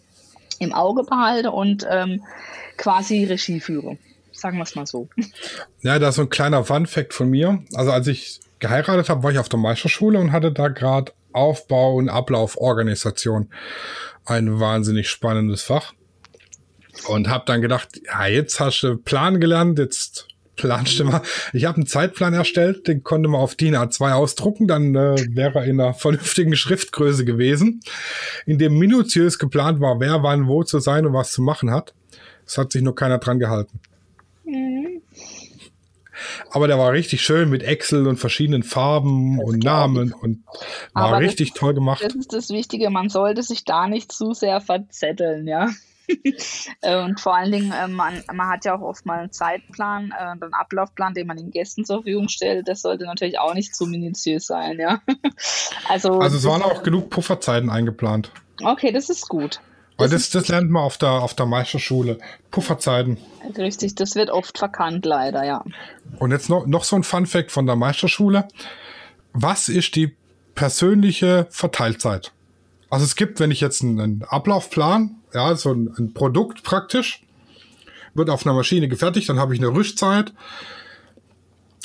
im 0.58 0.72
Auge 0.72 1.02
behalte 1.02 1.50
und 1.50 1.86
ähm, 1.90 2.22
quasi 2.78 3.24
Regie 3.24 3.60
führe. 3.60 3.98
Sagen 4.42 4.56
wir 4.56 4.64
es 4.64 4.74
mal 4.74 4.86
so. 4.86 5.08
Ja, 5.82 6.00
da 6.00 6.08
ist 6.08 6.16
so 6.16 6.22
ein 6.22 6.28
kleiner 6.28 6.64
Fun-Fact 6.64 7.14
von 7.14 7.30
mir. 7.30 7.62
Also 7.74 7.92
als 7.92 8.08
ich 8.08 8.40
geheiratet 8.58 9.08
habe, 9.08 9.22
war 9.22 9.30
ich 9.30 9.38
auf 9.38 9.48
der 9.48 9.60
Meisterschule 9.60 10.18
und 10.18 10.32
hatte 10.32 10.50
da 10.50 10.66
gerade 10.66 11.12
Aufbau 11.32 11.94
und 11.94 12.08
Ablauforganisation. 12.08 13.50
Ein 14.24 14.58
wahnsinnig 14.58 15.08
spannendes 15.08 15.62
Fach. 15.62 15.92
Und 17.06 17.28
habe 17.28 17.44
dann 17.46 17.62
gedacht, 17.62 18.00
ja, 18.04 18.26
jetzt 18.26 18.58
hast 18.58 18.82
du 18.82 18.96
Plan 18.96 19.40
gelernt, 19.40 19.78
jetzt 19.78 20.26
planst 20.56 20.98
du 20.98 21.04
mal. 21.04 21.22
Ich 21.52 21.64
habe 21.64 21.76
einen 21.76 21.86
Zeitplan 21.86 22.34
erstellt, 22.34 22.88
den 22.88 23.04
konnte 23.04 23.28
man 23.28 23.40
auf 23.40 23.54
DIN 23.54 23.76
A2 23.76 24.12
ausdrucken, 24.12 24.66
dann 24.66 24.96
äh, 24.96 25.24
wäre 25.30 25.60
er 25.60 25.64
in 25.66 25.80
einer 25.80 25.94
vernünftigen 25.94 26.56
Schriftgröße 26.56 27.24
gewesen, 27.24 27.80
in 28.44 28.58
dem 28.58 28.76
minutiös 28.76 29.38
geplant 29.38 29.78
war, 29.78 30.00
wer 30.00 30.24
wann 30.24 30.48
wo 30.48 30.64
zu 30.64 30.80
sein 30.80 31.06
und 31.06 31.12
was 31.12 31.30
zu 31.30 31.42
machen 31.42 31.70
hat. 31.70 31.94
Es 32.44 32.58
hat 32.58 32.72
sich 32.72 32.82
nur 32.82 32.96
keiner 32.96 33.18
dran 33.18 33.38
gehalten. 33.38 33.78
Mhm. 34.44 35.02
Aber 36.50 36.68
der 36.68 36.78
war 36.78 36.92
richtig 36.92 37.22
schön 37.22 37.48
mit 37.48 37.62
Excel 37.62 38.06
und 38.06 38.16
verschiedenen 38.16 38.62
Farben 38.62 39.38
das 39.38 39.48
und 39.48 39.64
Namen 39.64 40.12
und 40.12 40.44
war 40.92 41.06
Aber 41.06 41.18
richtig 41.20 41.52
das, 41.52 41.60
toll 41.60 41.74
gemacht. 41.74 42.02
Das 42.02 42.14
ist 42.14 42.32
das 42.32 42.50
Wichtige, 42.50 42.90
man 42.90 43.08
sollte 43.08 43.42
sich 43.42 43.64
da 43.64 43.88
nicht 43.88 44.12
zu 44.12 44.32
sehr 44.34 44.60
verzetteln, 44.60 45.46
ja. 45.46 45.70
Äh, 46.82 47.02
und 47.04 47.20
vor 47.20 47.36
allen 47.36 47.52
Dingen, 47.52 47.72
äh, 47.72 47.86
man, 47.86 48.22
man 48.32 48.48
hat 48.48 48.64
ja 48.64 48.76
auch 48.76 48.82
oft 48.82 49.06
mal 49.06 49.20
einen 49.20 49.32
Zeitplan, 49.32 50.10
äh, 50.10 50.22
einen 50.22 50.52
Ablaufplan, 50.52 51.14
den 51.14 51.28
man 51.28 51.36
den 51.36 51.50
Gästen 51.50 51.84
zur 51.84 51.98
Verfügung 51.98 52.28
stellt. 52.28 52.66
Das 52.68 52.82
sollte 52.82 53.04
natürlich 53.04 53.38
auch 53.38 53.54
nicht 53.54 53.74
zu 53.74 53.86
minutiös 53.86 54.46
sein, 54.46 54.78
ja. 54.78 55.00
Also, 55.88 56.18
also 56.18 56.36
es 56.36 56.44
waren 56.44 56.62
auch 56.62 56.82
genug 56.82 57.08
Pufferzeiten 57.08 57.70
eingeplant. 57.70 58.32
Okay, 58.62 58.92
das 58.92 59.10
ist 59.10 59.28
gut. 59.28 59.60
Weil 60.02 60.10
das, 60.10 60.30
das 60.30 60.48
lernt 60.48 60.70
man 60.70 60.82
auf 60.82 60.98
der, 60.98 61.10
auf 61.10 61.34
der 61.34 61.46
Meisterschule. 61.46 62.18
Pufferzeiten. 62.50 63.18
Richtig, 63.56 63.94
das 63.94 64.14
wird 64.14 64.30
oft 64.30 64.58
verkannt, 64.58 65.06
leider, 65.06 65.44
ja. 65.44 65.64
Und 66.18 66.32
jetzt 66.32 66.48
noch, 66.48 66.66
noch 66.66 66.84
so 66.84 66.96
ein 66.96 67.04
Fun-Fact 67.04 67.52
von 67.52 67.66
der 67.66 67.76
Meisterschule. 67.76 68.48
Was 69.32 69.68
ist 69.68 69.94
die 69.94 70.16
persönliche 70.54 71.46
Verteilzeit? 71.50 72.32
Also 72.90 73.04
es 73.04 73.16
gibt, 73.16 73.40
wenn 73.40 73.50
ich 73.50 73.60
jetzt 73.60 73.82
einen, 73.82 74.00
einen 74.00 74.22
Ablaufplan, 74.24 75.16
ja, 75.32 75.54
so 75.56 75.72
ein, 75.72 75.94
ein, 75.96 76.12
Produkt 76.12 76.62
praktisch, 76.62 77.22
wird 78.14 78.28
auf 78.28 78.44
einer 78.44 78.54
Maschine 78.54 78.88
gefertigt, 78.88 79.28
dann 79.28 79.38
habe 79.38 79.54
ich 79.54 79.60
eine 79.60 79.72
Rüstzeit 79.72 80.32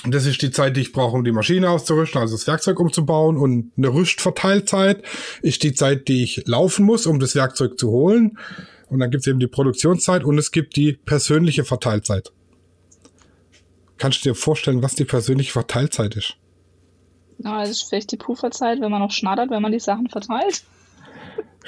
das 0.05 0.25
ist 0.25 0.41
die 0.41 0.51
Zeit, 0.51 0.77
die 0.77 0.81
ich 0.81 0.91
brauche, 0.91 1.15
um 1.15 1.23
die 1.23 1.31
Maschine 1.31 1.69
auszurüsten, 1.69 2.21
also 2.21 2.35
das 2.35 2.47
Werkzeug 2.47 2.79
umzubauen. 2.79 3.37
Und 3.37 3.71
eine 3.77 3.93
Rüstverteilzeit 3.93 5.03
ist 5.41 5.63
die 5.63 5.73
Zeit, 5.73 6.07
die 6.07 6.23
ich 6.23 6.43
laufen 6.45 6.85
muss, 6.85 7.05
um 7.05 7.19
das 7.19 7.35
Werkzeug 7.35 7.79
zu 7.79 7.89
holen. 7.89 8.37
Und 8.89 8.99
dann 8.99 9.11
gibt 9.11 9.21
es 9.21 9.27
eben 9.27 9.39
die 9.39 9.47
Produktionszeit 9.47 10.23
und 10.23 10.37
es 10.37 10.51
gibt 10.51 10.75
die 10.75 10.93
persönliche 10.93 11.65
Verteilzeit. 11.65 12.31
Kannst 13.97 14.23
du 14.23 14.29
dir 14.29 14.35
vorstellen, 14.35 14.83
was 14.83 14.95
die 14.95 15.05
persönliche 15.05 15.51
Verteilzeit 15.51 16.15
ist? 16.15 16.35
Ja, 17.39 17.59
das 17.61 17.71
ist 17.71 17.89
vielleicht 17.89 18.11
die 18.11 18.17
Pufferzeit, 18.17 18.79
wenn 18.79 18.91
man 18.91 19.01
noch 19.01 19.11
schnattert, 19.11 19.49
wenn 19.49 19.61
man 19.61 19.71
die 19.71 19.79
Sachen 19.79 20.09
verteilt. 20.09 20.63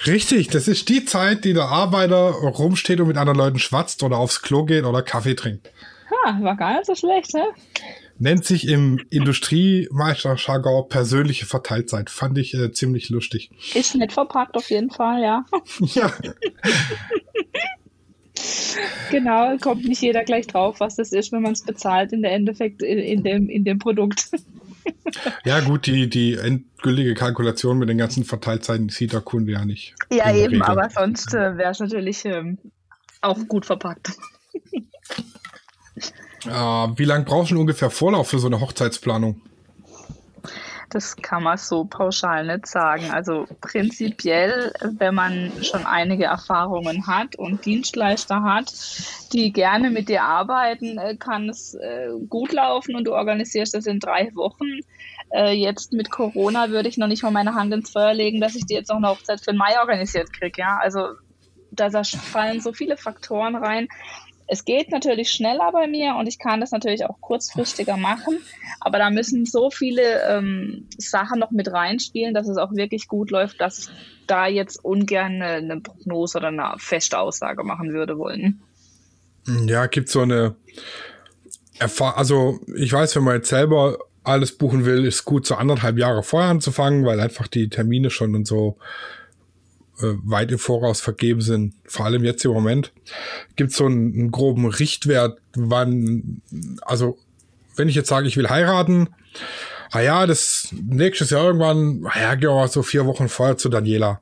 Richtig, 0.06 0.48
das 0.48 0.68
ist 0.68 0.88
die 0.88 1.04
Zeit, 1.04 1.44
die 1.44 1.54
der 1.54 1.66
Arbeiter 1.66 2.30
rumsteht 2.30 3.02
und 3.02 3.08
mit 3.08 3.18
anderen 3.18 3.38
Leuten 3.38 3.60
schwatzt 3.60 4.02
oder 4.02 4.18
aufs 4.18 4.42
Klo 4.42 4.64
geht 4.64 4.86
oder 4.86 5.02
Kaffee 5.02 5.36
trinkt. 5.36 5.70
Ha, 6.10 6.42
war 6.42 6.56
gar 6.56 6.76
nicht 6.76 6.86
so 6.86 6.96
schlecht, 6.96 7.34
ne? 7.34 7.46
Nennt 8.22 8.44
sich 8.44 8.68
im 8.68 9.00
Industriemeister-Jargon 9.10 10.90
persönliche 10.90 11.46
Verteilzeit. 11.46 12.10
Fand 12.10 12.38
ich 12.38 12.54
äh, 12.54 12.72
ziemlich 12.74 13.10
lustig. 13.10 13.50
Ist 13.74 13.96
nett 13.96 14.12
verpackt 14.12 14.58
auf 14.58 14.70
jeden 14.70 14.92
Fall, 14.92 15.22
ja. 15.22 15.46
ja. 15.80 16.12
genau, 19.10 19.58
kommt 19.58 19.86
nicht 19.86 20.02
jeder 20.02 20.26
gleich 20.26 20.48
drauf, 20.48 20.82
was 20.82 20.98
das 20.98 21.14
ist, 21.14 21.32
wenn 21.32 21.42
man 21.42 21.54
es 21.54 21.64
bezahlt, 21.64 22.12
in 22.12 22.22
der 22.22 22.34
Endeffekt 22.34 22.84
in, 22.84 23.00
in, 23.00 23.24
dem, 23.24 23.50
in 23.50 23.64
dem 23.64 23.80
Produkt. 23.80 24.30
ja, 25.46 25.62
gut, 25.62 25.88
die, 25.88 26.10
die 26.10 26.34
endgültige 26.36 27.14
Kalkulation 27.14 27.78
mit 27.78 27.88
den 27.88 27.98
ganzen 27.98 28.26
Verteilzeiten 28.26 28.90
sieht 28.90 29.14
der 29.14 29.22
Kunde 29.22 29.54
ja 29.54 29.64
nicht. 29.64 29.96
Ja, 30.12 30.34
eben, 30.36 30.62
Regel. 30.62 30.64
aber 30.64 30.90
sonst 30.90 31.34
äh, 31.34 31.58
wäre 31.58 31.72
es 31.72 31.80
natürlich 31.80 32.26
ähm, 32.26 32.58
auch 33.22 33.40
gut 33.48 33.66
verpackt. 33.66 34.12
Äh, 36.46 36.50
wie 36.50 37.06
lange 37.06 37.26
brauchst 37.26 37.52
du 37.52 37.60
ungefähr 37.60 37.90
Vorlauf 37.90 38.30
für 38.30 38.40
so 38.40 38.48
eine 38.48 38.60
Hochzeitsplanung? 38.60 39.42
Das 40.90 41.16
kann 41.16 41.44
man 41.44 41.58
so 41.58 41.86
pauschal 41.86 42.48
nicht 42.48 42.66
sagen. 42.66 43.12
Also 43.12 43.46
prinzipiell, 43.62 44.74
wenn 44.82 45.14
man 45.14 45.52
schon 45.62 45.86
einige 45.86 46.26
Erfahrungen 46.26 47.06
hat 47.06 47.36
und 47.36 47.64
Dienstleister 47.66 48.42
hat, 48.42 48.74
die 49.32 49.54
gerne 49.54 49.92
mit 49.92 50.10
dir 50.10 50.24
arbeiten, 50.24 50.98
äh, 50.98 51.16
kann 51.16 51.48
es 51.50 51.76
äh, 51.76 52.10
gut 52.28 52.54
laufen 52.54 52.96
und 52.96 53.06
du 53.06 53.14
organisierst 53.14 53.76
das 53.76 53.86
in 53.86 54.00
drei 54.00 54.34
Wochen. 54.34 54.80
Äh, 55.32 55.52
jetzt 55.54 55.94
mit 55.94 56.10
Corona 56.10 56.70
würde 56.70 56.90
ich 56.90 56.98
noch 56.98 57.08
nicht 57.08 57.22
mal 57.22 57.32
meine 57.32 57.54
Hand 57.54 57.72
ins 57.72 57.92
Feuer 57.92 58.16
legen, 58.16 58.42
dass 58.42 58.56
ich 58.56 58.66
dir 58.66 58.78
jetzt 58.78 58.90
noch 58.90 58.98
eine 58.98 59.10
Hochzeit 59.10 59.42
für 59.42 59.52
den 59.52 59.58
Mai 59.58 59.80
organisiert 59.80 60.34
kriege. 60.34 60.60
Ja? 60.60 60.80
Also 60.82 61.10
da 61.72 62.04
fallen 62.04 62.62
so 62.62 62.74
viele 62.74 62.98
Faktoren 62.98 63.56
rein 63.56 63.88
Es 64.52 64.66
geht 64.66 64.92
natürlich 64.92 65.32
schneller 65.32 65.72
bei 65.72 65.88
mir 65.88 66.16
und 66.16 66.28
ich 66.28 66.40
kann 66.40 66.60
das 66.60 66.72
natürlich 66.72 67.06
auch 67.06 67.22
kurzfristiger 67.22 67.98
machen, 67.98 68.40
aber 68.80 68.98
da 68.98 69.10
müssen 69.12 69.46
so 69.46 69.70
viele 69.70 70.24
ähm, 70.28 70.88
Sachen 70.98 71.40
noch 71.40 71.52
mit 71.52 71.72
reinspielen, 71.72 72.34
dass 72.34 72.48
es 72.48 72.58
auch 72.58 72.72
wirklich 72.72 73.08
gut 73.08 73.30
läuft, 73.30 73.62
dass 73.62 73.80
ich 73.80 73.90
da 74.26 74.48
jetzt 74.48 74.84
ungern 74.84 75.42
eine, 75.42 75.46
eine 75.46 75.82
Prognose 75.82 76.40
oder 76.40 76.48
eine 76.48 76.74
feste 76.78 77.20
Aussage 77.20 77.64
machen 77.64 77.94
würde 77.94 78.18
wollen. 78.18 78.62
Ja, 79.68 79.86
gibt 79.86 80.10
so 80.10 80.22
eine 80.22 80.56
Erfahrung, 81.80 82.18
also 82.18 82.60
ich 82.76 82.92
weiß, 82.92 83.16
wenn 83.16 83.24
man 83.24 83.36
jetzt 83.36 83.50
selber 83.50 84.00
alles 84.24 84.58
buchen 84.58 84.86
will, 84.86 85.06
ist 85.06 85.26
gut, 85.26 85.46
so 85.46 85.56
anderthalb 85.56 85.98
Jahre 85.98 86.24
vorher 86.24 86.50
anzufangen, 86.50 87.06
weil 87.06 87.20
einfach 87.20 87.48
die 87.48 87.70
Termine 87.70 88.10
schon 88.10 88.36
und 88.36 88.46
so 88.46 88.78
weit 90.02 90.52
im 90.52 90.60
Voraus 90.60 91.02
vergeben 91.02 91.42
sind. 91.42 91.74
Vor 91.86 92.06
allem 92.06 92.24
jetzt 92.24 92.44
im 92.46 92.52
Moment 92.52 92.92
gibt 93.56 93.72
es 93.72 93.78
so 93.78 93.86
einen, 93.86 94.14
einen, 94.14 94.32
groben 94.32 94.66
Richtwert, 94.66 95.40
wann, 95.56 96.42
also 96.82 97.18
wenn 97.76 97.90
ich 97.90 97.96
jetzt 97.96 98.10
sage, 98.10 98.28
ich 98.28 98.38
will 98.38 98.50
heiraten, 98.50 99.10
ah 99.92 100.02
ja, 100.02 100.26
das 100.26 100.70
nächstes 100.72 101.30
Jahr 101.32 101.46
irgendwann, 101.46 102.06
ah 102.06 102.20
ja, 102.20 102.36
geh 102.36 102.48
mal 102.48 102.68
so 102.68 102.84
vier 102.84 103.06
Wochen 103.06 103.30
vorher 103.30 103.58
zu 103.58 103.70
Daniela. 103.70 104.22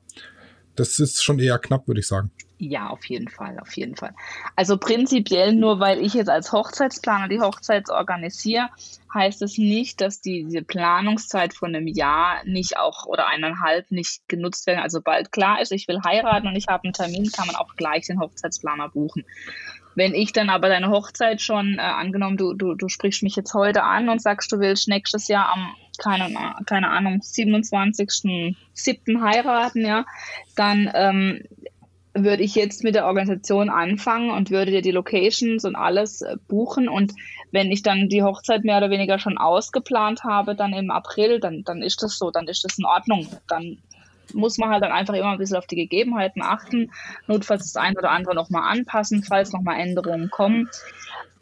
Das 0.78 1.00
ist 1.00 1.24
schon 1.24 1.40
eher 1.40 1.58
knapp, 1.58 1.88
würde 1.88 2.00
ich 2.00 2.06
sagen. 2.06 2.30
Ja, 2.58 2.88
auf 2.88 3.04
jeden 3.06 3.28
Fall, 3.28 3.58
auf 3.58 3.76
jeden 3.76 3.96
Fall. 3.96 4.14
Also 4.54 4.78
prinzipiell 4.78 5.52
nur, 5.52 5.80
weil 5.80 6.00
ich 6.04 6.14
jetzt 6.14 6.28
als 6.28 6.52
Hochzeitsplaner 6.52 7.28
die 7.28 7.40
Hochzeit 7.40 7.88
organisiere, 7.90 8.68
heißt 9.12 9.42
es 9.42 9.58
nicht, 9.58 10.00
dass 10.00 10.20
die, 10.20 10.44
diese 10.44 10.62
Planungszeit 10.62 11.54
von 11.54 11.74
einem 11.74 11.86
Jahr 11.86 12.44
nicht 12.44 12.76
auch 12.76 13.06
oder 13.06 13.26
eineinhalb 13.26 13.90
nicht 13.90 14.28
genutzt 14.28 14.66
werden. 14.66 14.80
Also 14.80 15.00
bald 15.00 15.32
klar 15.32 15.60
ist, 15.60 15.72
ich 15.72 15.88
will 15.88 16.00
heiraten 16.04 16.46
und 16.46 16.56
ich 16.56 16.68
habe 16.68 16.84
einen 16.84 16.92
Termin, 16.92 17.30
kann 17.30 17.46
man 17.46 17.56
auch 17.56 17.74
gleich 17.76 18.06
den 18.06 18.20
Hochzeitsplaner 18.20 18.88
buchen. 18.88 19.24
Wenn 19.94 20.14
ich 20.14 20.32
dann 20.32 20.48
aber 20.48 20.68
deine 20.68 20.90
Hochzeit 20.90 21.40
schon, 21.42 21.74
äh, 21.78 21.82
angenommen, 21.82 22.36
du, 22.36 22.54
du, 22.54 22.74
du 22.74 22.88
sprichst 22.88 23.24
mich 23.24 23.34
jetzt 23.34 23.52
heute 23.54 23.82
an 23.82 24.08
und 24.08 24.22
sagst, 24.22 24.52
du 24.52 24.60
willst 24.60 24.86
nächstes 24.86 25.26
Jahr 25.26 25.52
am, 25.52 25.74
keine, 25.98 26.34
keine 26.66 26.90
Ahnung, 26.90 27.20
27.07. 27.20 29.20
heiraten, 29.20 29.84
ja, 29.84 30.04
dann 30.56 30.90
ähm, 30.94 31.42
würde 32.14 32.42
ich 32.42 32.54
jetzt 32.54 32.84
mit 32.84 32.94
der 32.94 33.06
Organisation 33.06 33.70
anfangen 33.70 34.30
und 34.30 34.50
würde 34.50 34.70
dir 34.70 34.82
die 34.82 34.90
Locations 34.90 35.64
und 35.64 35.76
alles 35.76 36.22
äh, 36.22 36.36
buchen. 36.48 36.88
Und 36.88 37.12
wenn 37.52 37.70
ich 37.70 37.82
dann 37.82 38.08
die 38.08 38.22
Hochzeit 38.22 38.64
mehr 38.64 38.78
oder 38.78 38.90
weniger 38.90 39.18
schon 39.18 39.38
ausgeplant 39.38 40.24
habe, 40.24 40.54
dann 40.54 40.72
im 40.72 40.90
April, 40.90 41.40
dann, 41.40 41.62
dann 41.64 41.82
ist 41.82 42.02
das 42.02 42.18
so, 42.18 42.30
dann 42.30 42.48
ist 42.48 42.64
das 42.64 42.78
in 42.78 42.84
Ordnung. 42.84 43.26
Dann 43.48 43.78
muss 44.34 44.58
man 44.58 44.70
halt 44.70 44.82
dann 44.82 44.92
einfach 44.92 45.14
immer 45.14 45.32
ein 45.32 45.38
bisschen 45.38 45.56
auf 45.56 45.66
die 45.66 45.76
Gegebenheiten 45.76 46.42
achten, 46.42 46.90
notfalls 47.26 47.62
das 47.62 47.76
ein 47.76 47.96
oder 47.96 48.10
andere 48.10 48.34
nochmal 48.34 48.70
anpassen, 48.70 49.22
falls 49.22 49.52
nochmal 49.52 49.80
Änderungen 49.80 50.30
kommen. 50.30 50.68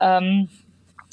Ähm, 0.00 0.48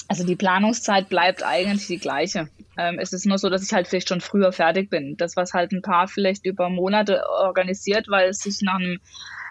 also 0.08 0.26
die 0.26 0.36
Planungszeit 0.36 1.10
bleibt 1.10 1.44
eigentlich 1.44 1.88
die 1.88 1.98
gleiche. 1.98 2.50
Ähm, 2.78 3.00
es 3.00 3.14
ist 3.14 3.26
nur 3.26 3.38
so, 3.38 3.50
dass 3.50 3.64
ich 3.64 3.74
halt 3.74 3.88
vielleicht 3.88 4.10
schon 4.10 4.22
früher 4.22 4.52
fertig 4.52 4.90
bin. 4.90 5.16
Das, 5.18 5.36
was 5.36 5.54
halt 5.54 5.72
ein 5.72 5.82
Paar 5.82 6.08
vielleicht 6.08 6.46
über 6.46 6.70
Monate 6.70 7.24
organisiert, 7.30 8.08
weil 8.10 8.30
es 8.30 8.40
sich 8.40 8.62
nach 8.62 8.76
einem 8.76 9.00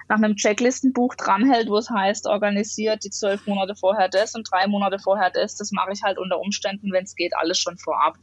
nach 0.09 0.17
einem 0.17 0.37
Checklistenbuch 0.37 1.15
dranhält, 1.15 1.69
wo 1.69 1.79
es 1.79 1.89
heißt, 1.89 2.27
organisiert 2.27 3.05
die 3.05 3.11
zwölf 3.11 3.47
Monate 3.47 3.75
vorher 3.75 4.09
das 4.09 4.35
und 4.35 4.47
drei 4.51 4.67
Monate 4.67 4.99
vorher 4.99 5.31
das. 5.31 5.57
Das 5.57 5.73
mache 5.73 5.93
ich 5.93 6.03
halt 6.03 6.19
unter 6.19 6.39
Umständen, 6.39 6.93
wenn 6.93 7.05
es 7.05 7.15
geht, 7.15 7.35
alles 7.35 7.59
schon 7.59 7.79
vorab. 7.79 8.17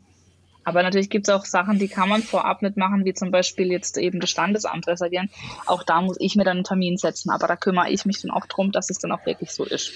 Aber 0.65 0.83
natürlich 0.83 1.09
gibt 1.09 1.27
es 1.27 1.33
auch 1.33 1.45
Sachen, 1.45 1.79
die 1.79 1.87
kann 1.87 2.09
man 2.09 2.21
vorab 2.21 2.61
nicht 2.61 2.77
machen, 2.77 3.05
wie 3.05 3.13
zum 3.13 3.31
Beispiel 3.31 3.71
jetzt 3.71 3.97
eben 3.97 4.19
das 4.19 4.29
Standesamt 4.29 4.87
reservieren. 4.87 5.31
Auch 5.65 5.81
da 5.81 6.01
muss 6.01 6.17
ich 6.19 6.35
mir 6.35 6.43
dann 6.43 6.57
einen 6.57 6.63
Termin 6.63 6.97
setzen. 6.97 7.31
Aber 7.31 7.47
da 7.47 7.55
kümmere 7.55 7.89
ich 7.89 8.05
mich 8.05 8.21
dann 8.21 8.29
auch 8.29 8.45
darum, 8.45 8.71
dass 8.71 8.91
es 8.91 8.99
dann 8.99 9.11
auch 9.11 9.25
wirklich 9.25 9.51
so 9.51 9.65
ist. 9.65 9.91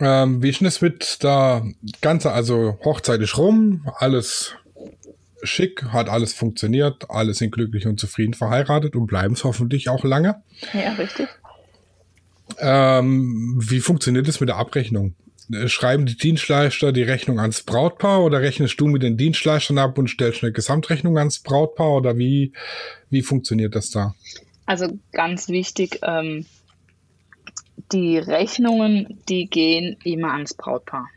Ähm, 0.00 0.42
wie 0.42 0.50
ist 0.50 0.62
es 0.62 0.80
mit 0.80 1.22
der 1.22 1.64
ganze, 2.00 2.32
also 2.32 2.78
Hochzeit 2.84 3.20
ist 3.20 3.38
rum, 3.38 3.86
alles 3.98 4.54
schick, 5.42 5.84
hat 5.92 6.08
alles 6.08 6.32
funktioniert, 6.32 7.10
alle 7.10 7.34
sind 7.34 7.52
glücklich 7.52 7.86
und 7.86 8.00
zufrieden 8.00 8.34
verheiratet 8.34 8.96
und 8.96 9.06
bleiben 9.06 9.34
es 9.34 9.44
hoffentlich 9.44 9.88
auch 9.88 10.04
lange. 10.04 10.42
Ja, 10.72 10.92
richtig. 10.94 11.28
Ähm, 12.58 13.54
wie 13.58 13.80
funktioniert 13.80 14.28
es 14.28 14.40
mit 14.40 14.48
der 14.48 14.56
Abrechnung? 14.56 15.14
Schreiben 15.66 16.06
die 16.06 16.16
Dienstleister 16.16 16.90
die 16.92 17.02
Rechnung 17.02 17.38
ans 17.38 17.62
Brautpaar 17.62 18.22
oder 18.24 18.40
rechnest 18.40 18.80
du 18.80 18.86
mit 18.86 19.02
den 19.02 19.18
Dienstleistern 19.18 19.76
ab 19.76 19.98
und 19.98 20.08
stellst 20.08 20.42
eine 20.42 20.52
Gesamtrechnung 20.52 21.18
ans 21.18 21.40
Brautpaar 21.40 21.92
oder 21.92 22.16
wie, 22.16 22.52
wie 23.10 23.22
funktioniert 23.22 23.74
das 23.74 23.90
da? 23.90 24.14
Also 24.64 24.98
ganz 25.12 25.48
wichtig, 25.48 26.00
ähm, 26.02 26.46
die 27.92 28.18
Rechnungen, 28.18 29.22
die 29.28 29.46
gehen 29.46 29.96
immer 30.04 30.32
ans 30.32 30.54
Brautpaar. 30.54 31.08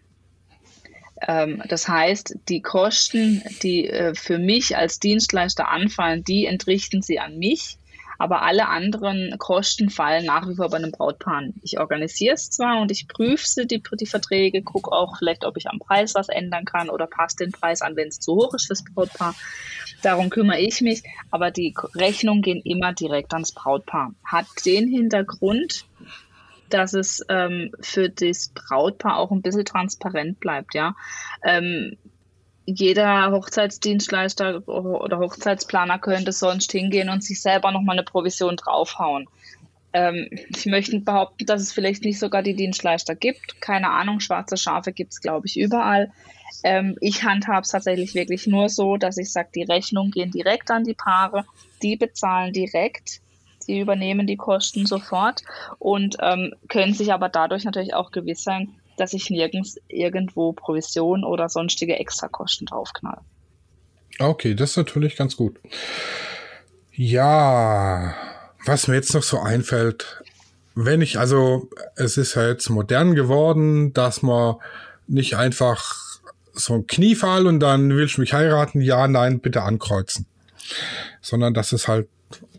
Ähm, 1.26 1.64
das 1.68 1.88
heißt, 1.88 2.38
die 2.50 2.62
Kosten, 2.62 3.44
die 3.64 3.88
äh, 3.88 4.14
für 4.14 4.38
mich 4.38 4.78
als 4.78 5.00
Dienstleister 5.00 5.70
anfallen, 5.70 6.24
die 6.24 6.46
entrichten 6.46 7.02
sie 7.02 7.20
an 7.20 7.38
mich. 7.38 7.78
Aber 8.20 8.42
alle 8.42 8.68
anderen 8.68 9.36
Kosten 9.38 9.92
fallen 9.92 10.26
nach 10.26 10.48
wie 10.50 10.56
vor 10.56 10.70
bei 10.70 10.78
einem 10.78 10.92
Brautpaar 10.92 11.38
an. 11.38 11.54
Ich 11.62 11.80
organisiere 11.80 12.34
es 12.34 12.50
zwar 12.50 12.82
und 12.82 12.92
ich 12.92 13.08
prüfe 13.08 13.68
die, 13.68 13.82
die 14.00 14.06
Verträge, 14.08 14.64
gucke 14.64 14.92
auch 14.92 15.18
vielleicht, 15.20 15.46
ob 15.46 15.56
ich 15.56 15.70
am 15.70 15.78
Preis 15.78 16.16
was 16.16 16.28
ändern 16.28 16.66
kann 16.66 16.90
oder 16.90 17.06
passe 17.06 17.38
den 17.38 17.52
Preis 17.52 17.84
an, 17.84 17.96
wenn 17.96 18.08
es 18.08 18.20
zu 18.20 18.34
hoch 18.34 18.56
ist 18.56 18.66
fürs 18.66 18.84
Brautpaar. 18.84 19.36
Darum 20.02 20.30
kümmere 20.32 20.60
ich 20.60 20.82
mich, 20.82 21.04
aber 21.30 21.52
die 21.52 21.76
Rechnungen 21.96 22.42
gehen 22.42 22.62
immer 22.64 22.94
direkt 22.94 23.34
ans 23.34 23.52
Brautpaar. 23.52 24.14
Hat 24.24 24.48
den 24.66 24.88
Hintergrund, 24.88 25.86
dass 26.70 26.94
es 26.94 27.24
ähm, 27.30 27.72
für 27.82 28.10
das 28.10 28.50
Brautpaar 28.50 29.18
auch 29.18 29.32
ein 29.32 29.42
bisschen 29.42 29.66
transparent 29.66 30.40
bleibt, 30.40 30.74
ja. 30.76 30.96
Ähm, 31.44 31.98
jeder 32.66 33.32
Hochzeitsdienstleister 33.32 34.68
oder 34.68 35.20
Hochzeitsplaner 35.20 36.00
könnte 36.00 36.34
sonst 36.34 36.72
hingehen 36.72 37.10
und 37.10 37.24
sich 37.24 37.42
selber 37.42 37.72
nochmal 37.72 37.96
eine 37.96 38.04
Provision 38.04 38.58
draufhauen. 38.58 39.28
Ähm, 39.94 40.28
ich 40.50 40.66
möchte 40.66 41.00
behaupten, 41.00 41.46
dass 41.46 41.62
es 41.62 41.72
vielleicht 41.72 42.04
nicht 42.04 42.20
sogar 42.20 42.44
die 42.44 42.56
Dienstleister 42.56 43.16
gibt. 43.16 43.62
Keine 43.62 43.90
Ahnung, 43.90 44.20
schwarze 44.20 44.58
Schafe 44.58 44.92
gibt 44.92 45.14
es, 45.14 45.22
glaube 45.22 45.48
ich, 45.48 45.58
überall. 45.58 46.12
Ähm, 46.64 46.98
ich 47.00 47.24
handhabe 47.24 47.62
es 47.62 47.70
tatsächlich 47.70 48.16
wirklich 48.16 48.48
nur 48.48 48.68
so, 48.68 48.98
dass 48.98 49.18
ich 49.18 49.32
sage, 49.32 49.50
die 49.56 49.64
Rechnungen 49.64 50.12
gehen 50.12 50.32
direkt 50.32 50.70
an 50.70 50.84
die 50.84 50.94
Paare, 50.94 51.46
die 51.82 51.96
bezahlen 51.96 52.52
direkt 52.52 53.22
die 53.68 53.80
übernehmen 53.80 54.28
die 54.28 54.38
Kosten 54.38 54.86
sofort 54.86 55.44
und 55.80 56.18
ähm, 56.22 56.54
können 56.70 56.94
sich 56.94 57.14
aber 57.14 57.30
dadurch 57.30 57.64
natürlich 57.64 57.94
auch 57.94 58.12
gewiss 58.12 58.44
sein, 58.44 58.70
dass 58.98 59.14
ich 59.14 59.30
nirgends 59.30 59.80
irgendwo 59.88 60.54
Provision 60.54 61.24
oder 61.24 61.50
sonstige 61.50 61.98
Extrakosten 62.00 62.66
draufknall. 62.66 63.20
Okay, 64.20 64.56
das 64.56 64.72
ist 64.72 64.78
natürlich 64.78 65.16
ganz 65.16 65.38
gut. 65.38 65.60
Ja, 66.94 68.16
was 68.66 68.88
mir 68.88 68.96
jetzt 68.96 69.14
noch 69.14 69.24
so 69.24 69.40
einfällt, 69.40 70.24
wenn 70.74 71.02
ich, 71.02 71.20
also 71.20 71.70
es 71.96 72.18
ist 72.18 72.36
ja 72.36 72.48
jetzt 72.48 72.70
modern 72.70 73.14
geworden, 73.14 73.94
dass 73.94 74.24
man 74.24 74.56
nicht 75.08 75.36
einfach 75.36 76.20
so 76.54 76.74
ein 76.74 76.88
Kniefall 76.88 77.46
und 77.46 77.60
dann 77.60 77.90
willst 77.90 78.18
du 78.18 78.22
mich 78.22 78.34
heiraten, 78.34 78.82
ja, 78.82 79.08
nein, 79.08 79.40
bitte 79.40 79.62
ankreuzen. 79.62 80.26
Sondern 81.22 81.54
dass 81.54 81.72
es 81.72 81.88
halt 81.88 82.08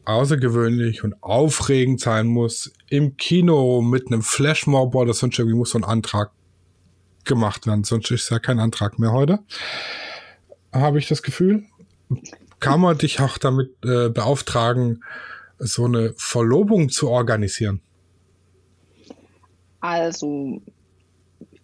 außergewöhnlich 0.09 1.05
und 1.05 1.23
aufregend 1.23 2.01
sein 2.01 2.27
muss, 2.27 2.73
im 2.89 3.17
Kino 3.17 3.83
mit 3.83 4.07
einem 4.07 4.23
Flashmob 4.23 4.95
oder 4.95 5.13
sonst 5.13 5.39
irgendwie 5.39 5.57
muss 5.57 5.71
so 5.71 5.79
ein 5.79 5.85
Antrag 5.85 6.33
gemacht 7.25 7.67
werden, 7.67 7.85
sonst 7.85 8.11
ist 8.11 8.31
ja 8.31 8.39
kein 8.39 8.59
Antrag 8.59 8.99
mehr 8.99 9.13
heute. 9.13 9.41
Habe 10.73 10.99
ich 10.99 11.09
das 11.09 11.23
Gefühl. 11.23 11.65
Kann 12.59 12.81
man 12.81 12.97
dich 12.97 13.21
auch 13.21 13.37
damit 13.37 13.71
äh, 13.85 14.09
beauftragen, 14.09 15.05
so 15.59 15.85
eine 15.85 16.15
Verlobung 16.17 16.89
zu 16.89 17.11
organisieren? 17.11 17.83
Also 19.81 20.63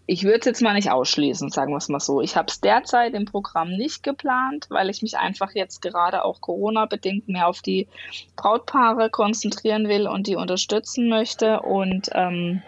ich 0.06 0.24
würde 0.24 0.40
es 0.40 0.44
jetzt 0.44 0.62
mal 0.62 0.74
nicht 0.74 0.90
ausschließen, 0.90 1.50
sagen 1.50 1.72
wir 1.72 1.78
es 1.78 1.88
mal 1.88 2.00
so. 2.00 2.20
Ich 2.20 2.36
habe 2.36 2.48
es 2.48 2.60
derzeit 2.60 3.14
im 3.14 3.24
Programm 3.24 3.70
nicht 3.70 4.02
geplant, 4.02 4.66
weil 4.68 4.90
ich 4.90 5.00
mich 5.00 5.16
einfach 5.16 5.52
jetzt 5.54 5.80
gerade 5.80 6.24
auch 6.24 6.42
Corona-bedingt 6.42 7.28
mehr 7.28 7.48
auf 7.48 7.62
die 7.62 7.88
Brautpaare 8.36 9.08
konzentrieren 9.08 9.88
will 9.88 10.06
und 10.06 10.26
die 10.26 10.36
unterstützen 10.36 11.08
möchte. 11.08 11.60
Und 11.60 12.10
ähm, 12.12 12.62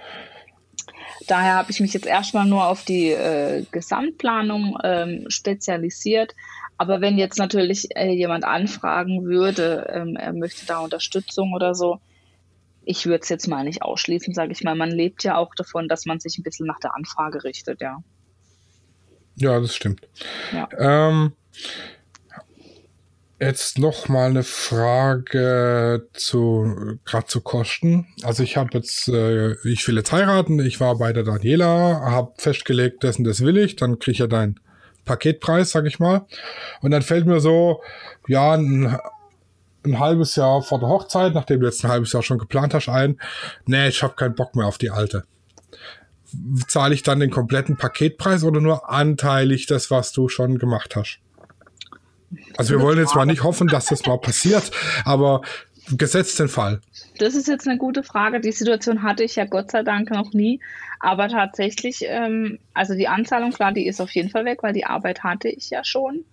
daher 1.27 1.57
habe 1.57 1.71
ich 1.71 1.81
mich 1.81 1.93
jetzt 1.93 2.07
erstmal 2.07 2.47
nur 2.47 2.67
auf 2.67 2.85
die 2.85 3.11
äh, 3.11 3.65
Gesamtplanung 3.71 4.79
ähm, 4.83 5.27
spezialisiert. 5.29 6.35
Aber 6.79 7.03
wenn 7.03 7.19
jetzt 7.19 7.39
natürlich 7.39 7.95
äh, 7.97 8.13
jemand 8.13 8.45
anfragen 8.45 9.25
würde, 9.25 9.91
ähm, 9.93 10.17
er 10.17 10.33
möchte 10.33 10.65
da 10.65 10.79
Unterstützung 10.79 11.53
oder 11.53 11.75
so, 11.75 12.01
ich 12.87 13.05
würde 13.05 13.21
es 13.23 13.29
jetzt 13.29 13.49
mal 13.49 13.65
nicht 13.65 13.83
ausschließen, 13.83 14.33
sage 14.33 14.53
ich 14.53 14.63
mal. 14.63 14.77
Man 14.77 14.91
lebt 14.91 15.25
ja 15.25 15.37
auch 15.37 15.55
davon, 15.55 15.89
dass 15.89 16.07
man 16.07 16.21
sich 16.21 16.39
ein 16.39 16.45
bisschen 16.45 16.67
nach 16.67 16.79
der 16.79 16.95
Anfrage 16.95 17.45
richtet, 17.45 17.81
ja. 17.81 17.99
Ja, 19.35 19.61
das 19.61 19.75
stimmt. 19.75 20.09
Ja. 20.53 20.69
Ähm, 20.79 21.33
jetzt 23.41 23.79
noch 23.79 24.09
mal 24.09 24.31
eine 24.31 24.45
Frage 24.45 26.09
zu 26.15 26.99
gerade 27.05 27.27
zu 27.27 27.41
Kosten. 27.43 28.07
Also 28.23 28.45
ich 28.45 28.57
habe 28.57 28.71
jetzt, 28.73 29.09
äh, 29.09 29.55
ich 29.69 29.87
will 29.89 29.97
jetzt 29.97 30.13
heiraten. 30.13 30.61
Ich 30.61 30.81
war 30.81 30.97
bei 30.97 31.13
der 31.13 31.25
Daniela, 31.25 32.01
habe 32.03 32.33
festgelegt, 32.39 33.03
dessen 33.03 33.25
das 33.25 33.43
will 33.43 33.59
ich. 33.59 33.77
Dann 33.77 33.99
kriege 33.99 34.13
ich 34.13 34.19
ja 34.19 34.29
deinen 34.29 34.61
Paketpreis, 35.05 35.71
sag 35.73 35.87
ich 35.87 35.99
mal. 35.99 36.25
Und 36.81 36.93
dann 36.93 37.03
fällt 37.03 37.27
mir 37.27 37.41
so, 37.41 37.83
ja, 38.29 38.55
ein, 38.55 38.97
ein 39.87 39.99
halbes 39.99 40.37
Jahr 40.37 40.63
vor 40.63 40.79
der 40.79 40.89
Hochzeit, 40.89 41.35
nachdem 41.35 41.61
du 41.61 41.67
jetzt 41.67 41.85
ein 41.85 41.91
halbes 41.91 42.13
Jahr 42.13 42.23
schon 42.23 42.39
geplant 42.39 42.75
hast, 42.75 42.89
ein, 42.89 43.21
nee, 43.67 43.89
ich 43.89 44.03
habe 44.03 44.15
keinen 44.15 44.35
Bock 44.35 44.55
mehr 44.55 44.67
auf 44.67 44.79
die 44.79 44.91
alte. 44.91 45.25
Zahle 46.69 46.95
ich 46.95 47.03
dann 47.03 47.21
den 47.21 47.31
kompletten 47.31 47.77
Paketpreis 47.77 48.45
oder 48.45 48.61
nur 48.61 48.91
anteilig 48.91 49.67
das, 49.67 49.91
was 49.91 50.13
du 50.13 50.29
schon 50.29 50.59
gemacht 50.59 50.97
hast? 50.97 51.21
Also 52.57 52.75
wir 52.75 52.83
wollen 52.83 52.99
jetzt 52.99 53.15
mal 53.15 53.27
nicht 53.27 53.45
hoffen, 53.45 53.69
dass 53.69 53.87
das 53.87 54.05
mal 54.07 54.19
passiert, 54.19 54.71
aber 55.05 55.43
gesetzt 55.91 56.41
den 56.41 56.49
Fall. 56.49 56.81
Das 57.19 57.35
ist 57.35 57.47
jetzt 57.47 57.69
eine 57.69 57.79
gute 57.79 58.03
Frage. 58.03 58.41
Die 58.41 58.53
Situation 58.53 59.03
hatte 59.03 59.23
ich 59.23 59.37
ja 59.37 59.45
Gott 59.45 59.71
sei 59.71 59.83
Dank 59.83 60.11
noch 60.11 60.33
nie. 60.33 60.61
Aber 60.99 61.29
tatsächlich, 61.29 62.01
ähm, 62.03 62.59
also 62.75 62.95
die 62.95 63.09
Anzahlung, 63.09 63.53
klar, 63.53 63.73
die 63.73 63.87
ist 63.87 64.01
auf 64.01 64.11
jeden 64.11 64.31
Fall 64.31 64.45
weg, 64.45 64.63
weil 64.63 64.73
die 64.73 64.87
Arbeit 64.87 65.23
hatte 65.23 65.49
ich 65.49 65.71
ja 65.71 65.85
schon. 65.85 66.25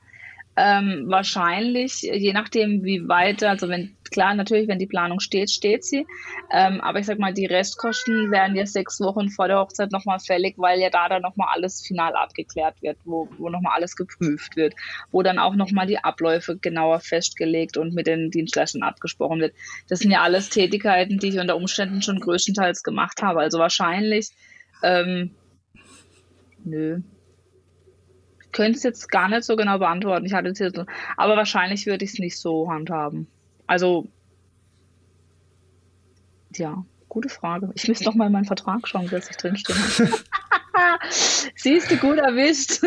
Ähm, 0.55 1.05
wahrscheinlich, 1.07 2.03
je 2.03 2.31
nachdem, 2.31 2.83
wie 2.83 3.07
weit, 3.07 3.41
also 3.43 3.69
wenn, 3.69 3.95
klar, 4.11 4.35
natürlich, 4.35 4.67
wenn 4.67 4.77
die 4.77 4.85
Planung 4.85 5.19
steht, 5.19 5.49
steht 5.49 5.83
sie. 5.83 6.05
Ähm, 6.51 6.79
aber 6.81 6.99
ich 6.99 7.07
sag 7.07 7.17
mal, 7.17 7.33
die 7.33 7.47
Restkosten 7.47 8.29
werden 8.29 8.55
ja 8.55 8.67
sechs 8.67 8.99
Wochen 8.99 9.29
vor 9.29 9.47
der 9.47 9.57
Hochzeit 9.57 9.91
nochmal 9.91 10.19
fällig, 10.19 10.53
weil 10.57 10.79
ja 10.79 10.91
da 10.91 11.09
dann 11.09 11.23
nochmal 11.23 11.47
alles 11.51 11.81
final 11.81 12.13
abgeklärt 12.15 12.79
wird, 12.83 12.97
wo, 13.03 13.27
wo 13.39 13.49
nochmal 13.49 13.73
alles 13.75 13.95
geprüft 13.95 14.55
wird, 14.55 14.75
wo 15.11 15.23
dann 15.23 15.39
auch 15.39 15.55
nochmal 15.55 15.87
die 15.87 15.97
Abläufe 15.97 16.55
genauer 16.57 16.99
festgelegt 16.99 17.75
und 17.75 17.95
mit 17.95 18.05
den 18.05 18.29
Dienstleistern 18.29 18.83
abgesprochen 18.83 19.39
wird. 19.39 19.55
Das 19.89 19.99
sind 19.99 20.11
ja 20.11 20.21
alles 20.21 20.49
Tätigkeiten, 20.49 21.17
die 21.17 21.29
ich 21.29 21.39
unter 21.39 21.55
Umständen 21.55 22.03
schon 22.03 22.19
größtenteils 22.19 22.83
gemacht 22.83 23.23
habe. 23.23 23.39
Also 23.39 23.57
wahrscheinlich, 23.57 24.29
ähm, 24.83 25.31
nö, 26.63 27.01
könnte 28.53 28.77
es 28.77 28.83
jetzt 28.83 29.09
gar 29.09 29.27
nicht 29.27 29.43
so 29.43 29.55
genau 29.55 29.79
beantworten. 29.79 30.25
Ich 30.25 30.33
hatte 30.33 30.49
es 30.49 30.59
jetzt, 30.59 30.79
aber 31.17 31.35
wahrscheinlich 31.35 31.85
würde 31.85 32.05
ich 32.05 32.13
es 32.13 32.19
nicht 32.19 32.37
so 32.37 32.69
handhaben. 32.69 33.27
Also, 33.67 34.07
ja, 36.55 36.85
gute 37.09 37.29
Frage. 37.29 37.71
Ich 37.75 37.87
müsste 37.87 38.05
noch 38.05 38.15
mal 38.15 38.27
in 38.27 38.31
meinen 38.31 38.45
Vertrag 38.45 38.87
schauen, 38.87 39.11
was 39.11 39.29
ich 39.29 39.37
drinstehen 39.37 39.77
Siehst 41.55 41.91
du, 41.91 41.97
gut 41.97 42.17
erwischt. 42.17 42.81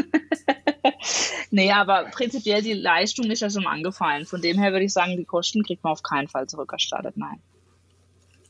nee, 1.51 1.73
aber 1.73 2.07
prinzipiell 2.11 2.63
die 2.63 2.73
Leistung 2.73 3.31
ist 3.31 3.41
ja 3.41 3.51
schon 3.51 3.67
angefallen. 3.67 4.27
Von 4.27 4.43
dem 4.43 4.59
her 4.59 4.73
würde 4.73 4.85
ich 4.85 4.93
sagen, 4.93 5.17
die 5.17 5.25
Kosten 5.25 5.63
kriegt 5.63 5.85
man 5.85 5.93
auf 5.93 6.03
keinen 6.03 6.29
Fall 6.29 6.47
zurückerstattet. 6.49 7.17
Nein. 7.17 7.41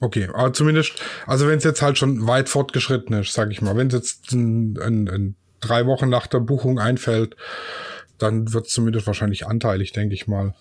Okay, 0.00 0.28
aber 0.32 0.52
zumindest, 0.52 1.02
also 1.26 1.48
wenn 1.48 1.58
es 1.58 1.64
jetzt 1.64 1.80
halt 1.80 1.96
schon 1.96 2.26
weit 2.26 2.48
fortgeschritten 2.48 3.14
ist, 3.14 3.32
sag 3.32 3.50
ich 3.50 3.62
mal, 3.62 3.76
wenn 3.76 3.86
es 3.88 3.94
jetzt 3.94 4.32
ein, 4.32 4.78
ein, 4.78 5.08
ein 5.08 5.36
drei 5.66 5.86
Wochen 5.86 6.08
nach 6.08 6.26
der 6.26 6.40
Buchung 6.40 6.78
einfällt, 6.78 7.36
dann 8.18 8.52
wird 8.52 8.66
es 8.66 8.72
zumindest 8.72 9.06
wahrscheinlich 9.06 9.46
anteilig, 9.46 9.92
denke 9.92 10.14
ich 10.14 10.26
mal. 10.26 10.54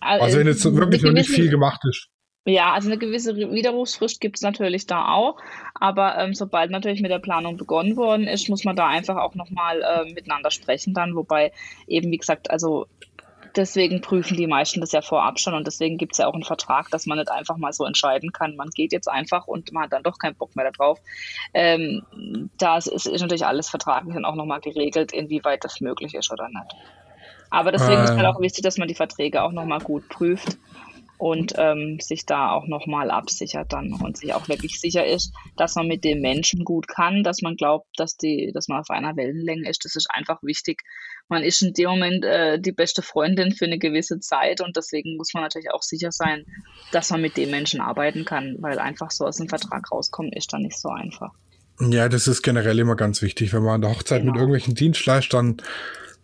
Also, 0.00 0.24
also 0.24 0.38
wenn 0.38 0.46
jetzt 0.46 0.64
wirklich 0.64 1.02
noch 1.02 1.12
nicht 1.12 1.30
viel 1.30 1.50
gemacht 1.50 1.80
ist. 1.88 2.08
Ja, 2.44 2.72
also 2.72 2.88
eine 2.88 2.96
gewisse 2.96 3.36
Widerrufsfrist 3.36 4.22
gibt 4.22 4.36
es 4.36 4.42
natürlich 4.42 4.86
da 4.86 5.08
auch, 5.12 5.36
aber 5.74 6.16
ähm, 6.16 6.32
sobald 6.32 6.70
natürlich 6.70 7.02
mit 7.02 7.10
der 7.10 7.18
Planung 7.18 7.58
begonnen 7.58 7.96
worden 7.96 8.26
ist, 8.26 8.48
muss 8.48 8.64
man 8.64 8.74
da 8.74 8.88
einfach 8.88 9.16
auch 9.16 9.34
nochmal 9.34 9.82
äh, 9.82 10.10
miteinander 10.14 10.50
sprechen 10.50 10.94
dann, 10.94 11.14
wobei 11.14 11.52
eben, 11.86 12.10
wie 12.10 12.16
gesagt, 12.16 12.50
also 12.50 12.86
deswegen 13.58 14.00
prüfen 14.00 14.36
die 14.36 14.46
meisten 14.46 14.80
das 14.80 14.92
ja 14.92 15.02
vorab 15.02 15.38
schon 15.38 15.54
und 15.54 15.66
deswegen 15.66 15.98
gibt 15.98 16.12
es 16.12 16.18
ja 16.18 16.26
auch 16.26 16.34
einen 16.34 16.44
Vertrag, 16.44 16.88
dass 16.90 17.06
man 17.06 17.18
nicht 17.18 17.30
einfach 17.30 17.56
mal 17.56 17.72
so 17.72 17.84
entscheiden 17.84 18.32
kann, 18.32 18.56
man 18.56 18.70
geht 18.70 18.92
jetzt 18.92 19.08
einfach 19.08 19.46
und 19.46 19.72
man 19.72 19.84
hat 19.84 19.92
dann 19.92 20.02
doch 20.02 20.18
keinen 20.18 20.36
Bock 20.36 20.56
mehr 20.56 20.70
darauf. 20.70 21.00
Ähm, 21.52 22.02
das 22.56 22.86
ist, 22.86 23.06
ist, 23.06 23.20
natürlich 23.20 23.44
alles 23.44 23.68
vertraglich 23.68 24.14
dann 24.14 24.24
auch 24.24 24.36
nochmal 24.36 24.60
geregelt, 24.60 25.12
inwieweit 25.12 25.64
das 25.64 25.80
möglich 25.80 26.14
ist 26.14 26.32
oder 26.32 26.48
nicht. 26.48 26.74
Aber 27.50 27.72
deswegen 27.72 28.00
äh. 28.00 28.04
ist 28.04 28.16
halt 28.16 28.26
auch 28.26 28.40
wichtig, 28.40 28.62
dass 28.62 28.78
man 28.78 28.88
die 28.88 28.94
Verträge 28.94 29.42
auch 29.42 29.52
nochmal 29.52 29.80
gut 29.80 30.08
prüft 30.08 30.56
und 31.18 31.52
ähm, 31.56 31.98
sich 32.00 32.24
da 32.26 32.52
auch 32.52 32.66
nochmal 32.66 33.10
absichert 33.10 33.72
dann 33.72 33.92
und 33.92 34.16
sich 34.16 34.32
auch 34.34 34.48
wirklich 34.48 34.80
sicher 34.80 35.04
ist, 35.04 35.34
dass 35.56 35.74
man 35.74 35.88
mit 35.88 36.04
dem 36.04 36.20
Menschen 36.20 36.64
gut 36.64 36.86
kann, 36.86 37.24
dass 37.24 37.42
man 37.42 37.56
glaubt, 37.56 37.88
dass 37.96 38.16
die, 38.16 38.52
dass 38.54 38.68
man 38.68 38.80
auf 38.80 38.90
einer 38.90 39.16
Wellenlänge 39.16 39.68
ist. 39.68 39.84
Das 39.84 39.96
ist 39.96 40.08
einfach 40.10 40.42
wichtig. 40.42 40.82
Man 41.28 41.42
ist 41.42 41.60
in 41.60 41.74
dem 41.74 41.90
Moment 41.90 42.24
äh, 42.24 42.60
die 42.60 42.72
beste 42.72 43.02
Freundin 43.02 43.52
für 43.52 43.64
eine 43.64 43.78
gewisse 43.78 44.20
Zeit 44.20 44.60
und 44.60 44.76
deswegen 44.76 45.16
muss 45.16 45.34
man 45.34 45.42
natürlich 45.42 45.72
auch 45.72 45.82
sicher 45.82 46.12
sein, 46.12 46.44
dass 46.92 47.10
man 47.10 47.20
mit 47.20 47.36
dem 47.36 47.50
Menschen 47.50 47.80
arbeiten 47.80 48.24
kann, 48.24 48.56
weil 48.60 48.78
einfach 48.78 49.10
so 49.10 49.26
aus 49.26 49.36
dem 49.36 49.48
Vertrag 49.48 49.90
rauskommen 49.90 50.32
ist 50.32 50.52
dann 50.52 50.62
nicht 50.62 50.78
so 50.78 50.88
einfach. 50.88 51.32
Ja, 51.80 52.08
das 52.08 52.28
ist 52.28 52.42
generell 52.42 52.78
immer 52.78 52.96
ganz 52.96 53.22
wichtig, 53.22 53.52
wenn 53.52 53.62
man 53.62 53.74
an 53.74 53.80
der 53.82 53.90
Hochzeit 53.90 54.20
genau. 54.20 54.32
mit 54.32 54.40
irgendwelchen 54.40 54.74
Dienstleistern 54.74 55.58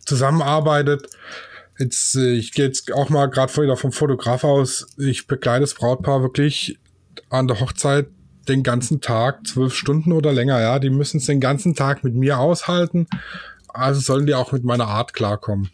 zusammenarbeitet 0.05 1.09
Jetzt, 1.77 2.15
äh, 2.15 2.33
ich 2.33 2.51
gehe 2.51 2.65
jetzt 2.65 2.91
auch 2.93 3.09
mal 3.09 3.27
gerade 3.27 3.55
wieder 3.57 3.77
vom 3.77 3.91
Fotograf 3.91 4.43
aus. 4.43 4.87
Ich 4.97 5.27
begleite 5.27 5.61
das 5.61 5.73
Brautpaar 5.73 6.21
wirklich 6.21 6.79
an 7.29 7.47
der 7.47 7.59
Hochzeit 7.59 8.07
den 8.47 8.63
ganzen 8.63 9.01
Tag, 9.01 9.47
zwölf 9.47 9.73
Stunden 9.73 10.11
oder 10.11 10.31
länger, 10.31 10.61
ja. 10.61 10.79
Die 10.79 10.89
müssen 10.89 11.17
es 11.17 11.25
den 11.25 11.39
ganzen 11.39 11.75
Tag 11.75 12.03
mit 12.03 12.15
mir 12.15 12.39
aushalten. 12.39 13.07
Also 13.67 13.99
sollen 13.99 14.25
die 14.25 14.35
auch 14.35 14.51
mit 14.51 14.63
meiner 14.63 14.87
Art 14.87 15.13
klarkommen. 15.13 15.69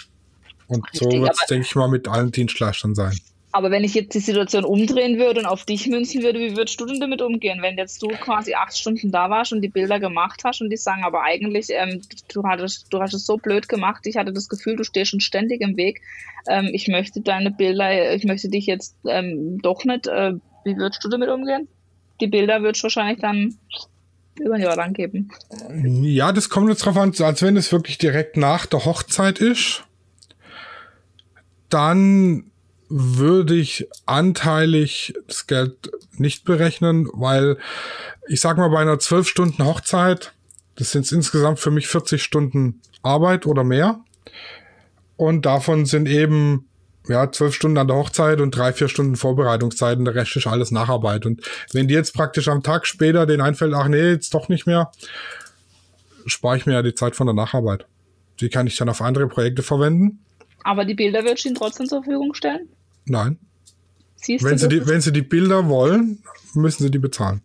Und 0.67 0.85
so 0.93 1.11
wird 1.11 1.33
es, 1.33 1.45
denke 1.47 1.67
ich 1.67 1.75
mal, 1.75 1.89
mit 1.89 2.07
allen 2.07 2.31
Dienstleistern 2.31 2.95
sein. 2.95 3.17
Aber 3.53 3.69
wenn 3.69 3.83
ich 3.83 3.93
jetzt 3.93 4.13
die 4.13 4.19
Situation 4.19 4.63
umdrehen 4.63 5.17
würde 5.17 5.41
und 5.41 5.45
auf 5.45 5.65
dich 5.65 5.87
münzen 5.87 6.23
würde, 6.23 6.39
wie 6.39 6.55
würdest 6.55 6.79
du 6.79 6.85
denn 6.85 7.01
damit 7.01 7.21
umgehen, 7.21 7.61
wenn 7.61 7.77
jetzt 7.77 8.01
du 8.01 8.07
quasi 8.07 8.53
acht 8.53 8.77
Stunden 8.77 9.11
da 9.11 9.29
warst 9.29 9.51
und 9.51 9.61
die 9.61 9.67
Bilder 9.67 9.99
gemacht 9.99 10.41
hast 10.45 10.61
und 10.61 10.69
die 10.69 10.77
sagen, 10.77 11.03
aber 11.03 11.23
eigentlich, 11.23 11.67
ähm, 11.69 12.01
du, 12.33 12.43
hattest, 12.43 12.87
du 12.91 13.01
hast 13.01 13.13
es 13.13 13.25
so 13.25 13.37
blöd 13.37 13.67
gemacht, 13.67 14.05
ich 14.05 14.15
hatte 14.15 14.31
das 14.31 14.47
Gefühl, 14.47 14.77
du 14.77 14.85
stehst 14.85 15.11
schon 15.11 15.19
ständig 15.19 15.61
im 15.61 15.75
Weg. 15.75 16.01
Ähm, 16.47 16.69
ich 16.71 16.87
möchte 16.87 17.19
deine 17.19 17.51
Bilder, 17.51 18.13
ich 18.13 18.23
möchte 18.23 18.47
dich 18.47 18.67
jetzt 18.67 18.95
ähm, 19.05 19.59
doch 19.61 19.83
nicht. 19.83 20.07
Äh, 20.07 20.33
wie 20.63 20.77
würdest 20.77 21.03
du 21.03 21.09
damit 21.09 21.29
umgehen? 21.29 21.67
Die 22.21 22.27
Bilder 22.27 22.61
würdest 22.61 22.83
du 22.83 22.85
wahrscheinlich 22.85 23.19
dann 23.19 23.57
über 24.39 24.57
Jahr 24.57 24.77
lang 24.77 24.93
geben. 24.93 25.29
Ja, 26.03 26.31
das 26.31 26.49
kommt 26.49 26.69
jetzt 26.69 26.85
drauf 26.85 26.97
an, 26.97 27.13
als 27.19 27.41
wenn 27.41 27.57
es 27.57 27.71
wirklich 27.71 27.97
direkt 27.97 28.37
nach 28.37 28.65
der 28.65 28.85
Hochzeit 28.85 29.39
ist. 29.39 29.83
Dann 31.69 32.50
würde 32.91 33.55
ich 33.55 33.87
anteilig 34.05 35.13
das 35.27 35.47
Geld 35.47 35.91
nicht 36.17 36.43
berechnen, 36.43 37.09
weil 37.13 37.57
ich 38.27 38.41
sag 38.41 38.57
mal 38.57 38.69
bei 38.69 38.79
einer 38.79 38.99
zwölf 38.99 39.27
Stunden 39.27 39.65
Hochzeit, 39.65 40.33
das 40.75 40.91
sind 40.91 41.09
insgesamt 41.11 41.59
für 41.59 41.71
mich 41.71 41.87
40 41.87 42.21
Stunden 42.21 42.81
Arbeit 43.01 43.45
oder 43.45 43.63
mehr. 43.63 44.01
Und 45.15 45.45
davon 45.45 45.85
sind 45.85 46.07
eben 46.07 46.67
ja, 47.07 47.31
zwölf 47.31 47.53
Stunden 47.55 47.77
an 47.77 47.87
der 47.87 47.95
Hochzeit 47.95 48.41
und 48.41 48.51
drei, 48.51 48.73
vier 48.73 48.87
Stunden 48.87 49.15
Vorbereitungszeit 49.15 49.97
und 49.97 50.05
der 50.05 50.15
Rest 50.15 50.35
ist 50.35 50.47
alles 50.47 50.71
Nacharbeit. 50.71 51.25
Und 51.25 51.41
wenn 51.71 51.87
die 51.87 51.93
jetzt 51.93 52.13
praktisch 52.13 52.47
am 52.47 52.63
Tag 52.63 52.85
später 52.85 53.25
den 53.25 53.41
einfällt, 53.41 53.73
ach 53.73 53.87
nee, 53.87 54.09
jetzt 54.09 54.33
doch 54.33 54.49
nicht 54.49 54.67
mehr, 54.67 54.91
spare 56.25 56.57
ich 56.57 56.65
mir 56.65 56.73
ja 56.73 56.81
die 56.81 56.93
Zeit 56.93 57.15
von 57.15 57.27
der 57.27 57.33
Nacharbeit. 57.33 57.85
Die 58.39 58.49
kann 58.49 58.67
ich 58.67 58.75
dann 58.75 58.89
auf 58.89 59.01
andere 59.01 59.27
Projekte 59.27 59.63
verwenden. 59.63 60.19
Aber 60.63 60.85
die 60.85 60.93
Bilder 60.93 61.23
wird 61.23 61.39
ich 61.39 61.45
Ihnen 61.45 61.55
trotzdem 61.55 61.87
zur 61.87 62.03
Verfügung 62.03 62.33
stellen? 62.33 62.69
Nein. 63.05 63.39
Siehst 64.15 64.43
wenn, 64.43 64.53
du, 64.53 64.57
sie 64.59 64.69
die, 64.69 64.87
wenn 64.87 65.01
sie 65.01 65.11
die 65.11 65.21
Bilder 65.21 65.67
wollen, 65.67 66.23
müssen 66.53 66.83
sie 66.83 66.91
die 66.91 66.99
bezahlen. 66.99 67.41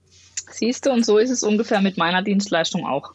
Siehst 0.51 0.87
du, 0.87 0.91
und 0.91 1.05
so 1.05 1.19
ist 1.19 1.31
es 1.31 1.43
ungefähr 1.43 1.81
mit 1.81 1.97
meiner 1.97 2.23
Dienstleistung 2.23 2.87
auch. 2.87 3.13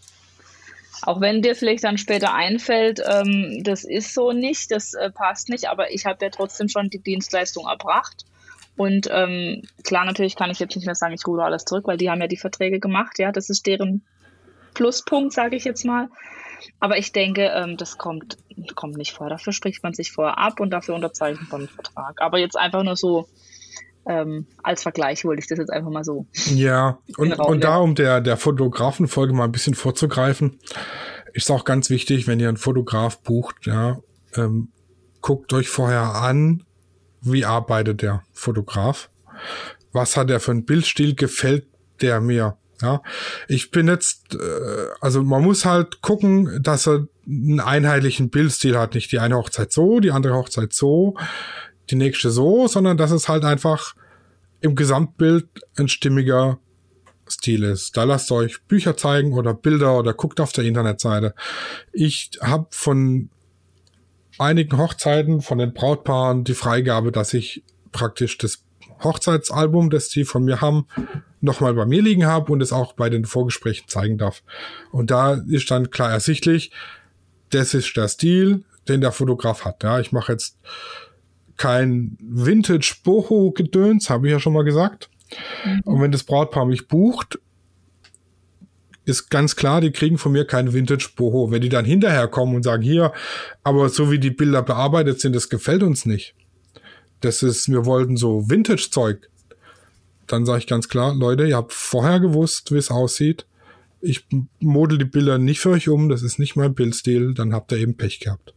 Auch 1.04 1.22
wenn 1.22 1.42
dir 1.42 1.56
vielleicht 1.56 1.84
dann 1.84 1.98
später 1.98 2.34
einfällt, 2.34 3.02
ähm, 3.06 3.64
das 3.64 3.84
ist 3.84 4.14
so 4.14 4.32
nicht, 4.32 4.72
das 4.72 4.94
äh, 4.94 5.10
passt 5.10 5.50
nicht, 5.50 5.68
aber 5.68 5.92
ich 5.92 6.06
habe 6.06 6.24
ja 6.24 6.30
trotzdem 6.30 6.70
schon 6.70 6.89
die 6.89 7.00
Dienstleistung 7.02 7.66
erbracht. 7.66 8.26
Und 8.78 9.10
ähm, 9.12 9.64
klar, 9.84 10.06
natürlich 10.06 10.36
kann 10.36 10.52
ich 10.52 10.60
jetzt 10.60 10.76
nicht 10.76 10.86
mehr 10.86 10.96
sagen, 10.96 11.14
ich 11.14 11.26
ruhe 11.26 11.44
alles 11.44 11.66
zurück, 11.66 11.88
weil 11.88 11.98
die 11.98 12.10
haben 12.10 12.22
ja 12.22 12.28
die 12.28 12.38
Verträge 12.38 12.80
gemacht. 12.80 13.20
Ja, 13.20 13.32
das 13.32 13.50
ist 13.50 13.66
deren 13.66 14.04
Pluspunkt, 14.74 15.34
sage 15.34 15.56
ich 15.56 15.66
jetzt 15.66 15.86
mal. 15.86 16.10
Aber 16.80 16.97
ich 16.97 17.12
denke, 17.12 17.51
ähm, 17.53 17.78
das 17.78 17.97
kommt, 17.97 18.38
kommt 18.76 18.97
nicht 18.97 19.14
vor. 19.14 19.30
Dafür 19.30 19.53
spricht 19.53 19.84
man 19.84 19.93
sich 19.93 20.12
vorher 20.12 20.38
ab 20.38 20.59
und 20.59 20.72
dafür 20.72 20.95
unterzeichnet 20.95 21.51
man 21.51 21.62
einen 21.62 21.70
Vertrag. 21.70 22.22
Aber 22.22 22.39
jetzt 22.39 22.57
einfach 22.57 22.84
nur 22.84 22.95
so 22.95 23.28
ähm, 24.07 24.47
als 24.64 24.84
Vergleich 24.84 25.26
wollte 25.26 25.41
ich 25.41 25.47
das 25.47 25.59
jetzt 25.59 25.72
einfach 25.72 25.91
mal 25.91 26.03
so. 26.03 26.26
Ja, 26.53 26.99
und, 27.18 27.38
und 27.39 27.64
da, 27.64 27.78
um 27.78 27.95
der, 27.95 28.22
der 28.22 28.38
Fotografenfolge 28.38 29.34
mal 29.34 29.45
ein 29.45 29.51
bisschen 29.51 29.76
vorzugreifen, 29.76 30.59
ist 31.34 31.51
auch 31.51 31.66
ganz 31.66 31.89
wichtig, 31.89 32.28
wenn 32.28 32.39
ihr 32.39 32.47
einen 32.47 32.57
Fotograf 32.57 33.22
bucht, 33.22 33.66
ja, 33.66 33.99
ähm, 34.36 34.70
guckt 35.22 35.53
euch 35.53 35.70
vorher 35.70 36.16
an, 36.16 36.64
wie 37.22 37.45
arbeitet 37.45 38.01
der 38.01 38.24
Fotograf? 38.34 39.09
Was 39.91 40.18
hat 40.18 40.30
er 40.30 40.39
für 40.39 40.51
ein 40.51 40.66
Bildstil? 40.66 41.14
Gefällt 41.16 41.68
der 42.01 42.22
mir? 42.22 42.57
Ja, 42.82 43.01
ich 43.47 43.71
bin 43.71 43.88
jetzt, 43.88 44.36
äh, 44.36 44.88
also 44.99 45.23
man 45.23 45.43
muss 45.43 45.65
halt 45.65 46.01
gucken, 46.01 46.61
dass 46.61 46.88
er 46.88 47.07
einen 47.27 47.59
einheitlichen 47.59 48.29
Bildstil 48.29 48.77
hat. 48.77 48.95
Nicht 48.95 49.11
die 49.11 49.19
eine 49.19 49.36
Hochzeit 49.36 49.71
so, 49.71 49.99
die 49.99 50.11
andere 50.11 50.34
Hochzeit 50.34 50.73
so. 50.73 51.15
die 51.89 51.95
nächste 51.95 52.32
so, 52.32 52.67
sondern 52.67 52.97
dass 52.97 53.11
es 53.11 53.27
halt 53.27 53.43
einfach 53.43 53.95
im 54.61 54.75
Gesamtbild 54.75 55.47
ein 55.77 55.89
stimmiger 55.89 56.59
Stil 57.29 57.63
ist. 57.63 57.97
Da 57.97 58.03
lasst 58.03 58.32
euch 58.32 58.63
Bücher 58.63 58.97
zeigen 58.97 59.34
oder 59.34 59.53
Bilder 59.53 59.97
oder 59.97 60.13
guckt 60.13 60.39
auf 60.39 60.51
der 60.51 60.65
Internetseite. 60.65 61.34
Ich 61.91 62.32
habe 62.41 62.67
von 62.71 63.29
einigen 64.38 64.77
Hochzeiten 64.77 65.41
von 65.41 65.57
den 65.57 65.73
Brautpaaren 65.73 66.43
die 66.43 66.53
Freigabe, 66.53 67.11
dass 67.11 67.34
ich 67.34 67.63
praktisch 67.91 68.38
das 68.38 68.63
Hochzeitsalbum, 69.04 69.89
das 69.89 70.10
die 70.10 70.26
von 70.26 70.43
mir 70.43 70.62
haben, 70.62 70.88
nochmal 71.41 71.74
bei 71.74 71.86
mir 71.86 72.02
liegen 72.02 72.26
habe 72.26 72.52
und 72.52 72.62
es 72.62 72.72
auch 72.72 72.93
bei 72.93 73.10
den 73.10 73.26
Vorgesprächen 73.26 73.88
zeigen 73.88 74.18
darf. 74.18 74.43
Und 74.91 75.12
da 75.12 75.34
ist 75.34 75.70
dann 75.72 75.89
klar 75.89 76.12
ersichtlich, 76.12 76.72
das 77.49 77.74
ist 77.74 77.95
der 77.97 78.08
Stil, 78.08 78.64
den 78.88 79.02
der 79.02 79.12
Fotograf 79.12 79.66
hat. 79.66 79.84
Ja, 79.84 79.99
ich 79.99 80.12
mache 80.12 80.32
jetzt 80.32 80.58
kein 81.58 82.18
Vintage-Boho-Gedöns, 82.22 84.10
habe 84.10 84.28
ich 84.28 84.32
ja 84.32 84.39
schon 84.39 84.54
mal 84.54 84.64
gesagt. 84.64 85.10
Mhm. 85.66 85.82
Und 85.82 86.02
wenn 86.02 86.12
das 86.12 86.24
Brautpaar 86.24 86.66
mich 86.66 86.88
bucht, 86.88 87.39
ist 89.06 89.30
ganz 89.30 89.56
klar, 89.56 89.82
die 89.82 89.91
kriegen 89.91 90.18
von 90.18 90.32
mir 90.32 90.45
kein 90.45 90.74
Vintage-Boho. 90.74 91.52
Wenn 91.52 91.62
die 91.62 91.70
dann 91.70 91.86
hinterher 91.86 92.28
kommen 92.28 92.56
und 92.56 92.64
sagen, 92.64 92.84
hier, 92.84 93.14
aber 93.64 93.89
so 93.89 94.12
wie 94.12 94.20
die 94.20 94.32
Bilder 94.32 94.62
bearbeitet 94.62 95.20
sind, 95.20 95.36
das 95.36 95.49
gefällt 95.49 95.84
uns 95.84 96.06
nicht. 96.06 96.36
Das 97.22 97.43
ist, 97.43 97.69
wir 97.69 97.86
wollten 97.86 98.17
so 98.17 98.49
Vintage-Zeug. 98.49 99.30
Dann 100.28 100.45
sage 100.45 100.59
ich 100.59 100.67
ganz 100.67 100.89
klar, 100.89 101.13
Leute, 101.13 101.45
ihr 101.45 101.57
habt 101.57 101.74
vorher 101.74 102.19
gewusst, 102.19 102.72
wie 102.72 102.78
es 102.78 102.89
aussieht. 102.91 103.45
Ich 104.01 104.26
model 104.59 104.97
die 104.97 105.05
Bilder 105.05 105.38
nicht 105.38 105.59
für 105.59 105.72
euch 105.72 105.89
um, 105.89 106.09
das 106.09 106.24
ist 106.24 106.39
nicht 106.39 106.55
mein 106.55 106.74
Bildstil, 106.74 107.34
dann 107.34 107.53
habt 107.53 107.72
ihr 107.72 107.78
eben 107.78 107.95
Pech 107.95 108.19
gehabt. 108.19 108.53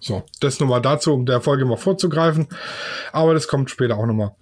So, 0.00 0.22
das 0.40 0.60
nochmal 0.60 0.82
dazu, 0.82 1.14
um 1.14 1.24
der 1.24 1.40
Folge 1.40 1.64
mal 1.64 1.76
vorzugreifen. 1.76 2.46
Aber 3.12 3.34
das 3.34 3.48
kommt 3.48 3.70
später 3.70 3.96
auch 3.96 4.06
nochmal. 4.06 4.32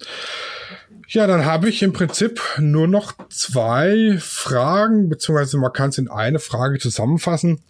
Ja, 1.08 1.26
dann 1.26 1.44
habe 1.44 1.68
ich 1.68 1.82
im 1.82 1.92
Prinzip 1.92 2.40
nur 2.58 2.88
noch 2.88 3.12
zwei 3.28 4.16
Fragen, 4.18 5.08
beziehungsweise 5.08 5.58
man 5.58 5.72
kann 5.72 5.90
es 5.90 5.98
in 5.98 6.08
eine 6.08 6.38
Frage 6.38 6.78
zusammenfassen. 6.78 7.60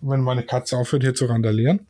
Wenn 0.00 0.20
meine 0.20 0.42
Katze 0.42 0.76
aufhört, 0.76 1.02
hier 1.02 1.14
zu 1.14 1.26
randalieren. 1.26 1.86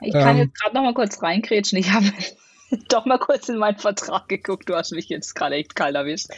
Ich 0.00 0.12
kann 0.12 0.36
ähm, 0.36 0.44
jetzt 0.44 0.60
gerade 0.60 0.74
noch 0.74 0.82
mal 0.82 0.94
kurz 0.94 1.22
reingrätschen. 1.22 1.78
Ich 1.78 1.92
habe 1.92 2.06
doch 2.88 3.06
mal 3.06 3.18
kurz 3.18 3.48
in 3.48 3.58
meinen 3.58 3.78
Vertrag 3.78 4.28
geguckt. 4.28 4.68
Du 4.68 4.74
hast 4.74 4.92
mich 4.92 5.08
jetzt 5.08 5.34
gerade 5.34 5.56
echt 5.56 5.74
kalt 5.76 5.96
erwischt. 5.96 6.28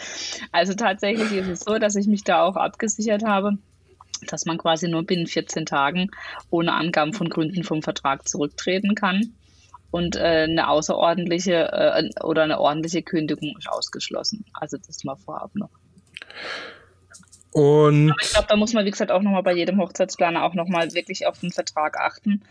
Also 0.52 0.74
tatsächlich 0.74 1.32
ist 1.32 1.48
es 1.48 1.60
so, 1.60 1.78
dass 1.78 1.96
ich 1.96 2.06
mich 2.06 2.24
da 2.24 2.42
auch 2.42 2.56
abgesichert 2.56 3.24
habe 3.24 3.58
dass 4.30 4.44
man 4.44 4.58
quasi 4.58 4.88
nur 4.88 5.04
binnen 5.04 5.26
14 5.26 5.66
Tagen 5.66 6.10
ohne 6.50 6.72
Angaben 6.74 7.12
von 7.12 7.28
Gründen 7.28 7.64
vom 7.64 7.82
Vertrag 7.82 8.28
zurücktreten 8.28 8.94
kann. 8.94 9.34
Und 9.90 10.16
äh, 10.16 10.46
eine 10.48 10.68
außerordentliche 10.68 11.70
äh, 11.70 12.22
oder 12.22 12.44
eine 12.44 12.60
ordentliche 12.60 13.02
Kündigung 13.02 13.54
ist 13.58 13.68
ausgeschlossen. 13.68 14.46
Also 14.54 14.78
das 14.78 15.04
mal 15.04 15.16
vorab 15.16 15.54
noch. 15.54 15.70
Und 17.52 18.10
Aber 18.10 18.22
ich 18.22 18.30
glaube, 18.30 18.46
da 18.48 18.56
muss 18.56 18.72
man, 18.72 18.86
wie 18.86 18.90
gesagt, 18.90 19.10
auch 19.10 19.20
nochmal 19.20 19.42
bei 19.42 19.52
jedem 19.52 19.78
Hochzeitsplaner 19.78 20.44
auch 20.44 20.54
nochmal 20.54 20.94
wirklich 20.94 21.26
auf 21.26 21.40
den 21.40 21.52
Vertrag 21.52 21.98
achten, 22.00 22.42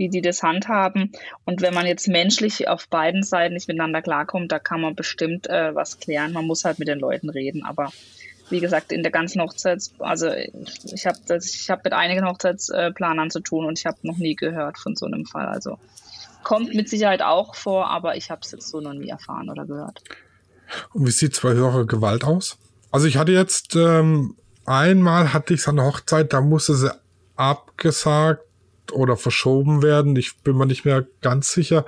wie 0.00 0.08
die 0.08 0.22
das 0.22 0.42
handhaben. 0.42 1.12
Und 1.44 1.60
wenn 1.60 1.74
man 1.74 1.84
jetzt 1.84 2.08
menschlich 2.08 2.68
auf 2.68 2.88
beiden 2.88 3.22
Seiten 3.22 3.52
nicht 3.52 3.68
miteinander 3.68 4.00
klarkommt, 4.00 4.50
da 4.50 4.58
kann 4.58 4.80
man 4.80 4.94
bestimmt 4.94 5.46
äh, 5.46 5.74
was 5.74 6.00
klären. 6.00 6.32
Man 6.32 6.46
muss 6.46 6.64
halt 6.64 6.78
mit 6.78 6.88
den 6.88 6.98
Leuten 6.98 7.28
reden. 7.28 7.66
Aber 7.66 7.92
wie 8.48 8.60
gesagt, 8.60 8.92
in 8.92 9.02
der 9.02 9.12
ganzen 9.12 9.42
Hochzeits, 9.42 9.92
also 9.98 10.32
ich 10.32 11.06
habe 11.06 11.18
ich 11.28 11.68
habe 11.68 11.82
mit 11.84 11.92
einigen 11.92 12.26
Hochzeitsplanern 12.26 13.30
zu 13.30 13.40
tun 13.40 13.66
und 13.66 13.78
ich 13.78 13.84
habe 13.84 13.98
noch 14.00 14.16
nie 14.16 14.36
gehört 14.36 14.78
von 14.78 14.96
so 14.96 15.04
einem 15.04 15.26
Fall. 15.26 15.46
Also 15.46 15.78
kommt 16.44 16.74
mit 16.74 16.88
Sicherheit 16.88 17.20
auch 17.20 17.54
vor, 17.54 17.90
aber 17.90 18.16
ich 18.16 18.30
habe 18.30 18.40
es 18.42 18.52
jetzt 18.52 18.70
so 18.70 18.80
noch 18.80 18.94
nie 18.94 19.10
erfahren 19.10 19.50
oder 19.50 19.66
gehört. 19.66 20.02
Und 20.94 21.06
wie 21.06 21.10
sieht 21.10 21.38
bei 21.42 21.52
höherer 21.52 21.84
Gewalt 21.84 22.24
aus? 22.24 22.56
Also 22.90 23.06
ich 23.06 23.18
hatte 23.18 23.32
jetzt 23.32 23.76
ähm, 23.76 24.34
einmal 24.64 25.34
hatte 25.34 25.52
ich 25.52 25.68
eine 25.68 25.84
Hochzeit, 25.84 26.32
da 26.32 26.40
musste 26.40 26.74
sie 26.74 26.90
abgesagt 27.36 28.49
oder 28.92 29.16
verschoben 29.16 29.82
werden. 29.82 30.16
Ich 30.16 30.36
bin 30.38 30.56
mir 30.56 30.66
nicht 30.66 30.84
mehr 30.84 31.06
ganz 31.20 31.52
sicher, 31.52 31.84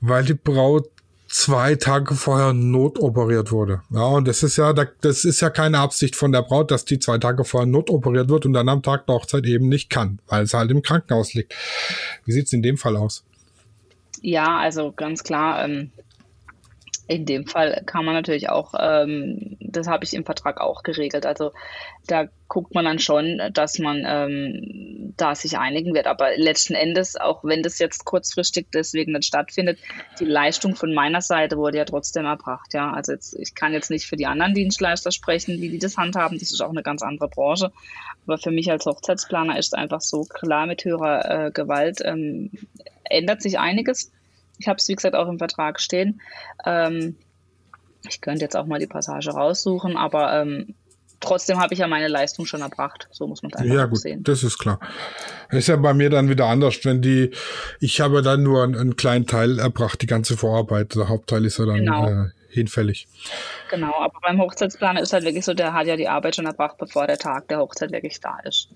weil 0.00 0.24
die 0.24 0.34
Braut 0.34 0.88
zwei 1.28 1.74
Tage 1.74 2.14
vorher 2.14 2.52
notoperiert 2.52 3.52
wurde. 3.52 3.82
Ja, 3.90 4.06
und 4.06 4.26
das 4.26 4.42
ist 4.42 4.56
ja, 4.56 4.72
das 4.72 5.24
ist 5.24 5.40
ja 5.40 5.50
keine 5.50 5.78
Absicht 5.78 6.16
von 6.16 6.32
der 6.32 6.42
Braut, 6.42 6.70
dass 6.70 6.84
die 6.84 6.98
zwei 6.98 7.18
Tage 7.18 7.44
vorher 7.44 7.66
notoperiert 7.66 8.28
wird 8.28 8.46
und 8.46 8.54
dann 8.54 8.68
am 8.68 8.82
Tag 8.82 9.06
der 9.06 9.16
Hochzeit 9.16 9.44
eben 9.44 9.68
nicht 9.68 9.90
kann, 9.90 10.20
weil 10.26 10.44
es 10.44 10.54
halt 10.54 10.70
im 10.70 10.82
Krankenhaus 10.82 11.34
liegt. 11.34 11.54
Wie 12.24 12.32
sieht's 12.32 12.52
in 12.52 12.62
dem 12.62 12.78
Fall 12.78 12.96
aus? 12.96 13.24
Ja, 14.22 14.58
also 14.58 14.92
ganz 14.92 15.22
klar, 15.22 15.64
ähm, 15.64 15.92
in 17.08 17.24
dem 17.24 17.46
Fall 17.46 17.82
kann 17.86 18.04
man 18.04 18.14
natürlich 18.14 18.50
auch, 18.50 18.74
ähm, 18.78 19.56
das 19.60 19.88
habe 19.88 20.04
ich 20.04 20.12
im 20.12 20.26
Vertrag 20.26 20.60
auch 20.60 20.82
geregelt. 20.82 21.24
Also 21.24 21.52
da 22.06 22.26
guckt 22.48 22.74
man 22.74 22.84
dann 22.84 22.98
schon, 22.98 23.40
dass 23.54 23.78
man 23.78 24.04
ähm, 24.06 25.14
da 25.16 25.34
sich 25.34 25.58
einigen 25.58 25.94
wird. 25.94 26.06
Aber 26.06 26.36
letzten 26.36 26.74
Endes, 26.74 27.16
auch 27.16 27.42
wenn 27.44 27.62
das 27.62 27.78
jetzt 27.78 28.04
kurzfristig 28.04 28.66
deswegen 28.74 29.12
nicht 29.12 29.24
stattfindet, 29.24 29.78
die 30.20 30.26
Leistung 30.26 30.76
von 30.76 30.92
meiner 30.92 31.22
Seite 31.22 31.56
wurde 31.56 31.78
ja 31.78 31.86
trotzdem 31.86 32.26
erbracht. 32.26 32.74
Ja, 32.74 32.92
also 32.92 33.12
jetzt, 33.12 33.34
ich 33.40 33.54
kann 33.54 33.72
jetzt 33.72 33.90
nicht 33.90 34.06
für 34.06 34.16
die 34.16 34.26
anderen 34.26 34.52
Dienstleister 34.52 35.10
sprechen, 35.10 35.62
wie 35.62 35.70
die 35.70 35.78
das 35.78 35.96
handhaben. 35.96 36.38
Das 36.38 36.52
ist 36.52 36.60
auch 36.60 36.70
eine 36.70 36.82
ganz 36.82 37.00
andere 37.02 37.28
Branche. 37.28 37.72
Aber 38.26 38.36
für 38.36 38.50
mich 38.50 38.70
als 38.70 38.84
Hochzeitsplaner 38.84 39.58
ist 39.58 39.68
es 39.68 39.72
einfach 39.72 40.02
so 40.02 40.24
klar 40.24 40.66
mit 40.66 40.84
höherer 40.84 41.46
äh, 41.46 41.50
Gewalt 41.52 42.00
ähm, 42.04 42.50
ändert 43.04 43.40
sich 43.40 43.58
einiges 43.58 44.12
ich 44.58 44.68
habe 44.68 44.78
es, 44.78 44.88
wie 44.88 44.94
gesagt, 44.94 45.14
auch 45.14 45.28
im 45.28 45.38
Vertrag 45.38 45.80
stehen. 45.80 46.20
Ähm, 46.64 47.16
ich 48.08 48.20
könnte 48.20 48.44
jetzt 48.44 48.56
auch 48.56 48.66
mal 48.66 48.78
die 48.78 48.86
Passage 48.86 49.30
raussuchen, 49.30 49.96
aber 49.96 50.40
ähm, 50.40 50.74
trotzdem 51.20 51.58
habe 51.58 51.74
ich 51.74 51.80
ja 51.80 51.88
meine 51.88 52.08
Leistung 52.08 52.46
schon 52.46 52.60
erbracht. 52.60 53.08
So 53.10 53.26
muss 53.26 53.42
man 53.42 53.50
das 53.50 53.64
ja, 53.64 53.86
gut, 53.86 54.00
sehen. 54.00 54.22
Das 54.22 54.42
ist 54.42 54.58
klar. 54.58 54.80
Ist 55.50 55.68
ja 55.68 55.76
bei 55.76 55.94
mir 55.94 56.10
dann 56.10 56.28
wieder 56.28 56.46
anders, 56.46 56.84
wenn 56.84 57.02
die, 57.02 57.30
ich 57.80 58.00
habe 58.00 58.22
dann 58.22 58.42
nur 58.42 58.62
einen, 58.62 58.76
einen 58.76 58.96
kleinen 58.96 59.26
Teil 59.26 59.58
erbracht, 59.58 60.02
die 60.02 60.06
ganze 60.06 60.36
Vorarbeit. 60.36 60.94
Der 60.94 61.08
Hauptteil 61.08 61.44
ist 61.44 61.58
ja 61.58 61.66
dann 61.66 61.76
genau. 61.76 62.08
äh, 62.08 62.28
hinfällig. 62.48 63.08
Genau, 63.70 63.94
aber 64.00 64.18
beim 64.22 64.40
Hochzeitsplaner 64.40 65.00
ist 65.00 65.12
halt 65.12 65.24
wirklich 65.24 65.44
so, 65.44 65.54
der 65.54 65.72
hat 65.72 65.86
ja 65.86 65.96
die 65.96 66.08
Arbeit 66.08 66.36
schon 66.36 66.46
erbracht, 66.46 66.78
bevor 66.78 67.06
der 67.06 67.18
Tag 67.18 67.48
der 67.48 67.58
Hochzeit 67.58 67.92
wirklich 67.92 68.20
da 68.20 68.38
ist. 68.44 68.68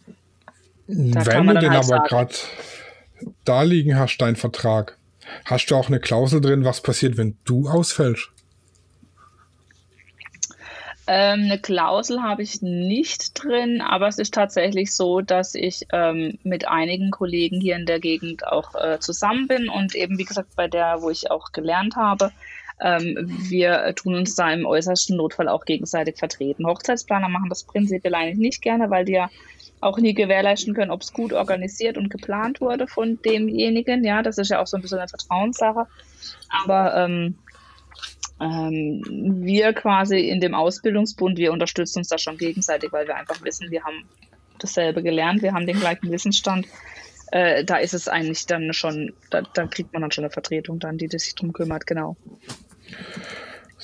Da 0.86 1.26
wenn 1.26 1.46
du 1.46 1.58
den 1.58 1.70
halt 1.70 1.90
aber 1.90 2.04
gerade 2.06 2.34
da 3.44 3.62
liegen 3.62 3.98
hast, 3.98 4.18
dein 4.18 4.36
Vertrag, 4.36 4.98
Hast 5.44 5.66
du 5.70 5.76
auch 5.76 5.88
eine 5.88 6.00
Klausel 6.00 6.40
drin, 6.40 6.64
was 6.64 6.82
passiert, 6.82 7.16
wenn 7.16 7.36
du 7.44 7.68
ausfällst? 7.68 8.30
Ähm, 11.06 11.44
eine 11.44 11.58
Klausel 11.58 12.22
habe 12.22 12.42
ich 12.42 12.62
nicht 12.62 13.42
drin, 13.42 13.80
aber 13.80 14.06
es 14.06 14.18
ist 14.18 14.34
tatsächlich 14.34 14.94
so, 14.94 15.20
dass 15.20 15.54
ich 15.54 15.86
ähm, 15.92 16.38
mit 16.44 16.68
einigen 16.68 17.10
Kollegen 17.10 17.60
hier 17.60 17.74
in 17.74 17.86
der 17.86 17.98
Gegend 17.98 18.46
auch 18.46 18.74
äh, 18.76 19.00
zusammen 19.00 19.48
bin 19.48 19.68
und 19.68 19.96
eben, 19.96 20.16
wie 20.18 20.24
gesagt, 20.24 20.54
bei 20.54 20.68
der, 20.68 21.02
wo 21.02 21.10
ich 21.10 21.28
auch 21.30 21.50
gelernt 21.50 21.96
habe, 21.96 22.30
ähm, 22.80 23.16
wir 23.48 23.94
tun 23.96 24.14
uns 24.14 24.36
da 24.36 24.52
im 24.52 24.64
äußersten 24.64 25.16
Notfall 25.16 25.48
auch 25.48 25.64
gegenseitig 25.64 26.18
vertreten. 26.18 26.66
Hochzeitsplaner 26.66 27.28
machen 27.28 27.48
das 27.48 27.64
prinzipiell 27.64 28.14
eigentlich 28.14 28.38
nicht 28.38 28.62
gerne, 28.62 28.88
weil 28.90 29.04
die 29.04 29.12
ja 29.12 29.28
auch 29.82 29.98
nie 29.98 30.14
gewährleisten 30.14 30.74
können, 30.74 30.90
ob 30.90 31.02
es 31.02 31.12
gut 31.12 31.32
organisiert 31.32 31.98
und 31.98 32.08
geplant 32.08 32.60
wurde 32.60 32.86
von 32.86 33.20
demjenigen. 33.22 34.04
Ja, 34.04 34.22
das 34.22 34.38
ist 34.38 34.50
ja 34.50 34.60
auch 34.60 34.66
so 34.66 34.76
ein 34.76 34.82
bisschen 34.82 34.98
eine 34.98 35.08
Vertrauenssache. 35.08 35.86
Aber 36.48 36.94
ähm, 36.96 37.36
ähm, 38.40 39.02
wir 39.44 39.72
quasi 39.72 40.20
in 40.20 40.40
dem 40.40 40.54
Ausbildungsbund, 40.54 41.36
wir 41.36 41.52
unterstützen 41.52 41.98
uns 41.98 42.08
da 42.08 42.18
schon 42.18 42.38
gegenseitig, 42.38 42.92
weil 42.92 43.08
wir 43.08 43.16
einfach 43.16 43.42
wissen, 43.42 43.70
wir 43.70 43.82
haben 43.82 44.08
dasselbe 44.60 45.02
gelernt, 45.02 45.42
wir 45.42 45.52
haben 45.52 45.66
den 45.66 45.80
gleichen 45.80 46.10
Wissensstand. 46.12 46.66
Äh, 47.32 47.64
da 47.64 47.76
ist 47.76 47.94
es 47.94 48.06
eigentlich 48.06 48.46
dann 48.46 48.72
schon, 48.72 49.12
da, 49.30 49.42
da 49.42 49.66
kriegt 49.66 49.92
man 49.92 50.02
dann 50.02 50.12
schon 50.12 50.24
eine 50.24 50.30
Vertretung 50.30 50.78
dann, 50.78 50.96
die, 50.96 51.08
die 51.08 51.18
sich 51.18 51.34
drum 51.34 51.52
kümmert, 51.52 51.88
genau. 51.88 52.16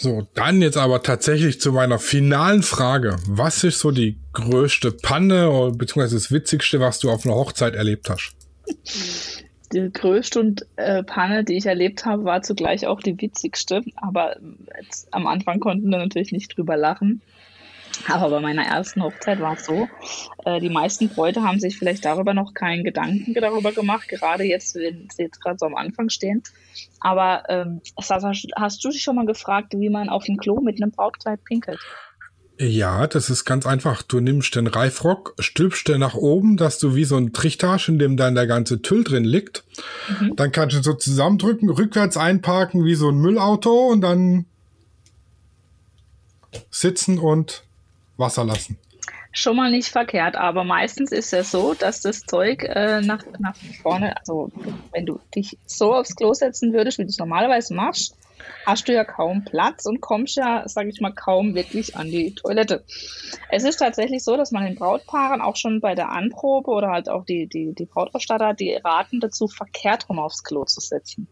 So, 0.01 0.29
dann 0.35 0.63
jetzt 0.63 0.77
aber 0.77 1.03
tatsächlich 1.03 1.61
zu 1.61 1.73
meiner 1.73 1.99
finalen 1.99 2.63
Frage. 2.63 3.17
Was 3.27 3.65
ist 3.65 3.81
so 3.81 3.91
die 3.91 4.17
größte 4.33 4.93
Panne 4.93 5.51
oder 5.51 5.77
beziehungsweise 5.77 6.15
das 6.15 6.31
Witzigste, 6.31 6.79
was 6.79 7.01
du 7.01 7.11
auf 7.11 7.27
einer 7.27 7.35
Hochzeit 7.35 7.75
erlebt 7.75 8.09
hast? 8.09 8.37
Die 9.73 9.91
größte 9.93 10.39
und, 10.39 10.65
äh, 10.77 11.03
Panne, 11.03 11.43
die 11.43 11.57
ich 11.57 11.67
erlebt 11.67 12.07
habe, 12.07 12.23
war 12.23 12.43
zugleich 12.43 12.87
auch 12.87 13.01
die 13.01 13.21
witzigste. 13.21 13.83
Aber 13.97 14.37
jetzt, 14.81 15.13
am 15.13 15.27
Anfang 15.27 15.59
konnten 15.59 15.91
wir 15.91 15.99
natürlich 15.99 16.31
nicht 16.31 16.57
drüber 16.57 16.77
lachen. 16.77 17.21
Aber 18.07 18.31
bei 18.31 18.41
meiner 18.41 18.65
ersten 18.65 19.03
Hochzeit 19.03 19.41
war 19.41 19.55
es 19.55 19.65
so, 19.65 19.89
äh, 20.45 20.61
die 20.61 20.71
meisten 20.71 21.09
Bräute 21.09 21.43
haben 21.43 21.61
sich 21.61 21.79
vielleicht 21.79 22.05
darüber 22.05 22.33
noch 22.33 22.55
keinen 22.55 22.85
Gedanken 22.85 23.35
darüber 23.35 23.73
gemacht, 23.73 24.09
gerade 24.09 24.45
jetzt, 24.45 24.75
wenn 24.77 25.09
sie 25.15 25.23
jetzt 25.23 25.41
gerade 25.41 25.59
so 25.59 25.67
am 25.67 25.75
Anfang 25.75 26.09
stehen. 26.09 26.43
Aber 27.01 27.45
ähm, 27.49 27.81
hast, 27.97 28.25
hast 28.57 28.85
du 28.85 28.91
dich 28.91 29.03
schon 29.03 29.17
mal 29.17 29.27
gefragt, 29.27 29.75
wie 29.77 29.91
man 29.91 30.09
auf 30.09 30.25
dem 30.25 30.37
Klo 30.37 30.61
mit 30.61 30.81
einem 30.81 30.91
Brautkleid 30.91 31.45
pinkelt? 31.45 31.81
Ja, 32.61 33.07
das 33.07 33.31
ist 33.31 33.45
ganz 33.45 33.67
einfach. 33.67 34.03
Du 34.03 34.19
nimmst 34.19 34.57
den 34.57 34.67
Reifrock, 34.67 35.35
stülpst 35.39 35.87
den 35.87 36.01
nach 36.01 36.15
oben, 36.15 36.57
dass 36.57 36.81
du 36.81 36.97
wie 36.97 37.05
so 37.05 37.17
ein 37.17 37.33
Trichtage, 37.33 37.93
in 37.93 38.01
dem 38.01 38.17
dann 38.17 38.35
der 38.35 38.49
ganze 38.49 38.83
Tüll 38.83 39.05
drin 39.05 39.25
liegt. 39.25 39.65
Mhm. 40.21 40.35
Dann 40.35 40.51
kannst 40.51 40.77
du 40.77 40.83
so 40.83 40.95
zusammendrücken, 40.95 41.71
rückwärts 41.71 42.17
einparken 42.17 42.85
wie 42.85 42.97
so 42.97 43.11
ein 43.11 43.19
Müllauto 43.19 43.87
und 43.87 44.01
dann 44.01 44.47
sitzen 46.71 47.19
und 47.19 47.63
Wasser 48.19 48.45
lassen. 48.45 48.79
Schon 49.33 49.57
mal 49.57 49.71
nicht 49.71 49.89
verkehrt, 49.89 50.37
aber 50.37 50.65
meistens 50.65 51.13
ist 51.13 51.33
es 51.33 51.51
so, 51.51 51.75
dass 51.75 52.01
das 52.01 52.21
Zeug 52.21 52.65
äh, 52.65 53.01
nach, 53.01 53.25
nach 53.39 53.55
vorne, 53.83 54.17
also 54.19 54.51
wenn 54.93 55.07
du 55.07 55.21
dich 55.35 55.59
so 55.67 55.95
aufs 55.95 56.17
Klo 56.17 56.33
setzen 56.33 56.73
würdest, 56.73 56.99
wie 56.99 57.03
du 57.03 57.09
es 57.09 57.19
normalerweise 57.19 57.75
machst, 57.75 58.17
hast 58.67 58.89
du 58.89 58.95
ja 58.95 59.05
kaum 59.05 59.45
Platz 59.45 59.87
und 59.87 60.01
kommst 60.01 60.37
ja, 60.37 60.67
sage 60.67 60.89
ich 60.89 61.01
mal, 61.01 61.13
kaum 61.13 61.55
wirklich 61.55 61.97
an 61.97 62.11
die 62.11 62.35
Toilette. 62.35 62.85
Es 63.51 63.65
ist 63.65 63.79
tatsächlich 63.79 64.25
so, 64.25 64.37
dass 64.37 64.51
man 64.51 64.65
den 64.65 64.77
Brautpaaren 64.77 65.41
auch 65.41 65.57
schon 65.57 65.81
bei 65.81 65.95
der 65.95 66.11
Anprobe 66.11 66.71
oder 66.71 66.89
halt 66.89 67.09
auch 67.09 67.25
die, 67.25 67.47
die, 67.47 67.75
die 67.75 67.87
Brautausstatter, 67.87 68.55
die 68.55 68.75
raten 68.75 69.21
dazu, 69.21 69.47
verkehrt 69.49 70.09
rum 70.09 70.19
aufs 70.19 70.43
Klo 70.43 70.65
zu 70.65 70.81
setzen. 70.81 71.29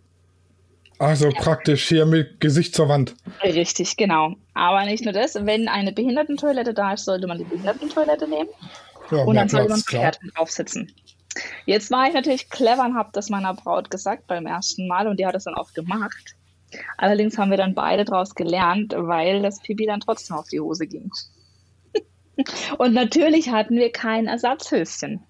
Also 0.98 1.28
praktisch 1.30 1.88
hier 1.88 2.06
mit 2.06 2.40
Gesicht 2.40 2.74
zur 2.74 2.88
Wand. 2.88 3.14
Richtig, 3.42 3.96
genau. 3.96 4.34
Aber 4.54 4.84
nicht 4.84 5.04
nur 5.04 5.12
das, 5.12 5.34
wenn 5.34 5.68
eine 5.68 5.92
Behindertentoilette 5.92 6.72
da 6.72 6.94
ist, 6.94 7.04
sollte 7.04 7.26
man 7.26 7.38
die 7.38 7.44
Behindertentoilette 7.44 8.26
nehmen. 8.28 8.48
Ja, 9.10 9.18
und 9.18 9.36
dann 9.36 9.48
sollte 9.48 9.70
man 9.70 9.80
verkehrt 9.80 10.18
draufsitzen. 10.34 10.92
Jetzt 11.66 11.90
war 11.90 12.08
ich 12.08 12.14
natürlich 12.14 12.48
clever 12.48 12.84
und 12.84 12.96
habe 12.96 13.10
das 13.12 13.28
meiner 13.28 13.54
Braut 13.54 13.90
gesagt 13.90 14.26
beim 14.26 14.46
ersten 14.46 14.88
Mal 14.88 15.06
und 15.06 15.20
die 15.20 15.26
hat 15.26 15.34
es 15.34 15.44
dann 15.44 15.54
auch 15.54 15.72
gemacht. 15.74 16.34
Allerdings 16.96 17.38
haben 17.38 17.50
wir 17.50 17.58
dann 17.58 17.74
beide 17.74 18.04
daraus 18.04 18.34
gelernt, 18.34 18.94
weil 18.96 19.42
das 19.42 19.60
Pipi 19.60 19.86
dann 19.86 20.00
trotzdem 20.00 20.36
auf 20.36 20.48
die 20.48 20.60
Hose 20.60 20.86
ging. 20.86 21.10
Und 22.78 22.92
natürlich 22.92 23.50
hatten 23.50 23.76
wir 23.76 23.92
kein 23.92 24.26
Ersatzhöschen. 24.26 25.24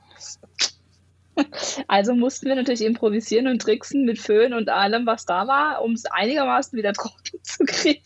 Also 1.89 2.15
mussten 2.15 2.47
wir 2.47 2.55
natürlich 2.55 2.85
improvisieren 2.85 3.47
und 3.47 3.61
tricksen 3.61 4.05
mit 4.05 4.19
Föhn 4.19 4.55
und 4.55 4.69
allem, 4.69 5.07
was 5.07 5.27
da 5.27 5.47
war, 5.47 5.83
um 5.83 5.93
es 5.93 6.05
einigermaßen 6.07 6.77
wieder 6.77 6.93
trocken 6.95 7.39
zu 7.43 7.65
kriegen. 7.65 8.03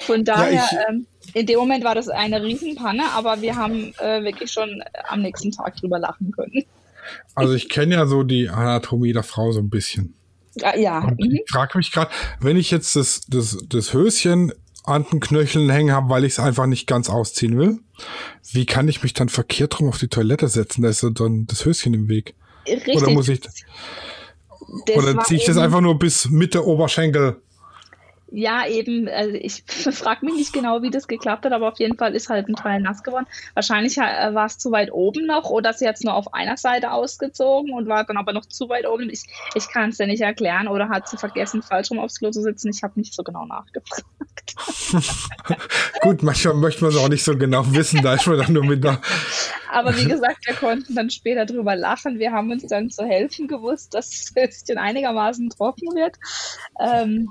Von 0.00 0.24
daher, 0.24 0.52
ja, 0.52 0.68
ähm, 0.88 1.06
in 1.34 1.46
dem 1.46 1.58
Moment 1.58 1.84
war 1.84 1.94
das 1.94 2.08
eine 2.08 2.42
Riesenpanne, 2.42 3.04
aber 3.14 3.40
wir 3.42 3.56
haben 3.56 3.92
äh, 3.98 4.22
wirklich 4.22 4.50
schon 4.50 4.82
am 5.08 5.22
nächsten 5.22 5.50
Tag 5.50 5.76
drüber 5.76 5.98
lachen 5.98 6.32
können. 6.32 6.64
Also 7.34 7.54
ich 7.54 7.68
kenne 7.68 7.94
ja 7.94 8.06
so 8.06 8.22
die 8.22 8.48
Anatomie 8.48 9.12
der 9.12 9.22
Frau 9.22 9.52
so 9.52 9.60
ein 9.60 9.70
bisschen. 9.70 10.14
Ja. 10.56 10.76
ja. 10.76 11.12
Ich 11.18 11.28
mhm. 11.28 11.38
frage 11.48 11.78
mich 11.78 11.92
gerade, 11.92 12.10
wenn 12.40 12.56
ich 12.56 12.70
jetzt 12.70 12.96
das, 12.96 13.22
das, 13.28 13.58
das 13.68 13.92
Höschen 13.92 14.52
an 14.84 15.04
den 15.10 15.20
Knöcheln 15.20 15.68
hängen 15.68 15.92
habe, 15.92 16.08
weil 16.08 16.24
ich 16.24 16.34
es 16.34 16.38
einfach 16.38 16.66
nicht 16.66 16.86
ganz 16.86 17.10
ausziehen 17.10 17.58
will, 17.58 17.80
wie 18.52 18.66
kann 18.66 18.88
ich 18.88 19.02
mich 19.02 19.14
dann 19.14 19.28
verkehrt 19.28 19.80
rum 19.80 19.88
auf 19.88 19.98
die 19.98 20.08
Toilette 20.08 20.48
setzen? 20.48 20.82
Da 20.82 20.88
ist 20.88 21.04
dann 21.14 21.46
das 21.46 21.64
Höschen 21.64 21.92
im 21.92 22.08
Weg. 22.08 22.34
Richtig. 22.68 22.96
Oder 22.96 23.10
muss 23.10 23.28
ich. 23.28 23.40
oder 24.94 25.20
ziehe 25.24 25.40
ich 25.40 25.46
das 25.46 25.56
einfach 25.56 25.80
nur 25.80 25.98
bis 25.98 26.28
Mitte 26.28 26.64
Oberschenkel? 26.66 27.40
Ja, 28.28 28.66
eben, 28.66 29.08
also 29.08 29.34
ich 29.34 29.62
frage 29.92 30.26
mich 30.26 30.34
nicht 30.34 30.52
genau, 30.52 30.82
wie 30.82 30.90
das 30.90 31.06
geklappt 31.06 31.44
hat, 31.44 31.52
aber 31.52 31.68
auf 31.68 31.78
jeden 31.78 31.96
Fall 31.96 32.14
ist 32.14 32.28
halt 32.28 32.48
ein 32.48 32.56
Teil 32.56 32.80
nass 32.80 33.02
geworden. 33.02 33.26
Wahrscheinlich 33.54 33.98
äh, 33.98 34.34
war 34.34 34.46
es 34.46 34.58
zu 34.58 34.72
weit 34.72 34.92
oben 34.92 35.26
noch 35.26 35.48
oder 35.48 35.72
sie 35.72 35.86
hat 35.86 35.96
es 35.96 36.02
nur 36.02 36.14
auf 36.14 36.34
einer 36.34 36.56
Seite 36.56 36.90
ausgezogen 36.90 37.72
und 37.72 37.88
war 37.88 38.04
dann 38.04 38.16
aber 38.16 38.32
noch 38.32 38.46
zu 38.46 38.68
weit 38.68 38.86
oben. 38.86 39.10
Ich, 39.10 39.26
ich 39.54 39.68
kann 39.68 39.90
es 39.90 39.98
dir 39.98 40.06
nicht 40.06 40.22
erklären 40.22 40.66
oder 40.66 40.88
hat 40.88 41.08
sie 41.08 41.16
vergessen, 41.16 41.62
falsch 41.62 41.90
rum 41.90 42.00
aufs 42.00 42.18
Klo 42.18 42.30
zu 42.30 42.42
sitzen. 42.42 42.70
Ich 42.70 42.82
habe 42.82 42.98
nicht 42.98 43.14
so 43.14 43.22
genau 43.22 43.46
nachgefragt. 43.46 44.04
Gut, 46.00 46.22
manchmal 46.22 46.54
möchte 46.54 46.84
man 46.84 46.92
es 46.92 46.98
auch 46.98 47.08
nicht 47.08 47.24
so 47.24 47.36
genau 47.36 47.64
wissen, 47.74 48.02
da 48.02 48.14
ist 48.14 48.26
man 48.26 48.38
dann 48.38 48.52
nur 48.52 48.64
mit 48.64 48.84
da. 48.84 49.00
Aber 49.72 49.96
wie 49.96 50.06
gesagt, 50.06 50.46
wir 50.46 50.54
konnten 50.54 50.94
dann 50.94 51.10
später 51.10 51.44
drüber 51.44 51.76
lachen. 51.76 52.18
Wir 52.18 52.32
haben 52.32 52.50
uns 52.50 52.66
dann 52.66 52.90
zu 52.90 53.04
helfen 53.04 53.46
gewusst, 53.46 53.94
dass 53.94 54.08
es 54.08 54.32
bisschen 54.32 54.78
einigermaßen 54.78 55.50
trocken 55.50 55.94
wird. 55.94 56.16
Ähm, 56.80 57.30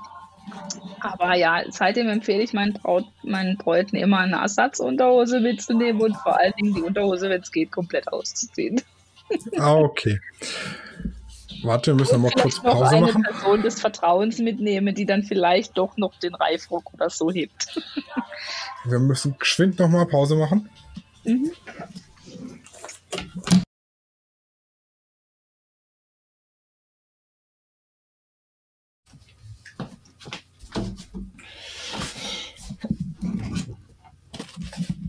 aber 0.99 1.35
ja, 1.35 1.63
seitdem 1.69 2.07
empfehle 2.09 2.43
ich 2.43 2.53
meinen, 2.53 2.73
Braut, 2.73 3.05
meinen 3.23 3.57
Bräuten 3.57 3.95
immer 3.95 4.19
eine 4.19 4.37
Ersatzunterhose 4.37 5.39
mitzunehmen 5.39 6.01
und 6.01 6.15
vor 6.17 6.39
allen 6.39 6.53
Dingen 6.53 6.73
die 6.73 6.81
Unterhose, 6.81 7.29
wenn 7.29 7.41
es 7.41 7.51
geht, 7.51 7.71
komplett 7.71 8.07
auszuziehen. 8.11 8.81
Ah, 9.57 9.75
okay. 9.75 10.19
Warte, 11.63 11.91
wir 11.91 11.95
müssen 11.95 12.15
und 12.15 12.21
mal 12.21 12.31
kurz 12.31 12.61
Pause 12.61 12.83
noch 12.83 12.91
eine 12.91 13.05
machen. 13.07 13.23
Person 13.23 13.61
des 13.63 13.81
Vertrauens 13.81 14.39
mitnehmen, 14.39 14.93
die 14.93 15.05
dann 15.05 15.23
vielleicht 15.23 15.77
doch 15.77 15.97
noch 15.97 16.19
den 16.19 16.35
Reifrock 16.35 16.93
oder 16.93 17.09
so 17.09 17.31
hebt. 17.31 17.81
wir 18.85 18.99
müssen 18.99 19.35
geschwind 19.39 19.79
noch 19.79 19.89
mal 19.89 20.05
Pause 20.05 20.35
machen. 20.35 20.69
Mhm. 21.23 21.51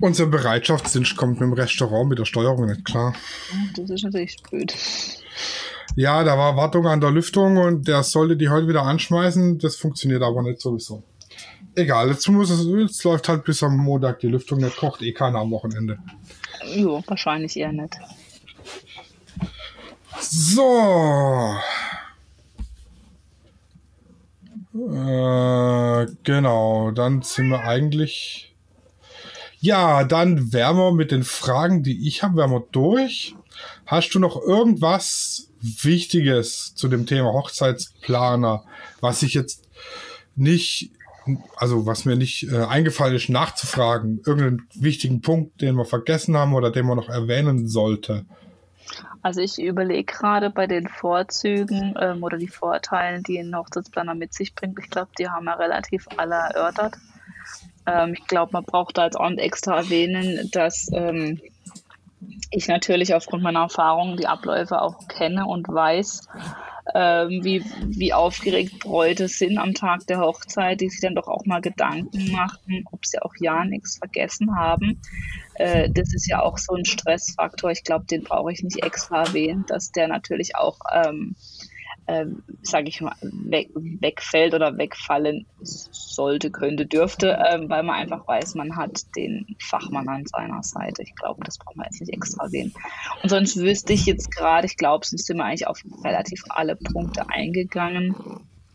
Unser 0.01 0.27
Bereitschaftsdienst 0.27 1.17
kommt 1.17 1.41
mit 1.41 1.43
dem 1.43 1.53
Restaurant 1.53 2.09
mit 2.09 2.19
der 2.19 2.25
Steuerung 2.25 2.67
nicht 2.67 2.85
klar. 2.85 3.15
Das 3.77 3.89
ist 3.89 4.05
natürlich 4.05 4.37
blöd. 4.43 4.75
Ja, 5.95 6.23
da 6.25 6.37
war 6.37 6.57
Wartung 6.57 6.87
an 6.87 7.01
der 7.01 7.11
Lüftung 7.11 7.57
und 7.57 7.89
der 7.89 8.03
sollte 8.03 8.37
die 8.37 8.51
heute 8.51 8.69
wieder 8.69 8.83
anschmeißen. 8.83 9.59
Das 9.59 9.77
funktioniert 9.77 10.23
aber 10.23 10.43
nicht 10.43 10.61
sowieso. 10.61 11.03
Egal, 11.75 12.09
jetzt, 12.09 12.29
muss 12.29 12.51
es, 12.51 12.67
jetzt 12.67 13.05
läuft 13.05 13.29
halt 13.29 13.45
bis 13.45 13.63
am 13.63 13.77
Montag 13.77 14.21
die 14.21 14.29
Lüftung 14.29 14.61
nicht, 14.61 14.77
kocht 14.77 15.03
eh 15.03 15.13
keiner 15.13 15.39
am 15.39 15.51
Wochenende. 15.51 15.99
Jo, 16.75 17.03
wahrscheinlich 17.07 17.57
eher 17.57 17.73
nicht. 17.73 17.97
So. 20.21 21.57
Äh, 24.75 26.07
genau, 26.23 26.91
dann 26.91 27.23
sind 27.23 27.49
wir 27.49 27.61
eigentlich 27.61 28.56
ja, 29.61 30.05
dann 30.05 30.53
wären 30.53 30.77
wir 30.77 30.93
mit 30.93 31.11
den 31.11 31.25
Fragen, 31.25 31.83
die 31.83 32.07
ich 32.07 32.23
habe, 32.23 32.37
wären 32.37 32.51
wir 32.51 32.65
durch. 32.73 33.35
Hast 33.87 34.11
du 34.11 34.19
noch 34.19 34.41
irgendwas 34.41 35.51
Wichtiges 35.61 36.75
zu 36.75 36.89
dem 36.89 37.07
Thema 37.07 37.33
Hochzeitsplaner, 37.33 38.65
was 39.01 39.23
ich 39.23 39.35
jetzt 39.35 39.69
nicht, 40.35 40.93
also 41.57 41.87
was 41.87 42.05
mir 42.05 42.17
nicht 42.17 42.51
äh, 42.53 42.65
eingefallen 42.65 43.17
ist, 43.17 43.29
nachzufragen? 43.29 44.21
Irgendeinen 44.27 44.69
wichtigen 44.75 45.23
Punkt, 45.23 45.61
den 45.61 45.77
wir 45.77 45.87
vergessen 45.87 46.37
haben 46.37 46.55
oder 46.55 46.71
den 46.71 46.87
man 46.87 46.97
noch 46.97 47.09
erwähnen 47.09 47.67
sollte? 47.67 48.27
Also 49.23 49.41
ich 49.41 49.59
überlege 49.59 50.05
gerade 50.05 50.51
bei 50.51 50.67
den 50.67 50.89
Vorzügen 50.89 51.95
ähm, 52.01 52.23
oder 52.23 52.37
die 52.37 52.47
Vorteilen, 52.47 53.23
die 53.25 53.39
ein 53.39 53.57
Hochzeitsplaner 53.57 54.15
mit 54.15 54.33
sich 54.35 54.55
bringt. 54.55 54.79
Ich 54.79 54.91
glaube, 54.91 55.11
die 55.19 55.29
haben 55.29 55.47
wir 55.47 55.59
relativ 55.59 56.07
alle 56.17 56.35
erörtert. 56.35 56.95
Ähm, 57.87 58.15
ich 58.15 58.27
glaube, 58.27 58.53
man 58.53 58.65
braucht 58.65 58.99
da 58.99 59.05
jetzt 59.05 59.17
auch 59.17 59.31
extra 59.31 59.77
erwähnen, 59.79 60.51
dass 60.53 60.89
ähm, 60.93 61.41
ich 62.51 62.69
natürlich 62.69 63.15
aufgrund 63.15 63.43
meiner 63.43 63.61
Erfahrungen 63.61 64.17
die 64.17 64.27
Abläufe 64.27 64.81
auch 64.81 65.09
kenne 65.09 65.47
und 65.47 65.69
weiß, 65.69 66.29
ähm, 66.95 67.41
wie, 67.43 67.65
wie 67.87 68.13
aufgeregt 68.13 68.79
Bräute 68.79 69.29
sind 69.29 69.59
am 69.59 69.75
Tag 69.75 70.07
der 70.07 70.21
Hochzeit, 70.21 70.81
die 70.81 70.89
sich 70.89 71.01
dann 71.01 71.17
doch 71.17 71.27
auch 71.27 71.45
mal 71.45 71.61
Gedanken 71.61 72.31
machen, 72.31 72.85
ob 72.93 73.05
sie 73.05 73.21
auch 73.21 73.35
ja 73.41 73.65
nichts 73.65 73.99
vergessen 73.99 74.55
haben. 74.57 75.01
Äh, 75.55 75.91
das 75.91 76.15
ist 76.15 76.29
ja 76.29 76.43
auch 76.43 76.59
so 76.59 76.75
ein 76.75 76.85
Stressfaktor. 76.85 77.71
Ich 77.71 77.83
glaube, 77.83 78.05
den 78.07 78.23
brauche 78.23 78.53
ich 78.53 78.63
nicht 78.63 78.83
extra 78.85 79.25
erwähnen, 79.25 79.65
dass 79.67 79.91
der 79.91 80.07
natürlich 80.07 80.55
auch 80.57 80.79
ähm, 80.93 81.35
ähm, 82.09 82.43
sage 82.63 82.89
ich 82.89 83.01
mal, 83.01 83.15
weg, 83.21 83.71
wegfällt 83.75 84.55
oder 84.55 84.77
wegfallen 84.79 85.47
sollte, 85.61 86.51
könnte, 86.51 86.87
dürfte, 86.87 87.39
ähm, 87.51 87.69
weil 87.69 87.83
man 87.83 87.97
einfach 87.97 88.27
weiß, 88.27 88.55
man 88.55 88.77
hat 88.77 89.01
den 89.17 89.57
Fachmann 89.61 90.09
an 90.09 90.27
seiner 90.27 90.63
Seite. 90.63 91.03
Ich 91.03 91.15
glaube, 91.17 91.43
das 91.45 91.59
brauchen 91.59 91.79
wir 91.79 91.85
jetzt 91.87 92.01
nicht 92.01 92.13
extra 92.13 92.49
sehen. 92.49 92.73
Und 93.23 93.29
sonst 93.29 93.57
wüsste 93.57 93.93
ich 93.93 94.07
jetzt 94.07 94.31
gerade, 94.31 94.67
ich 94.67 94.77
glaube, 94.77 95.05
sonst 95.05 95.27
sind 95.27 95.39
wir 95.39 95.45
eigentlich 95.45 95.67
auf 95.67 95.81
relativ 96.05 96.45
alle 96.49 96.77
Punkte 96.77 97.29
eingegangen. 97.29 98.15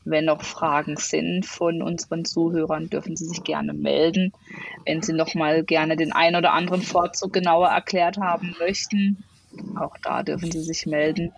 Wenn 0.04 0.26
noch 0.26 0.42
Fragen 0.42 0.98
sind 0.98 1.46
von 1.46 1.82
unseren 1.82 2.26
Zuhörern, 2.26 2.90
dürfen 2.90 3.16
Sie 3.16 3.26
sich 3.26 3.44
gerne 3.44 3.74
melden. 3.74 4.34
Wenn 4.86 5.02
Sie 5.02 5.14
noch 5.14 5.36
mal 5.36 5.64
gerne 5.64 5.96
den 5.96 6.12
ein 6.12 6.36
oder 6.36 6.54
anderen 6.54 6.82
Vorzug 6.82 7.32
genauer 7.32 7.70
erklärt 7.70 8.18
haben 8.18 8.56
möchten, 8.60 9.24
auch 9.76 9.96
da 10.04 10.24
dürfen 10.24 10.52
Sie 10.52 10.62
sich 10.62 10.86
melden. 10.86 11.32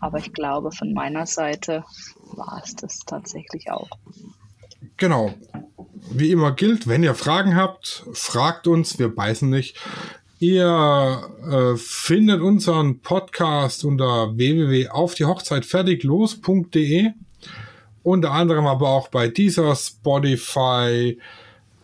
Aber 0.00 0.18
ich 0.18 0.32
glaube, 0.32 0.72
von 0.72 0.92
meiner 0.92 1.26
Seite 1.26 1.84
war 2.32 2.62
es 2.64 2.74
das 2.76 3.00
tatsächlich 3.00 3.70
auch. 3.70 3.88
Genau. 4.96 5.34
Wie 6.10 6.30
immer 6.30 6.52
gilt, 6.52 6.86
wenn 6.86 7.02
ihr 7.02 7.14
Fragen 7.14 7.56
habt, 7.56 8.04
fragt 8.12 8.66
uns, 8.66 8.98
wir 8.98 9.14
beißen 9.14 9.48
nicht. 9.48 9.80
Ihr 10.38 11.22
äh, 11.50 11.76
findet 11.76 12.42
unseren 12.42 13.00
Podcast 13.00 13.84
unter 13.84 14.36
www.aufdiehochzeitfertiglos.de. 14.36 17.12
Unter 18.02 18.32
anderem 18.32 18.66
aber 18.66 18.90
auch 18.90 19.08
bei 19.08 19.28
dieser 19.28 19.74
Spotify, 19.74 21.18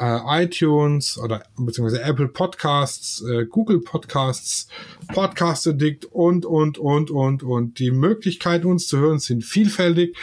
äh, 0.00 0.44
iTunes 0.44 1.18
oder 1.18 1.42
beziehungsweise 1.58 2.02
Apple 2.02 2.28
Podcasts, 2.28 3.22
äh, 3.22 3.44
Google 3.44 3.80
Podcasts, 3.80 4.66
Podcast 5.08 5.68
Addict 5.68 6.06
und, 6.06 6.46
und, 6.46 6.78
und, 6.78 7.10
und, 7.10 7.42
und. 7.42 7.78
Die 7.78 7.90
Möglichkeiten, 7.90 8.66
uns 8.66 8.88
zu 8.88 8.98
hören, 8.98 9.18
sind 9.18 9.44
vielfältig. 9.44 10.16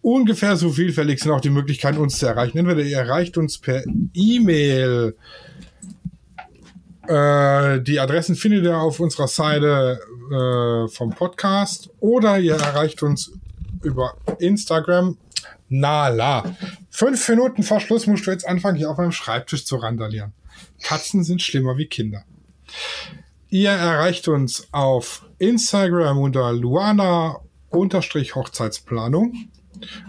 Ungefähr 0.00 0.56
so 0.56 0.70
vielfältig 0.70 1.20
sind 1.20 1.32
auch 1.32 1.40
die 1.40 1.50
Möglichkeiten, 1.50 1.98
uns 1.98 2.18
zu 2.18 2.26
erreichen. 2.26 2.56
Entweder 2.56 2.82
ihr 2.82 2.98
erreicht 2.98 3.36
uns 3.36 3.58
per 3.58 3.82
E-Mail. 4.14 5.16
Äh, 7.08 7.80
die 7.80 7.98
Adressen 7.98 8.36
findet 8.36 8.64
ihr 8.64 8.78
auf 8.78 9.00
unserer 9.00 9.26
Seite 9.28 9.98
äh, 10.30 10.88
vom 10.88 11.10
Podcast 11.10 11.90
oder 11.98 12.38
ihr 12.38 12.54
erreicht 12.54 13.02
uns 13.02 13.32
über 13.82 14.14
Instagram. 14.38 15.18
Nala. 15.70 16.54
Fünf 16.90 17.26
Minuten 17.28 17.62
vor 17.62 17.80
Schluss 17.80 18.06
musst 18.06 18.26
du 18.26 18.30
jetzt 18.30 18.46
anfangen, 18.46 18.76
hier 18.76 18.90
auf 18.90 18.98
meinem 18.98 19.12
Schreibtisch 19.12 19.64
zu 19.64 19.76
randalieren. 19.76 20.34
Katzen 20.82 21.24
sind 21.24 21.40
schlimmer 21.40 21.78
wie 21.78 21.86
Kinder. 21.86 22.24
Ihr 23.48 23.70
erreicht 23.70 24.28
uns 24.28 24.68
auf 24.72 25.24
Instagram 25.38 26.18
unter 26.18 26.52
Luana-Hochzeitsplanung 26.52 29.48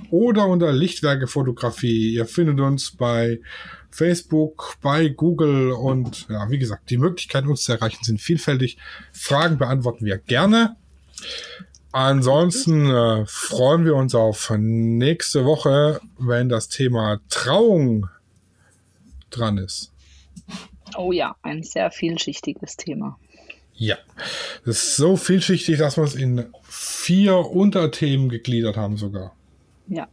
oder 0.09 0.47
unter 0.47 0.71
Lichtwerke 0.71 1.27
Fotografie. 1.27 2.13
Ihr 2.13 2.25
findet 2.25 2.59
uns 2.59 2.91
bei 2.91 3.39
Facebook, 3.89 4.77
bei 4.81 5.09
Google 5.09 5.71
und 5.71 6.27
ja, 6.29 6.49
wie 6.49 6.59
gesagt, 6.59 6.89
die 6.89 6.97
Möglichkeiten 6.97 7.49
uns 7.49 7.63
zu 7.63 7.73
erreichen 7.73 8.03
sind 8.03 8.21
vielfältig. 8.21 8.77
Fragen 9.11 9.57
beantworten 9.57 10.05
wir 10.05 10.17
gerne. 10.17 10.77
Ansonsten 11.91 12.89
äh, 12.89 13.25
freuen 13.25 13.83
wir 13.85 13.95
uns 13.95 14.15
auf 14.15 14.51
nächste 14.57 15.43
Woche, 15.45 15.99
wenn 16.17 16.47
das 16.47 16.69
Thema 16.69 17.19
Trauung 17.29 18.07
dran 19.29 19.57
ist. 19.57 19.91
Oh 20.97 21.11
ja, 21.11 21.35
ein 21.41 21.63
sehr 21.63 21.91
vielschichtiges 21.91 22.77
Thema. 22.77 23.17
Ja, 23.73 23.97
das 24.65 24.83
ist 24.83 24.95
so 24.95 25.17
vielschichtig, 25.17 25.79
dass 25.79 25.97
wir 25.97 26.03
es 26.03 26.15
in 26.15 26.45
vier 26.63 27.37
Unterthemen 27.37 28.29
gegliedert 28.29 28.77
haben 28.77 28.97
sogar. 28.97 29.35
Ja. 29.87 30.07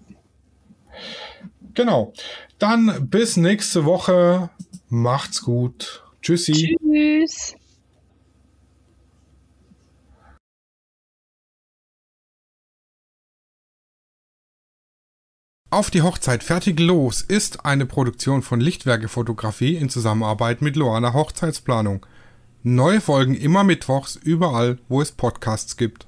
Genau. 1.75 2.13
Dann 2.59 3.09
bis 3.09 3.37
nächste 3.37 3.85
Woche. 3.85 4.51
Macht's 4.89 5.43
gut. 5.43 6.03
Tschüssi. 6.23 6.77
Tschüss. 6.81 7.58
Auf 15.71 15.91
die 15.91 16.01
Hochzeit 16.01 16.43
fertig 16.43 16.81
los 16.81 17.21
ist 17.21 17.67
eine 17.67 17.85
Produktion 17.85 18.41
von 18.41 18.59
Lichtwerke 18.59 19.07
Fotografie 19.07 19.77
in 19.77 19.91
Zusammenarbeit 19.91 20.63
mit 20.63 20.77
Loana 20.77 21.13
Hochzeitsplanung. 21.13 22.07
Neue 22.63 23.03
Folgen 23.03 23.35
immer 23.35 23.65
mittwochs 23.65 24.17
überall, 24.17 24.79
wo 24.89 25.03
es 25.03 25.13
Podcasts 25.13 25.77
gibt. 25.77 26.08